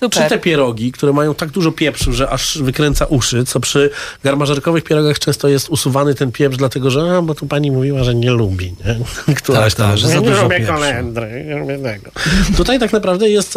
Super. 0.00 0.22
Czy 0.22 0.28
te 0.28 0.38
pierogi, 0.38 0.92
które 0.92 1.12
mają 1.12 1.34
tak 1.34 1.50
dużo 1.50 1.72
pieprzu, 1.72 2.12
że 2.12 2.30
aż 2.30 2.58
wykręca 2.58 3.04
uszy, 3.06 3.44
co 3.44 3.60
przy 3.60 3.90
garmażerkowych 4.24 4.84
pierogach 4.84 5.18
często 5.18 5.48
jest 5.48 5.68
usuwany 5.68 6.14
ten 6.14 6.32
pieprz, 6.32 6.56
dlatego 6.56 6.90
że 6.90 7.16
a, 7.18 7.22
bo 7.22 7.34
tu 7.34 7.46
pani 7.46 7.70
mówiła, 7.70 8.04
że 8.04 8.14
nie 8.14 8.30
lubi, 8.30 8.74
nie? 8.84 9.34
Któraś 9.34 9.74
Tak, 9.74 9.88
tak, 9.88 9.98
że 9.98 10.08
za 10.08 10.14
nie 10.20 10.28
dużo 10.28 10.42
lubię 10.42 10.56
pieprzu. 10.56 10.72
kolendry, 10.74 11.44
nie 11.48 11.56
lubię 11.56 11.78
tego. 11.78 12.10
Tutaj 12.56 12.78
tak 12.78 12.92
naprawdę 12.92 13.28
jest, 13.28 13.54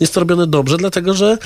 jest 0.00 0.14
to 0.14 0.20
robione 0.20 0.46
dobrze, 0.46 0.76
dlatego 0.76 1.14
że 1.14 1.38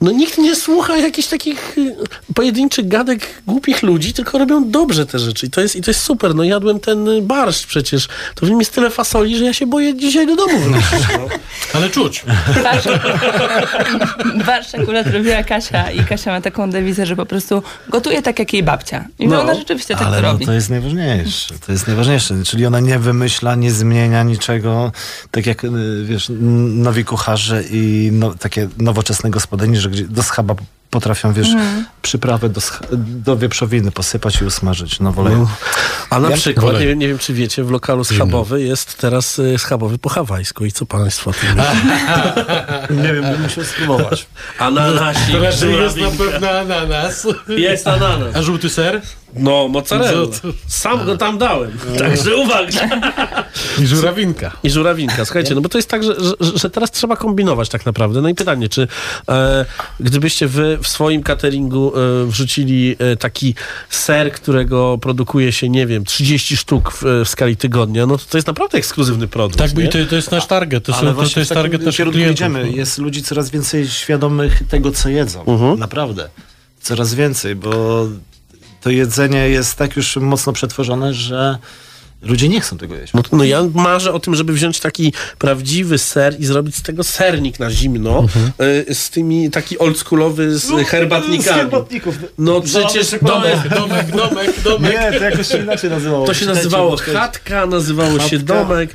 no 0.00 0.10
nikt 0.12 0.38
nie 0.38 0.56
słucha 0.56 0.96
jakichś 0.96 1.28
takich 1.28 1.78
y, 1.78 1.96
pojedynczych 2.34 2.88
gadek 2.88 3.42
głupich 3.46 3.82
ludzi, 3.82 4.12
tylko 4.12 4.38
robią 4.38 4.70
dobrze 4.70 5.06
te 5.06 5.18
rzeczy. 5.18 5.46
I 5.46 5.50
to 5.50 5.60
jest, 5.60 5.76
i 5.76 5.82
to 5.82 5.90
jest 5.90 6.00
super. 6.00 6.34
No 6.34 6.44
jadłem 6.44 6.80
ten 6.80 7.08
y, 7.08 7.22
barszcz 7.22 7.66
przecież. 7.66 8.08
To 8.34 8.46
w 8.46 8.50
nim 8.50 8.58
jest 8.58 8.74
tyle 8.74 8.90
fasoli, 8.90 9.38
że 9.38 9.44
ja 9.44 9.52
się 9.52 9.66
boję 9.66 9.94
dzisiaj 9.96 10.26
do 10.26 10.36
domu 10.36 10.58
wrócić. 10.58 11.08
No. 11.12 11.28
Ale 11.74 11.90
czuć. 11.90 12.24
Barsz 14.46 14.74
akurat 14.74 15.06
robiła 15.06 15.42
Kasia 15.42 15.90
i 15.90 16.04
Kasia 16.04 16.30
ma 16.32 16.40
taką 16.40 16.70
dewizę, 16.70 17.06
że 17.06 17.16
po 17.16 17.26
prostu 17.26 17.62
gotuje 17.88 18.22
tak 18.22 18.38
jak 18.38 18.52
jej 18.52 18.62
babcia. 18.62 19.04
I 19.18 19.28
No, 19.28 19.42
ona 19.42 19.54
rzeczywiście 19.54 19.94
tak 19.96 20.06
Ale 20.06 20.16
to 20.16 20.22
no, 20.22 20.32
robi. 20.32 20.46
to 20.46 20.52
jest 20.52 20.70
najważniejsze. 20.70 21.54
To 21.66 21.72
jest 21.72 21.86
najważniejsze. 21.86 22.34
Czyli 22.44 22.66
ona 22.66 22.80
nie 22.80 22.98
wymyśla, 22.98 23.54
nie 23.54 23.70
zmienia 23.70 24.22
niczego. 24.22 24.92
Tak 25.30 25.46
jak, 25.46 25.64
y, 25.64 25.68
wiesz, 26.04 26.26
nowi 26.30 27.04
kucharze 27.04 27.62
i 27.70 28.10
no, 28.12 28.34
takie 28.34 28.68
nowoczesne 28.78 29.30
gospodyni, 29.30 29.76
że 29.86 29.90
gdzie 29.90 30.04
do 30.04 30.22
schaba 30.22 30.54
potrafią, 30.90 31.32
wiesz, 31.32 31.48
Mhm. 31.48 31.86
przyprawę 32.02 32.48
do, 32.48 32.60
do 32.96 33.36
wieprzowiny 33.36 33.90
posypać 33.92 34.40
i 34.40 34.44
usmażyć. 34.44 35.00
No 35.00 35.12
wolę. 35.12 35.30
No. 35.36 35.48
A 36.10 36.20
na 36.20 36.30
Ja- 36.30 36.36
przykład, 36.36 36.64
wolę. 36.66 36.80
nie, 36.80 36.86
wiem- 36.86 36.98
nie 36.98 37.08
wiem 37.08 37.18
czy 37.18 37.34
wiecie, 37.34 37.64
w 37.64 37.70
lokalu 37.70 38.04
schabowy 38.04 38.62
jest 38.62 38.98
teraz 38.98 39.38
y, 39.38 39.58
schabowy 39.58 39.98
po 39.98 40.08
hawajsku. 40.08 40.64
I 40.64 40.72
co 40.72 40.86
państwo 40.86 41.30
o 41.30 41.32
tym 41.32 41.48
myślicie? 41.56 42.44
Nie 43.02 43.14
wiem, 43.14 43.22
bym 43.22 43.42
musiał 43.42 43.64
spróbować. 43.64 44.26
Ananasik, 44.58 45.32
To 45.32 45.38
raczej 45.40 45.72
jest 45.76 45.96
na 45.96 46.10
pewno 46.10 46.50
ananas. 46.50 47.26
Jest 47.48 47.86
ananas. 47.86 48.36
A 48.36 48.42
żółty 48.42 48.70
ser? 48.70 49.02
No, 49.34 49.68
mozzarella. 49.68 50.26
To? 50.26 50.48
Sam 50.66 51.06
go 51.06 51.16
tam 51.16 51.38
dałem. 51.38 51.78
Także 51.98 52.36
uwaga. 52.36 52.88
I 53.82 53.86
żurawinka. 53.86 54.52
I 54.62 54.70
żurawinka. 54.70 55.24
Słuchajcie, 55.24 55.54
no 55.54 55.60
bo 55.60 55.68
to 55.68 55.78
jest 55.78 55.90
tak, 55.90 56.04
że, 56.04 56.14
że, 56.40 56.58
że 56.58 56.70
teraz 56.70 56.90
trzeba 56.90 57.16
kombinować 57.16 57.68
tak 57.68 57.86
naprawdę. 57.86 58.22
No 58.22 58.28
i 58.28 58.34
pytanie, 58.34 58.68
czy 58.68 58.88
e, 59.28 59.64
gdybyście 60.00 60.46
wy 60.46 60.78
w 60.82 60.88
swoim 60.88 61.22
cateringu 61.22 61.92
e, 61.96 62.26
wrzucili 62.26 62.96
e, 62.98 63.16
taki 63.16 63.54
ser, 63.90 64.32
którego 64.32 64.98
produkuje 64.98 65.52
się, 65.52 65.68
nie 65.68 65.86
wiem, 65.86 66.04
30 66.04 66.56
sztuk 66.56 66.92
w, 66.92 67.02
w 67.24 67.28
skali 67.28 67.56
tygodnia, 67.56 68.06
no 68.06 68.18
to 68.18 68.24
to 68.30 68.38
jest 68.38 68.46
naprawdę 68.46 68.78
ekskluzywny 68.78 69.28
produkt. 69.28 69.58
Tak, 69.58 69.76
nie? 69.76 69.84
i 69.84 69.88
to, 69.88 69.98
to 70.10 70.16
jest 70.16 70.30
nasz 70.30 70.46
target. 70.46 70.84
To, 70.84 70.92
są, 70.92 70.98
Ale 70.98 71.08
to, 71.08 71.14
właśnie 71.14 71.34
to 71.34 71.40
jest 71.40 71.52
target 71.52 71.82
naszych 71.82 72.08
klientów. 72.08 72.36
idziemy. 72.36 72.70
Jest 72.70 72.98
ludzi 72.98 73.22
coraz 73.22 73.50
więcej 73.50 73.88
świadomych 73.88 74.62
tego, 74.68 74.92
co 74.92 75.08
jedzą. 75.08 75.44
Mhm. 75.44 75.78
Naprawdę. 75.78 76.28
Coraz 76.80 77.14
więcej, 77.14 77.54
bo 77.54 78.06
to 78.86 78.90
jedzenie 78.90 79.48
jest 79.48 79.74
tak 79.74 79.96
już 79.96 80.16
mocno 80.16 80.52
przetworzone, 80.52 81.14
że 81.14 81.58
ludzie 82.22 82.48
nie 82.48 82.60
chcą 82.60 82.78
tego 82.78 82.94
jeść. 82.94 83.12
No, 83.12 83.22
no 83.32 83.44
ja 83.44 83.62
marzę 83.74 84.12
o 84.12 84.18
tym, 84.20 84.34
żeby 84.34 84.52
wziąć 84.52 84.80
taki 84.80 85.12
prawdziwy 85.38 85.98
ser 85.98 86.40
i 86.40 86.44
zrobić 86.46 86.76
z 86.76 86.82
tego 86.82 87.04
sernik 87.04 87.58
na 87.60 87.70
zimno, 87.70 88.18
Mhm. 88.18 88.52
y, 88.88 88.94
z 88.94 89.10
tymi, 89.10 89.50
taki 89.50 89.78
oldschoolowy 89.78 90.58
z 90.58 90.70
herbatnikami. 90.88 91.60
herbatników. 91.60 92.14
No 92.38 92.60
przecież 92.60 93.10
Domek, 93.22 93.68
domek, 93.68 94.10
domek, 94.16 94.60
domek. 94.64 94.92
Nie, 94.92 95.18
to 95.18 95.24
jakoś 95.24 95.48
się 95.48 95.58
inaczej 95.58 95.90
nazywało. 95.90 96.26
To 96.26 96.34
się 96.34 96.46
nazywało 96.46 96.96
chatka, 96.96 97.66
nazywało 97.66 98.18
się 98.20 98.38
Chatka. 98.38 98.54
domek. 98.54 98.94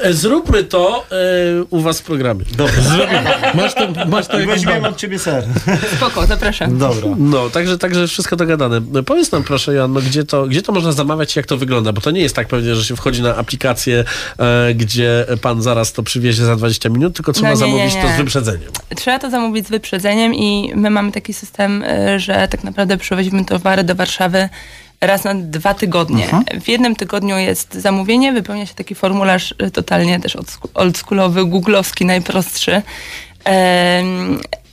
E, 0.00 0.12
Zróbmy 0.12 0.64
to 0.64 1.06
e, 1.10 1.14
u 1.70 1.80
was 1.80 2.00
w 2.00 2.02
programie. 2.02 2.44
Dobra. 2.56 2.74
Masz 3.54 3.74
to, 3.74 4.06
masz 4.06 4.26
to 4.26 4.36
weźmiemy 4.36 4.74
domek. 4.76 4.92
od 4.92 4.96
ciebie 4.98 5.18
ser. 5.18 5.44
Spoko, 5.96 6.26
zapraszam. 6.26 6.78
Dobra. 6.78 7.08
No, 7.18 7.50
także, 7.50 7.78
także 7.78 8.08
wszystko 8.08 8.36
dogadane. 8.36 8.80
No, 8.92 9.02
Powiedz 9.02 9.32
nam 9.32 9.42
proszę, 9.42 9.74
Joanno, 9.74 10.00
gdzie 10.00 10.24
to, 10.24 10.46
gdzie 10.46 10.62
to 10.62 10.72
można 10.72 10.92
zamawiać 10.92 11.36
i 11.36 11.38
jak 11.38 11.46
to 11.46 11.56
wygląda? 11.56 11.92
Bo 11.92 12.00
to 12.00 12.10
nie 12.10 12.20
jest 12.20 12.36
tak 12.36 12.48
pewnie, 12.48 12.61
że 12.64 12.84
się 12.84 12.96
wchodzi 12.96 13.22
na 13.22 13.36
aplikację, 13.36 14.04
e, 14.38 14.74
gdzie 14.74 15.26
pan 15.42 15.62
zaraz 15.62 15.92
to 15.92 16.02
przywiezie 16.02 16.44
za 16.44 16.56
20 16.56 16.88
minut, 16.88 17.16
tylko 17.16 17.32
trzeba 17.32 17.48
No 17.48 17.54
nie, 17.54 17.60
nie, 17.60 17.66
zamówić 17.72 17.94
to 17.94 18.08
nie. 18.08 18.14
z 18.14 18.16
wyprzedzeniem. 18.16 18.70
Trzeba 18.96 19.18
to 19.18 19.30
zamówić 19.30 19.66
z 19.66 19.70
wyprzedzeniem 19.70 20.34
i 20.34 20.72
my 20.76 20.90
mamy 20.90 21.12
taki 21.12 21.32
system, 21.34 21.82
y, 21.82 22.18
że 22.20 22.48
tak 22.48 22.64
naprawdę 22.64 22.96
przywozimy 22.96 23.44
towary 23.44 23.84
do 23.84 23.94
Warszawy 23.94 24.48
raz 25.00 25.24
na 25.24 25.34
dwa 25.34 25.74
tygodnie. 25.74 26.28
W 26.60 26.68
jednym 26.68 26.96
tygodniu 26.96 27.36
jest 27.38 27.74
zamówienie, 27.74 28.32
wypełnia 28.32 28.66
się 28.66 28.74
taki 28.74 28.94
formularz 28.94 29.54
y, 29.66 29.70
totalnie 29.70 30.20
też 30.20 30.36
oldscho- 30.36 30.68
oldschoolowy, 30.74 31.44
googlowski, 31.44 32.04
najprostszy. 32.04 32.82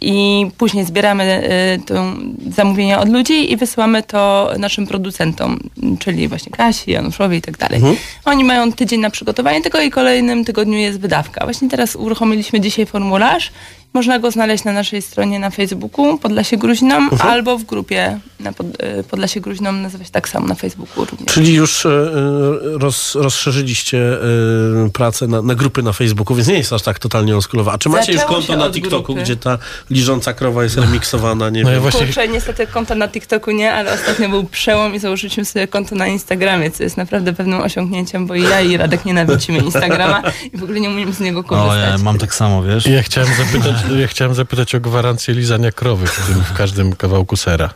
I 0.01 0.45
później 0.57 0.85
zbieramy 0.85 1.43
y, 1.77 1.85
to 1.85 2.13
zamówienie 2.49 2.99
od 2.99 3.09
ludzi 3.09 3.51
i 3.51 3.57
wysyłamy 3.57 4.03
to 4.03 4.51
naszym 4.59 4.87
producentom, 4.87 5.59
czyli 5.99 6.27
właśnie 6.27 6.51
Kasi, 6.51 6.91
Januszowi 6.91 7.37
i 7.37 7.41
tak 7.41 7.57
dalej. 7.57 7.81
Oni 8.25 8.43
mają 8.43 8.73
tydzień 8.73 8.99
na 8.99 9.09
przygotowanie 9.09 9.61
tego 9.61 9.81
i 9.81 9.89
kolejnym 9.89 10.45
tygodniu 10.45 10.77
jest 10.77 10.99
wydawka. 10.99 11.45
Właśnie 11.45 11.69
teraz 11.69 11.95
uruchomiliśmy 11.95 12.59
dzisiaj 12.59 12.85
formularz. 12.85 13.51
Można 13.93 14.19
go 14.19 14.31
znaleźć 14.31 14.63
na 14.63 14.71
naszej 14.71 15.01
stronie 15.01 15.39
na 15.39 15.49
Facebooku 15.49 16.17
Podlasie 16.17 16.57
Gruźnom 16.57 17.09
albo 17.19 17.57
w 17.57 17.63
grupie 17.63 18.19
na 18.39 18.53
pod, 18.53 18.67
y, 18.99 19.03
Podlasie 19.03 19.41
Gruźnom 19.41 19.81
nazywa 19.81 20.03
się 20.03 20.11
tak 20.11 20.29
samo 20.29 20.47
na 20.47 20.55
Facebooku 20.55 21.05
również. 21.05 21.33
Czyli 21.33 21.53
już 21.53 21.85
e, 21.85 21.89
e, 21.89 22.77
roz, 22.79 23.15
rozszerzyliście 23.15 23.97
e, 24.13 24.89
pracę 24.93 25.27
na, 25.27 25.41
na 25.41 25.55
grupy 25.55 25.83
na 25.83 25.93
Facebooku, 25.93 26.35
więc 26.35 26.47
nie 26.47 26.53
jest 26.57 26.73
aż 26.73 26.81
tak 26.81 26.99
totalnie 26.99 27.35
oldschoolowa. 27.35 27.71
A 27.73 27.77
czy 27.77 27.89
macie 27.89 28.11
już 28.11 28.21
Zaczęło 28.21 28.37
konto 28.39 28.53
się 28.53 28.59
na 28.59 28.69
TikToku, 28.69 29.03
grupy. 29.05 29.21
gdzie 29.21 29.35
ta 29.35 29.57
liżąca 29.89 30.33
krowa 30.33 30.63
jest 30.63 30.77
remiksowana? 30.77 31.49
Nie 31.49 31.63
No 31.63 31.69
ja 31.69 31.73
wiem. 31.75 31.81
właśnie 31.81 32.05
Kurczę, 32.05 32.27
niestety 32.27 32.67
konta 32.67 32.95
na 32.95 33.07
TikToku 33.07 33.51
nie, 33.51 33.73
ale 33.73 33.93
ostatnio 33.93 34.29
był 34.29 34.43
przełom 34.43 34.95
i 34.95 34.99
założyliśmy 34.99 35.45
sobie 35.45 35.67
konto 35.67 35.95
na 35.95 36.07
Instagramie, 36.07 36.71
co 36.71 36.83
jest 36.83 36.97
naprawdę 36.97 37.33
pewnym 37.33 37.61
osiągnięciem, 37.61 38.27
bo 38.27 38.35
i 38.35 38.43
ja 38.43 38.61
i 38.61 38.77
Radek 38.77 39.05
nienawidzimy 39.05 39.57
Instagrama 39.59 40.21
i 40.53 40.57
w 40.57 40.63
ogóle 40.63 40.79
nie 40.79 40.89
umiemy 40.89 41.13
z 41.13 41.19
niego 41.19 41.39
O, 41.39 41.43
korzystać. 41.43 41.91
ja 41.99 42.03
mam 42.03 42.17
tak 42.17 42.35
samo, 42.35 42.63
wiesz? 42.63 42.85
Ja 42.87 43.03
chciałem 43.03 43.29
zapytać, 43.37 43.75
ja 43.99 44.07
chciałem 44.07 44.33
zapytać 44.33 44.75
o 44.75 44.79
gwarancję 44.79 45.33
lizania 45.33 45.71
krowy 45.71 46.07
w, 46.07 46.27
tym, 46.27 46.43
w 46.43 46.53
każdym 46.53 46.95
kawałku 46.95 47.37
sera. 47.37 47.69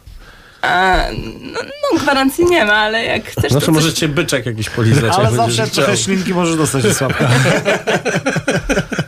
A, 0.61 0.97
no, 1.41 1.59
no, 1.63 1.99
gwarancji 1.99 2.45
nie 2.45 2.65
ma, 2.65 2.73
ale 2.73 3.03
jak 3.03 3.25
chcesz, 3.25 3.51
Zawsze 3.51 3.65
coś... 3.65 3.75
możecie 3.75 4.07
byczek 4.07 4.45
jakiś 4.45 4.69
polizać. 4.69 5.13
Ale 5.15 5.23
jak 5.23 5.33
zawsze 5.33 5.67
trochę 5.67 5.97
ślinki 5.97 6.33
możesz 6.33 6.55
dostać 6.55 6.83
w 6.83 6.93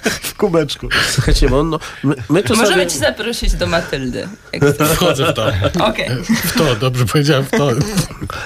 kubeczku. 0.46 0.90
Słuchajcie, 1.12 1.50
bo 1.50 1.64
no, 1.64 1.80
my, 2.04 2.16
my 2.30 2.44
tu 2.44 2.56
Możemy 2.56 2.88
cię 2.88 2.98
zaprosić 2.98 3.54
do 3.54 3.68
Matyldy. 3.68 4.28
Wchodzę 4.96 5.26
w 5.26 5.34
to. 5.34 5.48
Okej. 5.86 6.10
W 6.46 6.58
to, 6.58 6.76
dobrze 6.76 7.06
powiedziałem, 7.06 7.46
w 7.46 7.52
to. 7.52 7.70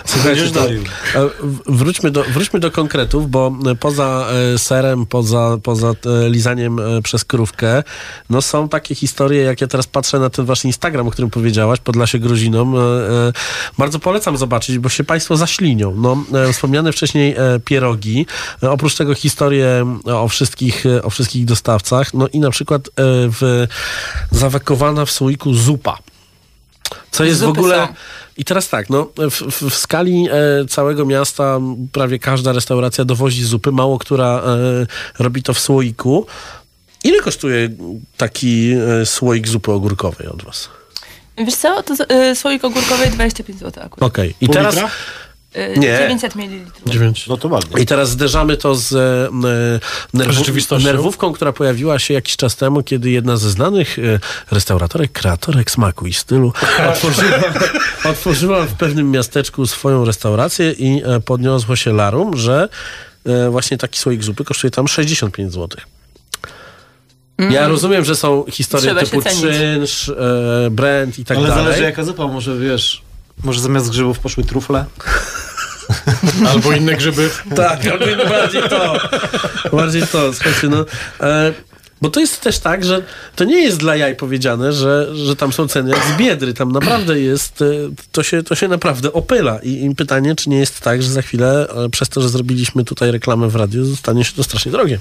Słuchajcie, 0.06 0.52
to, 0.52 0.70
e, 0.70 1.30
wróćmy, 1.66 2.12
do, 2.12 2.24
wróćmy 2.24 2.60
do 2.60 2.72
konkretów, 2.72 3.30
bo 3.30 3.56
e, 3.72 3.76
poza 3.76 4.28
e, 4.54 4.58
serem, 4.58 5.06
poza, 5.06 5.58
poza 5.64 5.94
lizaniem 6.30 6.80
przez 7.04 7.26
krówkę, 7.26 7.84
no 8.30 8.42
są 8.42 8.70
takie 8.70 8.96
historie, 8.96 9.44
jak 9.44 9.62
ja 9.62 9.68
teraz 9.68 9.88
patrzę 9.88 10.20
na 10.20 10.30
ten 10.30 10.46
wasz 10.46 10.66
Instagram, 10.66 11.08
o 11.08 11.12
którym 11.12 11.30
powiedziałaś, 11.30 11.80
Podlasie 11.80 12.20
Gruzinom. 12.20 12.76
Bardzo 13.78 14.00
polecam 14.00 14.38
zobaczyć, 14.38 14.80
bo 14.80 14.90
się 14.90 15.04
państwo 15.04 15.38
zaślinią. 15.38 15.96
No, 15.96 16.24
wspomniane 16.54 16.92
wcześniej 16.92 17.36
pierogi, 17.66 18.26
oprócz 18.62 18.96
tego 18.96 19.16
historie 19.16 19.98
o 20.06 20.28
wszystkich, 20.28 20.84
o 21.04 21.10
wszystkich 21.10 21.46
dostawcach, 21.46 21.89
no 22.14 22.28
i 22.28 22.40
na 22.40 22.50
przykład 22.50 22.88
e, 22.88 22.92
w, 23.06 23.68
zawekowana 24.32 25.06
w 25.06 25.12
słoiku 25.12 25.54
zupa. 25.54 25.98
Co 27.12 27.24
jest 27.24 27.38
w 27.38 27.40
Zupy 27.40 27.60
ogóle... 27.60 27.88
są. 27.88 27.94
I 28.38 28.46
teraz 28.46 28.70
tak, 28.70 28.90
no, 28.90 29.10
w, 29.18 29.42
w, 29.52 29.70
w 29.70 29.76
skali 29.76 30.28
e, 30.32 30.66
całego 30.66 31.06
miasta 31.06 31.60
prawie 31.92 32.20
każda 32.20 32.52
restauracja 32.52 33.06
dowozi 33.06 33.44
zupy, 33.44 33.72
mało 33.72 34.00
która 34.00 34.28
e, 34.28 35.24
robi 35.24 35.44
to 35.44 35.54
w 35.54 35.60
słoiku. 35.60 36.26
Ile 37.04 37.22
kosztuje 37.22 37.70
taki 38.18 38.72
e, 39.02 39.06
słoik 39.06 39.48
zupy 39.48 39.72
ogórkowej 39.72 40.28
od 40.28 40.44
was? 40.44 40.70
Wiesz 41.46 41.56
co, 41.56 41.84
to 41.84 41.94
y, 42.32 42.36
słoik 42.36 42.64
ogórkowy 42.64 43.08
25 43.08 43.60
zł 43.60 43.84
akurat. 43.84 44.10
Okej, 44.10 44.36
i 44.42 44.46
Pół 44.46 44.54
teraz... 44.54 44.76
litra? 44.76 44.90
Nie. 45.56 45.98
900 45.98 46.36
ml. 46.36 46.66
Dziewięć. 46.86 47.28
No 47.28 47.38
to 47.38 47.48
ładnie. 47.48 47.82
I 47.82 47.86
teraz 47.86 48.10
zderzamy 48.10 48.58
to 48.58 48.76
z 48.76 48.94
e, 48.94 49.30
nerwu, 50.14 50.34
Rzeczywistością? 50.34 50.88
nerwówką, 50.88 51.34
która 51.34 51.54
pojawiła 51.54 52.00
się 52.00 52.14
jakiś 52.14 52.36
czas 52.38 52.56
temu, 52.56 52.84
kiedy 52.84 53.10
jedna 53.10 53.38
ze 53.38 53.50
znanych 53.50 54.00
e, 54.00 54.20
restauratorek, 54.52 55.12
kreatorek 55.12 55.72
smaku 55.72 56.08
i 56.08 56.14
stylu 56.14 56.54
otworzyła, 56.90 57.38
otworzyła 58.12 58.66
w 58.66 58.74
pewnym 58.74 59.12
miasteczku 59.12 59.68
swoją 59.68 60.06
restaurację 60.06 60.72
i 60.72 61.02
e, 61.06 61.20
podniosło 61.20 61.76
się 61.76 61.94
larum, 61.94 62.38
że 62.38 62.70
e, 63.26 63.50
właśnie 63.50 63.78
taki 63.78 64.00
słoik 64.00 64.24
zupy 64.24 64.44
kosztuje 64.44 64.72
tam 64.72 64.88
65 64.88 65.54
zł. 65.54 65.82
Ja 67.50 67.68
rozumiem, 67.68 68.06
że 68.06 68.16
są 68.16 68.46
historie 68.52 68.92
Mm. 68.92 69.06
Trzeba 69.06 69.22
typu 69.24 69.42
czynsz, 69.42 70.10
e, 70.10 70.70
brand 70.72 71.20
i 71.20 71.26
tak 71.26 71.38
Ale 71.38 71.48
dalej. 71.48 71.64
zależy 71.64 71.84
jaka 71.84 72.04
zupa, 72.04 72.28
może 72.28 72.58
wiesz, 72.58 73.02
może 73.44 73.62
zamiast 73.62 73.90
grzybów 73.90 74.20
poszły 74.20 74.44
trufle? 74.44 74.86
Albo 76.52 76.72
inne 76.72 76.96
grzyby. 76.96 77.30
Tak, 77.56 77.88
albo 77.88 78.06
bardziej 78.30 78.62
to. 78.70 78.98
Bardziej 79.72 80.02
to, 80.02 80.34
słuchajcie, 80.34 80.68
no. 80.68 80.86
E, 81.22 81.54
bo 82.02 82.10
to 82.10 82.20
jest 82.20 82.42
też 82.42 82.60
tak, 82.60 82.86
że 82.86 83.04
to 83.36 83.44
nie 83.44 83.62
jest 83.62 83.78
dla 83.78 83.96
jaj 83.96 84.16
powiedziane, 84.16 84.74
że, 84.74 85.16
że 85.16 85.36
tam 85.36 85.54
są 85.54 85.68
ceny 85.68 85.90
jak 85.90 86.06
z 86.06 86.18
biedry. 86.18 86.54
Tam 86.54 86.72
naprawdę 86.72 87.20
jest, 87.20 87.62
e, 87.62 87.66
to 88.12 88.24
się, 88.24 88.44
to 88.44 88.56
się 88.56 88.68
naprawdę 88.68 89.14
opyla. 89.14 89.60
I, 89.64 89.86
I 89.86 89.96
pytanie, 89.96 90.36
czy 90.36 90.50
nie 90.50 90.60
jest 90.60 90.80
tak, 90.80 91.04
że 91.04 91.10
za 91.10 91.22
chwilę, 91.22 91.68
e, 91.86 91.90
przez 91.90 92.10
to, 92.10 92.22
że 92.22 92.30
zrobiliśmy 92.30 92.84
tutaj 92.84 93.12
reklamę 93.12 93.48
w 93.48 93.56
radiu, 93.56 93.86
zostanie 93.86 94.24
się 94.24 94.34
to 94.34 94.44
strasznie 94.44 94.72
drogie. 94.72 95.00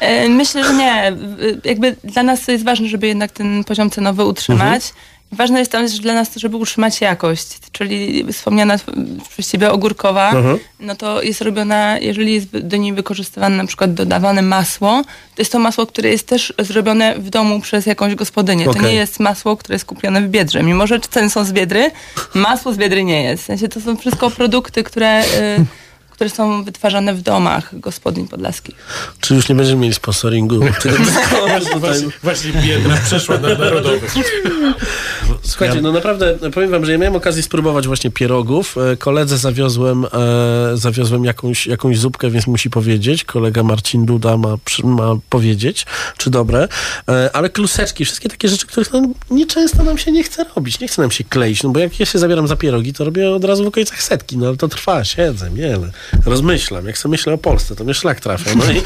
E, 0.00 0.28
Myślę, 0.28 0.64
że 0.64 0.74
nie. 0.74 1.16
Jakby 1.64 1.96
dla 2.04 2.22
nas 2.22 2.46
to 2.46 2.52
jest 2.52 2.64
ważne, 2.64 2.88
żeby 2.88 3.06
jednak 3.06 3.32
ten 3.32 3.64
poziom 3.64 3.90
cenowy 3.90 4.24
utrzymać. 4.24 4.92
Ważne 5.32 5.58
jest 5.58 5.72
tam 5.72 5.86
też 5.86 5.98
dla 5.98 6.14
nas 6.14 6.30
to, 6.30 6.40
żeby 6.40 6.56
utrzymać 6.56 7.00
jakość, 7.00 7.46
czyli 7.72 8.24
wspomniana 8.32 8.76
przez 9.28 9.50
ciebie 9.50 9.70
ogórkowa, 9.72 10.30
Mhm. 10.30 10.58
no 10.80 10.94
to 10.96 11.22
jest 11.22 11.40
robiona, 11.40 11.98
jeżeli 11.98 12.34
jest 12.34 12.58
do 12.58 12.76
niej 12.76 12.92
wykorzystywane 12.92 13.56
na 13.56 13.66
przykład 13.66 13.94
dodawane 13.94 14.42
masło, 14.42 15.02
to 15.34 15.42
jest 15.42 15.52
to 15.52 15.58
masło, 15.58 15.86
które 15.86 16.08
jest 16.08 16.26
też 16.26 16.52
zrobione 16.58 17.14
w 17.18 17.30
domu 17.30 17.60
przez 17.60 17.86
jakąś 17.86 18.14
gospodynię. 18.14 18.64
To 18.64 18.70
Okej. 18.70 18.82
nie 18.82 18.94
jest 18.94 19.20
masło, 19.20 19.56
które 19.56 19.74
jest 19.74 19.84
kupione 19.84 20.20
w 20.22 20.28
Biedrze. 20.28 20.62
Mimo, 20.62 20.86
że 20.86 21.00
ceny 21.00 21.30
są 21.30 21.44
z 21.44 21.52
Biedry, 21.52 21.90
masło 22.34 22.72
z 22.72 22.76
Biedry 22.76 23.04
nie 23.04 23.22
jest. 23.22 23.42
W 23.42 23.46
sensie 23.46 23.68
to 23.68 23.80
są 23.80 23.96
wszystko 23.96 24.30
produkty, 24.30 24.84
które, 24.84 25.24
y, 25.24 25.26
które 26.20 26.30
są 26.30 26.64
wytwarzane 26.64 27.14
w 27.14 27.22
domach 27.22 27.80
gospodyń 27.80 28.28
podlaskich. 28.28 28.74
Czy 29.20 29.34
już 29.34 29.48
nie 29.48 29.54
będziemy 29.54 29.80
mieli 29.80 29.94
sponsoringu? 29.94 30.60
Właśnie, 31.76 32.08
właśnie 32.22 32.52
biedna 32.52 32.96
przeszła 32.96 33.38
na 33.38 33.48
narodowy. 33.48 34.00
Słuchajcie, 35.42 35.80
no 35.82 35.92
naprawdę 35.92 36.50
powiem 36.54 36.70
wam, 36.70 36.84
że 36.84 36.92
ja 36.92 36.98
miałem 36.98 37.16
okazję 37.16 37.42
spróbować 37.42 37.86
właśnie 37.86 38.10
pierogów. 38.10 38.76
E, 38.92 38.96
Koledze 38.96 39.38
zawiozłem, 39.38 40.04
e, 40.04 40.08
zawiozłem 40.74 41.24
jakąś, 41.24 41.66
jakąś 41.66 41.98
zupkę, 41.98 42.30
więc 42.30 42.46
musi 42.46 42.70
powiedzieć. 42.70 43.24
Kolega 43.24 43.62
Marcin 43.62 44.06
Duda 44.06 44.36
ma, 44.36 44.56
ma 44.84 45.16
powiedzieć, 45.30 45.86
czy 46.16 46.30
dobre. 46.30 46.68
E, 47.08 47.30
ale 47.32 47.50
kluseczki, 47.50 48.04
wszystkie 48.04 48.28
takie 48.28 48.48
rzeczy, 48.48 48.66
których 48.66 48.92
no, 48.92 49.02
nieczęsto 49.30 49.82
nam 49.82 49.98
się 49.98 50.12
nie 50.12 50.22
chce 50.22 50.44
robić. 50.56 50.80
Nie 50.80 50.88
chce 50.88 51.02
nam 51.02 51.10
się 51.10 51.24
kleić, 51.24 51.62
no 51.62 51.70
bo 51.70 51.80
jak 51.80 52.00
ja 52.00 52.06
się 52.06 52.18
zabieram 52.18 52.48
za 52.48 52.56
pierogi, 52.56 52.92
to 52.92 53.04
robię 53.04 53.30
od 53.30 53.44
razu 53.44 53.64
w 53.64 53.66
okolicach 53.66 54.02
setki, 54.02 54.38
no 54.38 54.46
ale 54.46 54.56
to 54.56 54.68
trwa, 54.68 55.04
siedzę, 55.04 55.50
mielę, 55.50 55.90
rozmyślam. 56.26 56.86
Jak 56.86 56.98
sobie 56.98 57.10
myślę 57.10 57.32
o 57.32 57.38
Polsce, 57.38 57.76
to 57.76 57.84
mnie 57.84 57.94
szlak 57.94 58.20
trafia. 58.20 58.50
No 58.56 58.72
i 58.72 58.82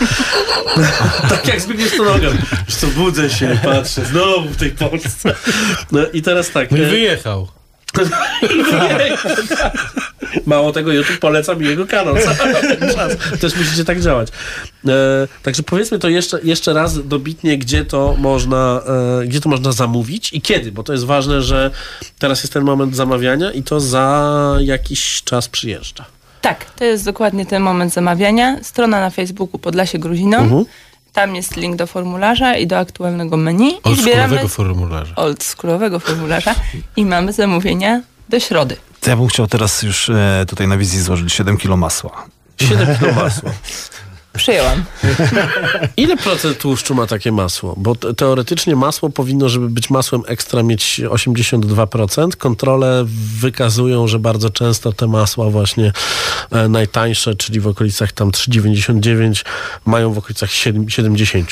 tak 1.30 1.48
jak 1.48 1.60
Zbigniew 1.60 1.94
Stonogan. 1.94 2.38
Co, 2.68 2.86
budzę 2.86 3.30
się, 3.30 3.58
patrzę, 3.64 4.04
znowu 4.04 4.48
w 4.48 4.56
tej 4.56 4.70
Polsce. 4.70 5.34
No 5.92 6.00
i 6.12 6.22
teraz 6.22 6.50
tak. 6.50 6.70
No 6.70 6.76
i 6.76 6.80
wyjechał. 6.80 7.48
Mało 10.46 10.72
tego, 10.72 10.92
YouTube 10.92 11.18
poleca 11.18 11.54
mi 11.54 11.66
jego 11.66 11.86
kanał 11.86 12.14
czas. 12.94 13.16
Też 13.40 13.56
musicie 13.56 13.84
tak 13.84 14.00
działać. 14.00 14.28
E, 14.88 14.92
także 15.42 15.62
powiedzmy 15.62 15.98
to 15.98 16.08
jeszcze, 16.08 16.40
jeszcze 16.42 16.72
raz 16.72 17.08
dobitnie, 17.08 17.58
gdzie 17.58 17.84
to, 17.84 18.16
można, 18.18 18.82
e, 19.22 19.26
gdzie 19.26 19.40
to 19.40 19.48
można 19.48 19.72
zamówić 19.72 20.32
i 20.32 20.40
kiedy, 20.40 20.72
bo 20.72 20.82
to 20.82 20.92
jest 20.92 21.04
ważne, 21.04 21.42
że 21.42 21.70
teraz 22.18 22.42
jest 22.42 22.52
ten 22.52 22.64
moment 22.64 22.96
zamawiania 22.96 23.52
i 23.52 23.62
to 23.62 23.80
za 23.80 24.56
jakiś 24.60 25.22
czas 25.22 25.48
przyjeżdża. 25.48 26.04
Tak, 26.44 26.64
to 26.64 26.84
jest 26.84 27.04
dokładnie 27.04 27.46
ten 27.46 27.62
moment 27.62 27.92
zamawiania. 27.92 28.56
Strona 28.62 29.00
na 29.00 29.10
Facebooku 29.10 29.58
Podlasie 29.58 29.98
Gruzino. 29.98 30.36
Mhm. 30.38 30.64
Tam 31.12 31.36
jest 31.36 31.56
link 31.56 31.76
do 31.76 31.86
formularza 31.86 32.56
i 32.56 32.66
do 32.66 32.78
aktualnego 32.78 33.36
menu. 33.36 33.80
Oldschoolowego 33.82 34.48
formularza. 34.48 35.16
oldschoolowego 35.16 36.00
formularza 36.00 36.54
i 36.96 37.04
mamy 37.04 37.32
zamówienia 37.32 38.02
do 38.28 38.40
środy. 38.40 38.76
To 39.00 39.10
ja 39.10 39.16
bym 39.16 39.28
chciał 39.28 39.46
teraz 39.46 39.82
już 39.82 40.08
e, 40.08 40.44
tutaj 40.48 40.68
na 40.68 40.76
wizji 40.76 41.00
złożyć 41.00 41.32
7 41.32 41.56
kilo 41.56 41.76
masła. 41.76 42.24
7 42.60 42.96
kilo 42.98 43.12
masła. 43.12 43.50
Przyjęłam. 44.36 44.84
Ile 45.96 46.16
procent 46.16 46.58
tłuszczu 46.58 46.94
ma 46.94 47.06
takie 47.06 47.32
masło? 47.32 47.74
Bo 47.76 47.94
te- 47.94 48.14
teoretycznie 48.14 48.76
masło 48.76 49.10
powinno, 49.10 49.48
żeby 49.48 49.68
być 49.68 49.90
masłem 49.90 50.22
ekstra, 50.26 50.62
mieć 50.62 51.00
82%. 51.04 52.36
Kontrole 52.36 53.04
wykazują, 53.40 54.08
że 54.08 54.18
bardzo 54.18 54.50
często 54.50 54.92
te 54.92 55.06
masła 55.06 55.50
właśnie 55.50 55.92
e, 56.50 56.68
najtańsze, 56.68 57.34
czyli 57.34 57.60
w 57.60 57.66
okolicach 57.66 58.12
tam 58.12 58.30
3,99 58.30 59.44
mają 59.86 60.12
w 60.12 60.18
okolicach 60.18 60.50
7, 60.50 60.84
70%. 60.86 61.44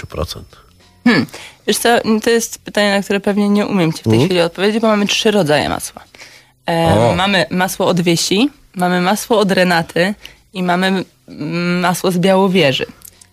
Hmm. 1.05 1.27
Wiesz 1.67 1.79
co, 1.79 1.89
to 2.23 2.31
jest 2.31 2.59
pytanie, 2.59 2.91
na 2.97 3.03
które 3.03 3.21
pewnie 3.21 3.49
nie 3.49 3.67
umiem 3.67 3.93
ci 3.93 3.99
w 4.01 4.03
tej 4.03 4.13
Mhm. 4.13 4.29
chwili 4.29 4.41
odpowiedzieć, 4.41 4.81
bo 4.83 4.89
mamy 4.89 5.07
trzy 5.07 5.31
rodzaje 5.31 5.69
masła. 5.69 6.03
E, 6.67 7.17
mamy 7.17 7.47
masło 7.51 7.87
od 7.87 8.01
Wiesi, 8.01 8.51
mamy 8.75 9.01
masło 9.01 9.39
od 9.39 9.53
Renaty 9.53 10.15
i 10.53 10.63
mamy 10.63 11.05
masło 11.81 12.11
z 12.11 12.19
Białowieży, 12.19 12.87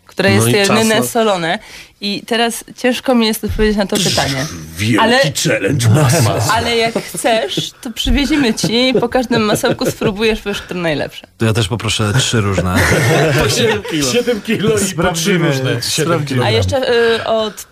które 0.05 0.29
No 0.29 0.35
jest 0.35 0.47
i 0.47 0.51
czas 0.67 0.77
jedyne 0.77 0.99
na- 0.99 1.05
solone. 1.07 1.59
I 2.01 2.23
teraz 2.25 2.63
ciężko 2.77 3.15
mi 3.15 3.27
jest 3.27 3.43
odpowiedzieć 3.43 3.77
na 3.77 3.85
to 3.85 3.97
pytanie. 3.97 4.45
Wielki 4.77 4.99
Ale- 4.99 5.19
challenge 5.43 5.89
masła. 5.89 6.35
Ale 6.55 6.77
jak 6.77 7.03
chcesz, 7.03 7.71
to 7.81 7.91
przywieziemy 7.91 8.53
ci 8.53 8.89
i 8.89 8.93
po 8.93 9.09
każdym 9.09 9.41
masełku 9.41 9.91
spróbujesz, 9.91 10.41
wiesz, 10.45 10.61
które 10.61 10.79
najlepsze. 10.79 11.27
To 11.37 11.45
ja 11.45 11.53
też 11.53 11.67
poproszę 11.67 12.13
trzy 12.19 12.41
różne. 12.41 12.75
Po 13.43 13.49
7 13.49 13.83
kilo. 13.91 14.11
7 14.13 14.41
kilo 14.41 14.69
i 14.79 14.93
po 14.95 15.11
trzy 15.13 15.37
różne. 15.37 15.81
7 15.81 16.25
kilo. 16.25 16.45
A 16.45 16.49
jeszcze 16.49 16.93
y, 17.17 17.23
od 17.25 17.67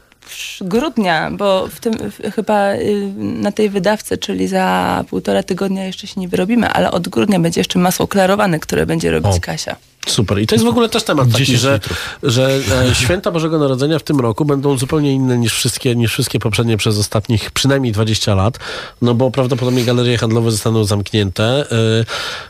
grudnia, 0.61 1.31
bo 1.31 1.67
w 1.67 1.79
tym 1.79 1.93
w, 1.93 2.33
chyba 2.35 2.73
y, 2.73 3.11
na 3.17 3.51
tej 3.51 3.69
wydawce, 3.69 4.17
czyli 4.17 4.47
za 4.47 5.03
półtora 5.09 5.43
tygodnia 5.43 5.85
jeszcze 5.85 6.07
się 6.07 6.21
nie 6.21 6.27
wyrobimy, 6.27 6.69
ale 6.69 6.91
od 6.91 7.07
grudnia 7.07 7.39
będzie 7.39 7.59
jeszcze 7.59 7.79
masło 7.79 8.07
klarowane, 8.07 8.59
które 8.59 8.85
będzie 8.85 9.11
robić 9.11 9.35
O. 9.37 9.39
Kasia. 9.41 9.75
Super. 10.07 10.39
I 10.39 10.47
to 10.47 10.55
jest 10.55 10.65
w 10.65 10.67
ogóle 10.67 10.89
też 10.89 11.03
temat 11.03 11.31
taki, 11.31 11.45
10 11.45 11.59
że, 11.59 11.73
litrów. 11.73 12.19
że 12.23 12.59
e, 12.89 12.95
święta 13.03 13.31
Bożego 13.31 13.59
Narodzenia 13.59 13.99
w 13.99 14.03
tym 14.03 14.19
roku 14.19 14.45
będą 14.45 14.77
zupełnie 14.77 15.13
inne 15.13 15.37
niż 15.37 15.53
wszystkie, 15.53 15.95
niż 15.95 16.11
wszystkie 16.11 16.39
poprzednie 16.39 16.77
przez 16.77 16.97
ostatnich 16.97 17.51
przynajmniej 17.51 17.93
20 17.93 18.35
lat, 18.35 18.59
no 19.01 19.13
bo 19.13 19.31
prawdopodobnie 19.31 19.85
galerie 19.85 20.17
handlowe 20.17 20.51
zostaną 20.51 20.83
zamknięte 20.83 21.43
e, 21.43 22.05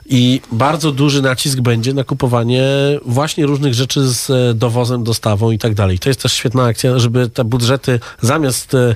i 0.05 0.41
bardzo 0.51 0.91
duży 0.91 1.21
nacisk 1.21 1.59
będzie 1.59 1.93
na 1.93 2.03
kupowanie 2.03 2.67
właśnie 3.05 3.45
różnych 3.45 3.73
rzeczy 3.73 4.07
z 4.07 4.29
e, 4.29 4.53
dowozem, 4.53 5.03
dostawą 5.03 5.51
i 5.51 5.57
tak 5.57 5.73
dalej. 5.73 5.99
To 5.99 6.09
jest 6.09 6.21
też 6.21 6.33
świetna 6.33 6.63
akcja, 6.63 6.99
żeby 6.99 7.29
te 7.29 7.43
budżety 7.43 7.99
zamiast 8.21 8.73
e, 8.73 8.95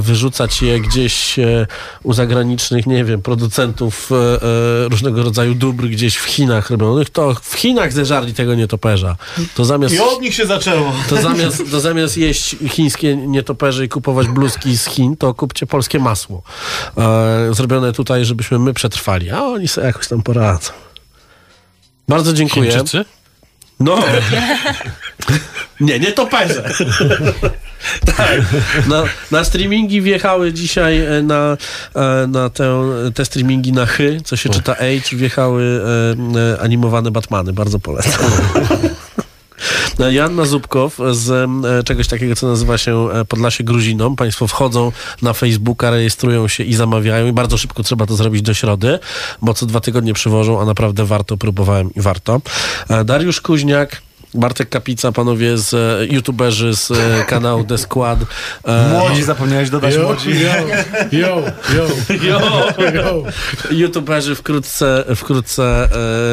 wyrzucać 0.00 0.62
je 0.62 0.80
gdzieś 0.80 1.36
u 2.02 2.12
zagranicznych, 2.12 2.86
nie 2.86 3.04
wiem, 3.04 3.22
producentów 3.22 4.10
różnego 4.90 5.22
rodzaju 5.22 5.54
dóbr 5.54 5.86
gdzieś 5.86 6.16
w 6.16 6.24
Chinach 6.24 6.70
robionych, 6.70 7.10
to 7.10 7.34
w 7.42 7.54
Chinach 7.54 7.91
zeżarli 7.92 8.34
tego 8.34 8.54
nietoperza. 8.54 9.16
To 9.54 9.64
zamiast... 9.64 9.94
I 9.94 10.00
od 10.00 10.20
nich 10.20 10.34
się 10.34 10.46
zaczęło. 10.46 10.92
To 11.08 11.22
zamiast, 11.22 11.62
to 11.70 11.80
zamiast 11.80 12.16
jeść 12.16 12.56
chińskie 12.68 13.16
nietoperze 13.16 13.84
i 13.84 13.88
kupować 13.88 14.28
bluzki 14.28 14.78
z 14.78 14.86
Chin, 14.86 15.16
to 15.16 15.34
kupcie 15.34 15.66
polskie 15.66 15.98
masło. 15.98 16.42
E, 16.98 17.54
zrobione 17.54 17.92
tutaj, 17.92 18.24
żebyśmy 18.24 18.58
my 18.58 18.74
przetrwali. 18.74 19.30
A 19.30 19.44
oni 19.44 19.68
sobie 19.68 19.86
jakoś 19.86 20.08
tam 20.08 20.22
poradzą. 20.22 20.72
Bardzo 22.08 22.32
dziękuję. 22.32 22.70
Chińczycy? 22.70 23.04
No. 23.82 23.98
Nie, 25.80 26.00
nie 26.00 26.12
toperze. 26.12 26.62
tak. 28.16 28.40
Na, 28.88 29.04
na 29.30 29.44
streamingi 29.44 30.00
wjechały 30.00 30.52
dzisiaj 30.52 31.00
e, 31.00 31.22
na, 31.22 31.56
e, 31.94 32.26
na 32.26 32.50
tę, 32.50 32.82
te 33.14 33.24
streamingi 33.24 33.72
na 33.72 33.86
chy, 33.86 34.20
co 34.24 34.36
się 34.36 34.48
czyta 34.50 34.74
H, 34.74 34.84
wjechały 35.12 35.62
e, 35.64 36.54
e, 36.54 36.60
animowane 36.60 37.10
Batmany. 37.10 37.52
Bardzo 37.52 37.78
polecam. 37.78 38.24
Joanna 39.98 40.44
Zubkow 40.44 40.98
z 41.10 41.30
e, 41.30 41.82
czegoś 41.82 42.08
takiego, 42.08 42.36
co 42.36 42.46
nazywa 42.46 42.78
się 42.78 43.10
e, 43.12 43.24
Podlasie 43.24 43.64
Gruziną. 43.64 44.16
Państwo 44.16 44.46
wchodzą 44.46 44.92
na 45.22 45.32
Facebooka, 45.32 45.90
rejestrują 45.90 46.48
się 46.48 46.64
i 46.64 46.74
zamawiają 46.74 47.26
i 47.26 47.32
bardzo 47.32 47.58
szybko 47.58 47.82
trzeba 47.82 48.06
to 48.06 48.16
zrobić 48.16 48.42
do 48.42 48.54
środy, 48.54 48.98
bo 49.42 49.54
co 49.54 49.66
dwa 49.66 49.80
tygodnie 49.80 50.14
przywożą, 50.14 50.60
a 50.60 50.64
naprawdę 50.64 51.04
warto, 51.04 51.36
próbowałem 51.36 51.94
i 51.94 52.00
warto. 52.00 52.40
E, 52.88 53.04
Dariusz 53.04 53.40
Kuźniak, 53.40 54.02
Bartek 54.34 54.68
Kapica, 54.68 55.12
panowie 55.12 55.58
z 55.58 55.74
e, 55.74 56.06
youtuberzy 56.14 56.76
z 56.76 56.90
e, 56.90 57.24
kanału 57.24 57.64
The 57.64 57.78
Squad. 57.78 58.18
E, 58.64 58.88
Młodzi, 58.88 59.22
zapomniałeś 59.22 59.70
dodać 59.70 59.94
Yo, 59.94 60.02
młodzi. 60.02 60.30
yo, 61.12 61.42
yo, 61.74 61.86
yo, 62.22 62.40
yo. 62.94 63.22
YouTuberzy 63.70 64.34
wkrótce, 64.34 65.04
wkrótce 65.16 65.88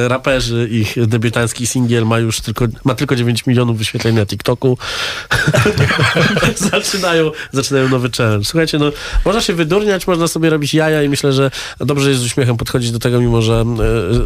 e, 0.05 0.07
raperzy, 0.07 0.67
ich 0.71 1.07
debiutancki 1.07 1.67
singiel 1.67 2.05
ma 2.05 2.19
już 2.19 2.41
tylko, 2.41 2.65
ma 2.83 2.95
tylko 2.95 3.15
9 3.15 3.45
milionów 3.45 3.77
wyświetleń 3.77 4.15
na 4.15 4.25
TikToku. 4.25 4.77
zaczynają, 6.71 7.31
zaczynają 7.51 7.89
nowy 7.89 8.09
challenge. 8.17 8.45
Słuchajcie, 8.45 8.79
no, 8.79 8.91
można 9.25 9.41
się 9.41 9.53
wydurniać, 9.53 10.07
można 10.07 10.27
sobie 10.27 10.49
robić 10.49 10.73
jaja 10.73 11.03
i 11.03 11.09
myślę, 11.09 11.33
że 11.33 11.51
dobrze 11.79 12.09
jest 12.09 12.21
z 12.21 12.25
uśmiechem 12.25 12.57
podchodzić 12.57 12.91
do 12.91 12.99
tego, 12.99 13.19
mimo 13.19 13.41
że 13.41 13.65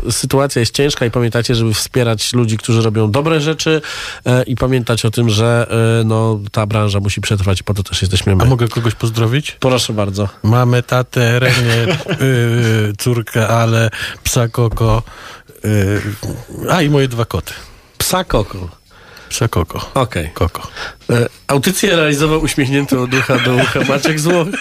e, 0.08 0.12
sytuacja 0.12 0.60
jest 0.60 0.76
ciężka 0.76 1.06
i 1.06 1.12
pamiętajcie, 1.12 1.56
żeby 1.56 1.74
wspierać 1.74 2.34
ludzi, 2.34 2.58
którzy 2.58 2.82
robią 2.82 3.12
dobre 3.12 3.42
rzeczy 3.42 3.63
e, 3.72 4.44
i 4.44 4.56
pamiętać 4.56 5.06
o 5.06 5.12
tym, 5.12 5.30
że 5.30 5.68
e, 6.02 6.04
no, 6.04 6.40
ta 6.52 6.66
branża 6.66 7.00
musi 7.00 7.22
przetrwać 7.22 7.64
po 7.64 7.74
to 7.74 7.84
też 7.84 8.02
jesteśmy 8.02 8.36
my. 8.36 8.44
A 8.44 8.46
mogę 8.46 8.68
kogoś 8.68 8.96
pozdrowić? 8.96 9.58
Proszę 9.60 9.94
bardzo. 9.94 10.30
Mamy 10.44 10.84
tatę, 10.84 11.40
Renię, 11.40 11.98
y, 12.22 12.94
córkę, 12.98 13.48
ale 13.48 13.90
psa 14.24 14.48
Koko, 14.48 15.04
y, 15.66 16.02
a 16.70 16.82
i 16.82 16.90
moje 16.90 17.08
dwa 17.08 17.26
koty. 17.26 17.54
Psa 17.98 18.24
koko. 18.24 18.83
Psa 19.34 19.48
Koko. 19.48 19.90
Okej. 19.94 20.32
Koko. 20.34 20.68
E, 21.10 21.30
Audycję 21.48 21.96
realizował 21.96 22.42
uśmiechnięty 22.42 23.00
od 23.00 23.14
ucha 23.14 23.40
do 23.40 23.54
ucha 23.54 23.80
Maciek 23.80 24.20
Złoch. 24.20 24.48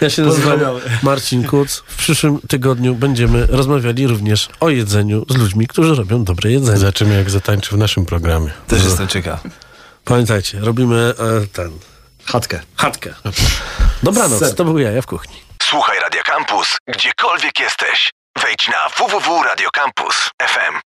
Ja 0.00 0.10
się 0.10 0.22
nazywam. 0.22 0.60
Marcin 1.02 1.44
Kuc. 1.44 1.82
W 1.86 1.96
przyszłym 1.96 2.40
tygodniu 2.48 2.94
będziemy 2.94 3.46
rozmawiali 3.46 4.06
również 4.06 4.48
o 4.60 4.68
jedzeniu 4.68 5.24
z 5.28 5.36
ludźmi, 5.36 5.66
którzy 5.66 5.94
robią 5.94 6.24
dobre 6.24 6.50
jedzenie. 6.50 6.78
Zobaczymy, 6.78 7.14
jak 7.16 7.30
zatańczy 7.30 7.70
w 7.70 7.78
naszym 7.78 8.06
programie. 8.06 8.50
Też 8.66 8.84
jestem 8.84 9.08
ciekaw. 9.08 9.40
Pamiętajcie, 10.04 10.60
robimy 10.60 11.14
e, 11.18 11.46
ten... 11.46 11.70
Chatkę. 12.24 12.60
Chatkę. 12.76 13.14
Dobranoc, 14.02 14.38
Ser. 14.38 14.54
to 14.54 14.64
był 14.64 14.78
Jaja 14.78 15.02
w 15.02 15.06
kuchni. 15.06 15.36
Słuchaj 15.62 15.98
Radio 16.00 16.22
Campus, 16.22 16.76
gdziekolwiek 16.88 17.60
jesteś. 17.60 18.10
Wejdź 18.42 18.68
na 18.68 18.88
www.radiocampus.fm. 18.88 20.80